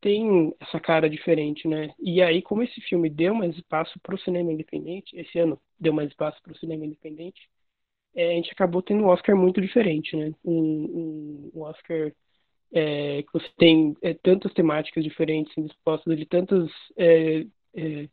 tem 0.05 0.53
essa 0.59 0.79
cara 0.79 1.09
diferente, 1.09 1.67
né? 1.67 1.91
E 1.99 2.21
aí, 2.21 2.39
como 2.39 2.61
esse 2.61 2.79
filme 2.81 3.09
deu 3.09 3.33
mais 3.33 3.55
espaço 3.55 3.99
para 4.03 4.13
o 4.13 4.19
cinema 4.19 4.53
independente, 4.53 5.17
esse 5.17 5.39
ano 5.39 5.59
deu 5.79 5.91
mais 5.91 6.09
espaço 6.09 6.39
para 6.43 6.53
o 6.53 6.57
cinema 6.57 6.85
independente, 6.85 7.49
é, 8.15 8.33
a 8.33 8.35
gente 8.35 8.51
acabou 8.51 8.83
tendo 8.83 9.03
um 9.03 9.07
Oscar 9.07 9.35
muito 9.35 9.59
diferente, 9.59 10.15
né? 10.15 10.31
Um, 10.45 10.53
um, 10.53 11.51
um 11.55 11.61
Oscar 11.63 12.13
é, 12.71 13.23
que 13.23 13.33
você 13.33 13.49
tem 13.57 13.95
é, 14.03 14.13
tantas 14.13 14.53
temáticas 14.53 15.03
diferentes 15.03 15.57
expostas 15.57 16.13
ali, 16.13 16.25
tantas 16.27 16.69
é, 16.97 17.47
é, 17.73 18.09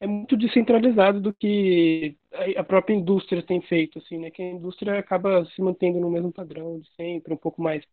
é, 0.00 0.06
muito 0.08 0.36
descentralizado 0.36 1.20
do 1.20 1.34
que 1.34 2.16
a 2.56 2.64
própria 2.64 2.94
indústria 2.94 3.42
tem 3.42 3.60
feito, 3.62 3.98
assim, 4.00 4.18
né? 4.18 4.30
Que 4.32 4.42
a 4.42 4.50
indústria 4.50 4.98
acaba 4.98 5.44
se 5.46 5.62
mantendo 5.62 6.00
no 6.00 6.10
mesmo 6.10 6.32
padrão 6.32 6.80
de 6.80 6.90
sempre, 6.96 7.34
um 7.34 7.38
pouco 7.38 7.62
mais 7.62 7.84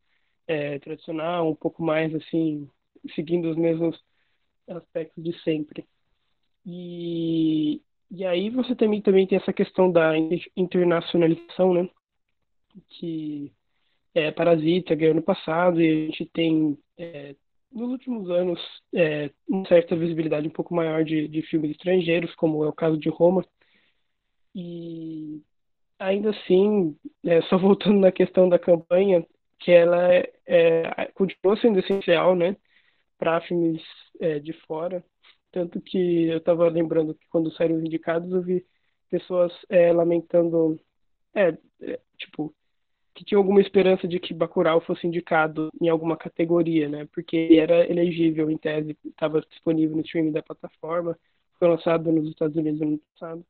é, 0.48 0.80
tradicional, 0.80 1.52
um 1.52 1.56
pouco 1.56 1.84
mais 1.84 2.14
assim, 2.16 2.70
seguindo 3.16 3.50
os 3.50 3.58
mesmos 3.58 4.00
aspectos 4.68 5.24
de 5.24 5.34
sempre. 5.44 5.86
E, 6.66 7.82
e 8.12 8.26
aí 8.26 8.50
você 8.50 8.76
também, 8.76 9.02
também 9.02 9.26
tem 9.26 9.38
essa 9.38 9.54
questão 9.54 9.92
da 9.92 10.14
internacionalização, 10.56 11.74
né? 11.74 11.90
Que 12.90 13.52
é, 14.14 14.32
Parasita 14.32 14.96
ganhou 14.96 15.16
no 15.16 15.22
passado 15.22 15.82
e 15.82 15.90
a 15.90 16.06
gente 16.08 16.26
tem 16.34 16.78
é, 16.98 17.36
nos 17.72 17.90
últimos 17.90 18.30
anos 18.30 18.60
é, 18.94 19.30
uma 19.48 19.68
certa 19.68 19.96
visibilidade 19.96 20.48
um 20.48 20.52
pouco 20.52 20.74
maior 20.74 21.04
de, 21.04 21.28
de 21.28 21.42
filmes 21.44 21.72
estrangeiros, 21.72 22.34
como 22.36 22.64
é 22.64 22.68
o 22.68 22.74
caso 22.74 22.98
de 22.98 23.10
Roma. 23.10 23.46
E 24.54 25.42
ainda 26.00 26.32
assim, 26.32 26.98
é, 27.26 27.42
só 27.44 27.58
voltando 27.58 28.00
na 28.00 28.12
questão 28.12 28.50
da 28.50 28.60
campanha, 28.60 29.26
que 29.60 29.72
ela 29.72 30.14
é, 30.14 30.32
é, 30.46 31.06
continua 31.14 31.58
sendo 31.58 31.80
essencial, 31.80 32.36
né, 32.36 32.56
para 33.18 33.42
filmes 33.42 33.82
é, 34.20 34.40
de 34.40 34.54
fora. 34.54 35.04
Tanto 35.52 35.82
que 35.82 36.26
eu 36.28 36.38
estava 36.38 36.68
lembrando 36.70 37.14
que 37.16 37.28
quando 37.30 37.52
saíram 37.54 37.78
os 37.78 37.84
indicados, 37.84 38.32
eu 38.32 38.42
vi 38.42 38.66
pessoas 39.10 39.54
é, 39.70 39.92
lamentando, 39.92 40.80
é, 41.34 41.58
é, 41.82 42.00
tipo, 42.18 42.54
que 43.14 43.26
tinha 43.26 43.38
alguma 43.38 43.62
esperança 43.62 44.08
de 44.08 44.20
que 44.20 44.34
Bacurau 44.34 44.82
fosse 44.82 45.08
indicado 45.08 45.72
em 45.82 45.90
alguma 45.90 46.16
categoria, 46.18 46.88
né? 46.88 47.08
Porque 47.14 47.58
era 47.60 47.90
elegível 47.90 48.52
em 48.52 48.58
tese, 48.58 48.98
estava 49.06 49.42
disponível 49.42 49.96
no 49.96 50.04
streaming 50.04 50.32
da 50.32 50.44
plataforma, 50.44 51.18
foi 51.58 51.68
lançado 51.68 52.12
nos 52.12 52.30
Estados 52.30 52.56
Unidos 52.56 52.80
no 52.80 52.88
ano 52.88 53.02
passado. 53.14 53.46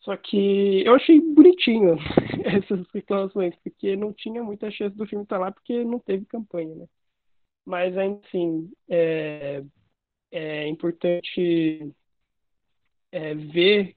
Só 0.00 0.16
que 0.16 0.82
eu 0.86 0.94
achei 0.94 1.20
bonitinho 1.20 1.96
essas 2.44 2.86
reclamações, 2.94 3.54
porque 3.62 3.96
não 3.96 4.12
tinha 4.12 4.42
muita 4.42 4.70
chance 4.70 4.96
do 4.96 5.06
filme 5.06 5.24
estar 5.24 5.38
lá, 5.38 5.50
porque 5.52 5.84
não 5.84 5.98
teve 5.98 6.24
campanha, 6.24 6.74
né? 6.74 6.86
Mas 7.68 7.96
ainda 7.98 8.18
assim, 8.26 8.72
é, 8.88 9.62
é 10.32 10.66
importante 10.68 11.94
é, 13.12 13.34
ver, 13.34 13.94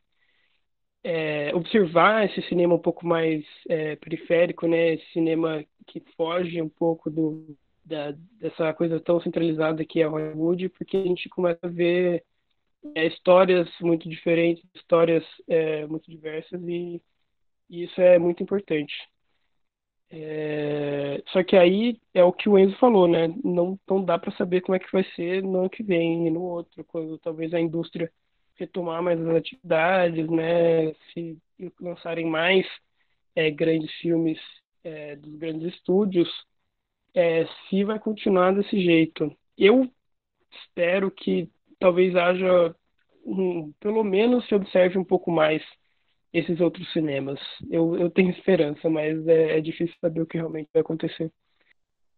é, 1.03 1.55
observar 1.55 2.25
esse 2.25 2.41
cinema 2.49 2.75
um 2.75 2.79
pouco 2.79 3.05
mais 3.07 3.45
é, 3.69 3.95
periférico, 3.95 4.67
né? 4.67 4.95
Esse 4.95 5.05
cinema 5.13 5.63
que 5.87 6.01
foge 6.17 6.61
um 6.61 6.67
pouco 6.67 7.09
do, 7.09 7.57
da, 7.85 8.11
dessa 8.39 8.73
coisa 8.73 8.99
tão 8.99 9.21
centralizada 9.21 9.85
que 9.85 10.01
é 10.01 10.05
Hollywood, 10.05 10.67
porque 10.69 10.97
a 10.97 11.03
gente 11.03 11.29
começa 11.29 11.59
a 11.63 11.69
ver 11.69 12.25
é, 12.93 13.07
histórias 13.07 13.69
muito 13.79 14.09
diferentes, 14.09 14.65
histórias 14.75 15.23
é, 15.47 15.87
muito 15.87 16.11
diversas 16.11 16.61
e, 16.67 17.01
e, 17.69 17.83
isso 17.85 18.01
é 18.01 18.19
muito 18.19 18.43
importante. 18.43 18.93
É, 20.13 21.23
só 21.29 21.41
que 21.43 21.55
aí 21.55 21.99
é 22.13 22.23
o 22.23 22.33
que 22.33 22.49
o 22.49 22.57
Enzo 22.59 22.77
falou, 22.77 23.07
né? 23.07 23.27
Não, 23.43 23.79
não 23.89 24.03
dá 24.03 24.19
para 24.19 24.35
saber 24.35 24.61
como 24.61 24.75
é 24.75 24.79
que 24.79 24.91
vai 24.91 25.03
ser 25.15 25.41
no 25.41 25.59
ano 25.59 25.69
que 25.69 25.83
vem 25.83 26.27
e 26.27 26.29
no 26.29 26.41
outro, 26.41 26.83
quando 26.85 27.17
talvez 27.19 27.53
a 27.53 27.59
indústria 27.61 28.11
retomar 28.55 29.01
mais 29.01 29.19
as 29.21 29.35
atividades, 29.35 30.29
né? 30.29 30.93
Se 31.13 31.37
lançarem 31.79 32.25
mais 32.25 32.67
é, 33.35 33.49
grandes 33.51 33.91
filmes 34.01 34.39
é, 34.83 35.15
dos 35.15 35.35
grandes 35.37 35.73
estúdios, 35.73 36.29
é, 37.13 37.45
se 37.69 37.83
vai 37.83 37.99
continuar 37.99 38.53
desse 38.53 38.81
jeito. 38.81 39.35
Eu 39.57 39.89
espero 40.51 41.11
que 41.11 41.49
talvez 41.79 42.15
haja, 42.15 42.75
um, 43.25 43.71
pelo 43.79 44.03
menos 44.03 44.47
se 44.47 44.55
observe 44.55 44.97
um 44.97 45.05
pouco 45.05 45.31
mais 45.31 45.63
esses 46.33 46.59
outros 46.59 46.91
cinemas. 46.93 47.39
Eu, 47.69 47.97
eu 47.97 48.09
tenho 48.09 48.31
esperança, 48.31 48.89
mas 48.89 49.27
é, 49.27 49.57
é 49.57 49.61
difícil 49.61 49.95
saber 49.99 50.21
o 50.21 50.25
que 50.25 50.37
realmente 50.37 50.69
vai 50.73 50.81
acontecer. 50.81 51.31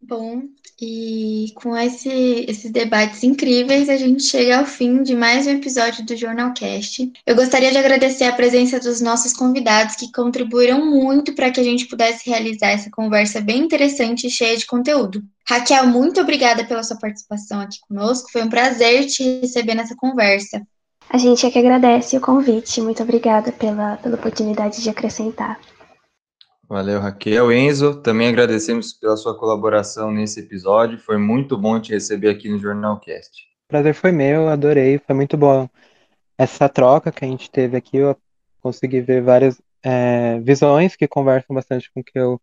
Bom, 0.06 0.42
e 0.82 1.54
com 1.56 1.78
esse, 1.78 2.10
esses 2.46 2.70
debates 2.70 3.24
incríveis, 3.24 3.88
a 3.88 3.96
gente 3.96 4.24
chega 4.24 4.60
ao 4.60 4.66
fim 4.66 5.02
de 5.02 5.16
mais 5.16 5.48
um 5.48 5.52
episódio 5.52 6.06
do 6.06 6.14
Jornalcast. 6.14 7.10
Eu 7.26 7.36
gostaria 7.38 7.72
de 7.72 7.78
agradecer 7.78 8.26
a 8.26 8.36
presença 8.36 8.82
dos 8.82 9.00
nossos 9.00 9.32
convidados 9.32 9.96
que 9.96 10.12
contribuíram 10.12 10.86
muito 10.86 11.34
para 11.34 11.50
que 11.52 11.60
a 11.62 11.64
gente 11.64 11.86
pudesse 11.86 12.30
realizar 12.30 12.72
essa 12.72 12.92
conversa 12.92 13.40
bem 13.40 13.60
interessante 13.60 14.28
e 14.28 14.30
cheia 14.30 14.58
de 14.58 14.66
conteúdo. 14.66 15.24
Raquel, 15.48 15.88
muito 15.88 16.20
obrigada 16.20 16.66
pela 16.66 16.84
sua 16.84 17.00
participação 17.00 17.62
aqui 17.62 17.80
conosco. 17.88 18.30
Foi 18.30 18.44
um 18.44 18.50
prazer 18.50 19.06
te 19.06 19.40
receber 19.40 19.74
nessa 19.74 19.96
conversa. 19.96 20.62
A 21.10 21.18
gente 21.18 21.46
é 21.46 21.52
que 21.52 21.60
agradece 21.60 22.18
o 22.18 22.22
convite. 22.22 22.82
Muito 22.82 23.04
obrigada 23.04 23.52
pela, 23.52 23.98
pela 23.98 24.16
oportunidade 24.16 24.82
de 24.82 24.90
acrescentar. 24.90 25.60
Valeu, 26.68 27.00
Raquel. 27.00 27.52
Enzo, 27.52 28.02
também 28.02 28.28
agradecemos 28.30 28.94
pela 28.94 29.16
sua 29.16 29.38
colaboração 29.38 30.12
nesse 30.12 30.40
episódio. 30.40 30.98
Foi 30.98 31.18
muito 31.18 31.58
bom 31.58 31.80
te 31.80 31.92
receber 31.94 32.30
aqui 32.30 32.50
no 32.50 32.58
Jornalcast. 32.58 33.44
O 33.66 33.68
prazer 33.68 33.94
foi 33.94 34.12
meu, 34.12 34.48
adorei. 34.48 34.98
Foi 34.98 35.16
muito 35.16 35.38
bom 35.38 35.70
essa 36.38 36.68
troca 36.68 37.12
que 37.12 37.24
a 37.24 37.28
gente 37.28 37.52
teve 37.52 37.78
aqui. 37.78 37.98
Eu 37.98 38.18
consegui 38.62 39.02
ver 39.02 39.22
várias 39.22 39.62
é, 39.84 40.40
visões 40.40 40.96
que 40.96 41.08
conversam 41.08 41.54
bastante 41.54 41.92
com 41.94 42.00
o 42.00 42.04
que 42.04 42.18
eu 42.18 42.42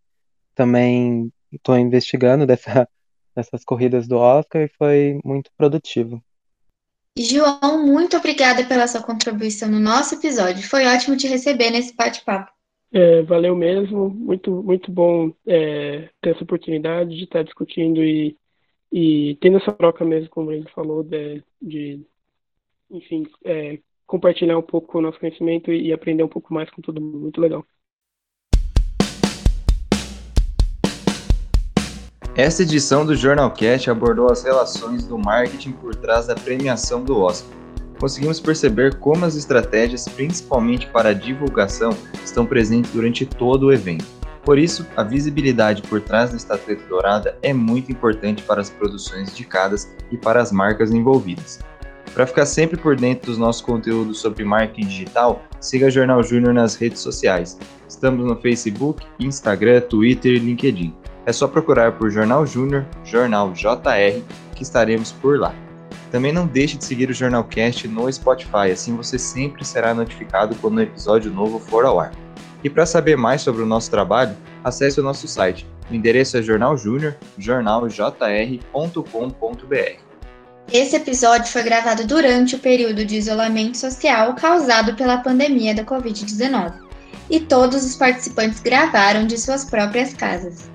também 0.55 1.33
estou 1.51 1.77
investigando 1.77 2.47
dessa, 2.47 2.89
dessas 3.35 3.65
corridas 3.65 4.07
do 4.07 4.17
Oscar 4.19 4.63
e 4.63 4.69
foi 4.69 5.19
muito 5.25 5.51
produtivo. 5.57 6.23
João, 7.19 7.87
muito 7.87 8.17
obrigada 8.17 8.65
pela 8.65 8.87
sua 8.87 9.03
contribuição 9.03 9.71
no 9.71 9.81
nosso 9.81 10.15
episódio. 10.15 10.63
Foi 10.69 10.87
ótimo 10.87 11.17
te 11.17 11.27
receber 11.27 11.71
nesse 11.71 11.95
bate-papo. 11.95 12.53
É, 12.93 13.23
valeu 13.23 13.55
mesmo, 13.55 14.11
muito, 14.11 14.63
muito 14.63 14.91
bom 14.91 15.33
é, 15.47 16.09
ter 16.21 16.31
essa 16.31 16.43
oportunidade 16.43 17.17
de 17.17 17.25
estar 17.25 17.45
discutindo 17.45 18.03
e, 18.03 18.37
e 18.93 19.37
tendo 19.41 19.59
essa 19.59 19.73
troca 19.73 20.05
mesmo, 20.05 20.29
como 20.29 20.51
ele 20.51 20.69
falou, 20.71 21.05
de, 21.05 21.43
de 21.63 22.05
enfim, 22.91 23.27
é, 23.45 23.79
compartilhar 24.07 24.59
um 24.59 24.63
pouco 24.63 24.99
o 24.99 25.01
nosso 25.01 25.21
conhecimento 25.21 25.73
e 25.73 25.93
aprender 25.93 26.25
um 26.25 26.29
pouco 26.29 26.53
mais 26.53 26.69
com 26.71 26.83
todo 26.83 27.01
mundo. 27.01 27.19
Muito 27.21 27.41
legal. 27.41 27.65
Essa 32.41 32.63
edição 32.63 33.05
do 33.05 33.15
Jornalcast 33.15 33.91
abordou 33.91 34.33
as 34.33 34.43
relações 34.43 35.05
do 35.05 35.19
marketing 35.19 35.73
por 35.73 35.95
trás 35.95 36.27
da 36.27 36.35
premiação 36.35 37.05
do 37.05 37.19
Oscar 37.19 37.51
conseguimos 37.99 38.41
perceber 38.41 38.95
como 38.95 39.27
as 39.27 39.37
estratégias, 39.37 40.09
principalmente 40.09 40.87
para 40.87 41.11
a 41.11 41.13
divulgação, 41.13 41.95
estão 42.25 42.47
presentes 42.47 42.93
durante 42.93 43.27
todo 43.27 43.65
o 43.65 43.73
evento. 43.75 44.07
Por 44.43 44.59
isso, 44.59 44.87
a 44.97 45.03
visibilidade 45.03 45.83
por 45.83 46.01
trás 46.01 46.31
da 46.31 46.39
estatueta 46.39 46.83
dourada 46.89 47.37
é 47.43 47.53
muito 47.53 47.93
importante 47.93 48.43
para 48.43 48.63
as 48.63 48.71
produções 48.71 49.29
indicadas 49.29 49.95
e 50.11 50.17
para 50.17 50.41
as 50.41 50.51
marcas 50.51 50.91
envolvidas. 50.91 51.59
Para 52.15 52.27
ficar 52.27 52.47
sempre 52.47 52.79
por 52.79 52.97
dentro 52.97 53.27
dos 53.27 53.37
nossos 53.37 53.61
conteúdos 53.61 54.19
sobre 54.19 54.45
marketing 54.45 54.89
digital, 54.89 55.43
siga 55.61 55.89
a 55.89 55.91
Jornal 55.91 56.23
Júnior 56.23 56.55
nas 56.55 56.75
redes 56.75 57.01
sociais. 57.01 57.59
Estamos 57.87 58.25
no 58.25 58.35
Facebook, 58.35 59.05
Instagram, 59.21 59.83
Twitter 59.83 60.33
e 60.33 60.39
LinkedIn. 60.39 60.95
É 61.27 61.33
só 61.33 61.47
procurar 61.47 61.93
por 61.93 62.11
Jornal 62.11 62.47
Júnior, 62.47 62.87
Jornal 63.05 63.53
JR, 63.53 64.23
que 64.55 64.63
estaremos 64.63 65.13
por 65.13 65.39
lá. 65.39 65.55
Também 66.11 66.33
não 66.33 66.47
deixe 66.47 66.77
de 66.77 66.85
seguir 66.85 67.09
o 67.09 67.15
Jornalcast 67.15 67.87
no 67.87 68.13
Spotify, 68.13 68.73
assim 68.73 68.97
você 68.97 69.19
sempre 69.19 69.65
será 69.65 69.95
notificado 69.95 70.57
quando 70.57 70.79
um 70.79 70.83
episódio 70.83 71.31
novo 71.31 71.61
for 71.61 71.85
ao 71.85 72.01
ar. 72.01 72.13
E 72.65 72.69
para 72.69 72.85
saber 72.85 73.17
mais 73.17 73.43
sobre 73.43 73.63
o 73.63 73.67
nosso 73.67 73.91
trabalho, 73.91 74.37
acesse 74.65 75.01
o 75.01 75.03
nosso 75.03 75.29
site. 75.29 75.67
O 75.91 75.95
endereço 75.95 76.37
é 76.37 76.43
jornaljúnior, 76.43 77.15
jornaljr.com.br. 77.39 80.11
Esse 80.73 80.97
episódio 80.97 81.51
foi 81.51 81.63
gravado 81.63 82.07
durante 82.07 82.55
o 82.55 82.59
período 82.59 83.05
de 83.05 83.17
isolamento 83.17 83.77
social 83.77 84.35
causado 84.35 84.95
pela 84.95 85.19
pandemia 85.19 85.75
da 85.75 85.85
Covid-19, 85.85 86.73
e 87.29 87.41
todos 87.41 87.85
os 87.85 87.97
participantes 87.97 88.61
gravaram 88.61 89.27
de 89.27 89.39
suas 89.39 89.65
próprias 89.65 90.15
casas. 90.15 90.71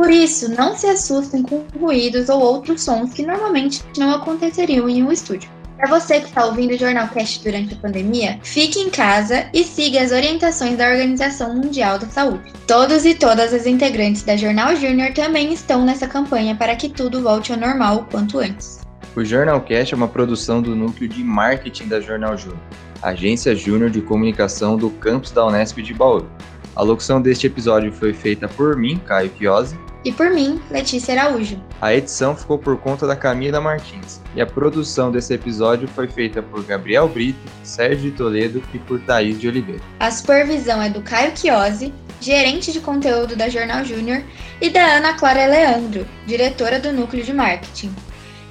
Por 0.00 0.10
isso, 0.10 0.48
não 0.48 0.74
se 0.74 0.86
assustem 0.86 1.42
com 1.42 1.62
ruídos 1.78 2.30
ou 2.30 2.40
outros 2.40 2.82
sons 2.82 3.12
que 3.12 3.22
normalmente 3.22 3.84
não 3.98 4.14
aconteceriam 4.14 4.88
em 4.88 5.02
um 5.02 5.12
estúdio. 5.12 5.50
Para 5.76 5.90
você 5.90 6.20
que 6.20 6.28
está 6.28 6.46
ouvindo 6.46 6.72
o 6.72 6.78
Jornalcast 6.78 7.44
durante 7.44 7.74
a 7.74 7.76
pandemia, 7.76 8.40
fique 8.42 8.80
em 8.80 8.88
casa 8.88 9.50
e 9.52 9.62
siga 9.62 10.00
as 10.00 10.10
orientações 10.10 10.78
da 10.78 10.88
Organização 10.88 11.54
Mundial 11.54 11.98
da 11.98 12.06
Saúde. 12.06 12.50
Todos 12.66 13.04
e 13.04 13.14
todas 13.14 13.52
as 13.52 13.66
integrantes 13.66 14.22
da 14.22 14.38
Jornal 14.38 14.74
Júnior 14.74 15.12
também 15.12 15.52
estão 15.52 15.84
nessa 15.84 16.08
campanha 16.08 16.56
para 16.56 16.74
que 16.76 16.88
tudo 16.88 17.20
volte 17.20 17.52
ao 17.52 17.58
normal 17.58 17.96
o 17.96 18.04
quanto 18.04 18.38
antes. 18.38 18.80
O 19.14 19.22
Jornalcast 19.22 19.92
é 19.92 19.96
uma 19.98 20.08
produção 20.08 20.62
do 20.62 20.74
núcleo 20.74 21.10
de 21.10 21.22
marketing 21.22 21.88
da 21.88 22.00
Jornal 22.00 22.38
Júnior, 22.38 22.62
agência 23.02 23.54
júnior 23.54 23.90
de 23.90 24.00
comunicação 24.00 24.78
do 24.78 24.88
campus 24.88 25.30
da 25.30 25.46
Unesp 25.46 25.76
de 25.82 25.92
Bauru. 25.92 26.26
A 26.74 26.82
locução 26.82 27.20
deste 27.20 27.46
episódio 27.46 27.92
foi 27.92 28.14
feita 28.14 28.48
por 28.48 28.76
mim, 28.76 28.98
Caio 29.04 29.30
Chiosi, 29.36 29.76
E 30.04 30.10
por 30.10 30.30
mim, 30.30 30.60
Letícia 30.70 31.12
Araújo. 31.12 31.62
A 31.80 31.94
edição 31.94 32.34
ficou 32.34 32.58
por 32.58 32.78
conta 32.78 33.06
da 33.06 33.14
Camila 33.14 33.60
Martins 33.60 34.20
e 34.34 34.40
a 34.40 34.46
produção 34.46 35.10
desse 35.10 35.34
episódio 35.34 35.86
foi 35.88 36.08
feita 36.08 36.42
por 36.42 36.64
Gabriel 36.64 37.08
Brito, 37.08 37.38
Sérgio 37.62 38.10
de 38.10 38.16
Toledo 38.16 38.62
e 38.72 38.78
por 38.78 38.98
Thaís 39.00 39.38
de 39.38 39.48
Oliveira. 39.48 39.82
A 39.98 40.10
supervisão 40.10 40.80
é 40.80 40.88
do 40.88 41.02
Caio 41.02 41.36
Chiosi, 41.36 41.92
gerente 42.18 42.72
de 42.72 42.80
conteúdo 42.80 43.36
da 43.36 43.48
Jornal 43.48 43.84
Júnior, 43.84 44.22
e 44.60 44.70
da 44.70 44.96
Ana 44.96 45.14
Clara 45.14 45.46
Leandro, 45.46 46.06
diretora 46.26 46.78
do 46.78 46.92
núcleo 46.92 47.24
de 47.24 47.32
marketing. 47.32 47.94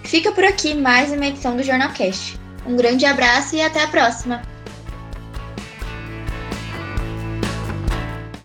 Fica 0.03 0.31
por 0.31 0.43
aqui 0.43 0.73
mais 0.73 1.11
uma 1.11 1.27
edição 1.27 1.55
do 1.55 1.63
Jornalcast. 1.63 2.39
Um 2.65 2.75
grande 2.75 3.05
abraço 3.05 3.55
e 3.55 3.61
até 3.61 3.83
a 3.83 3.87
próxima! 3.87 4.41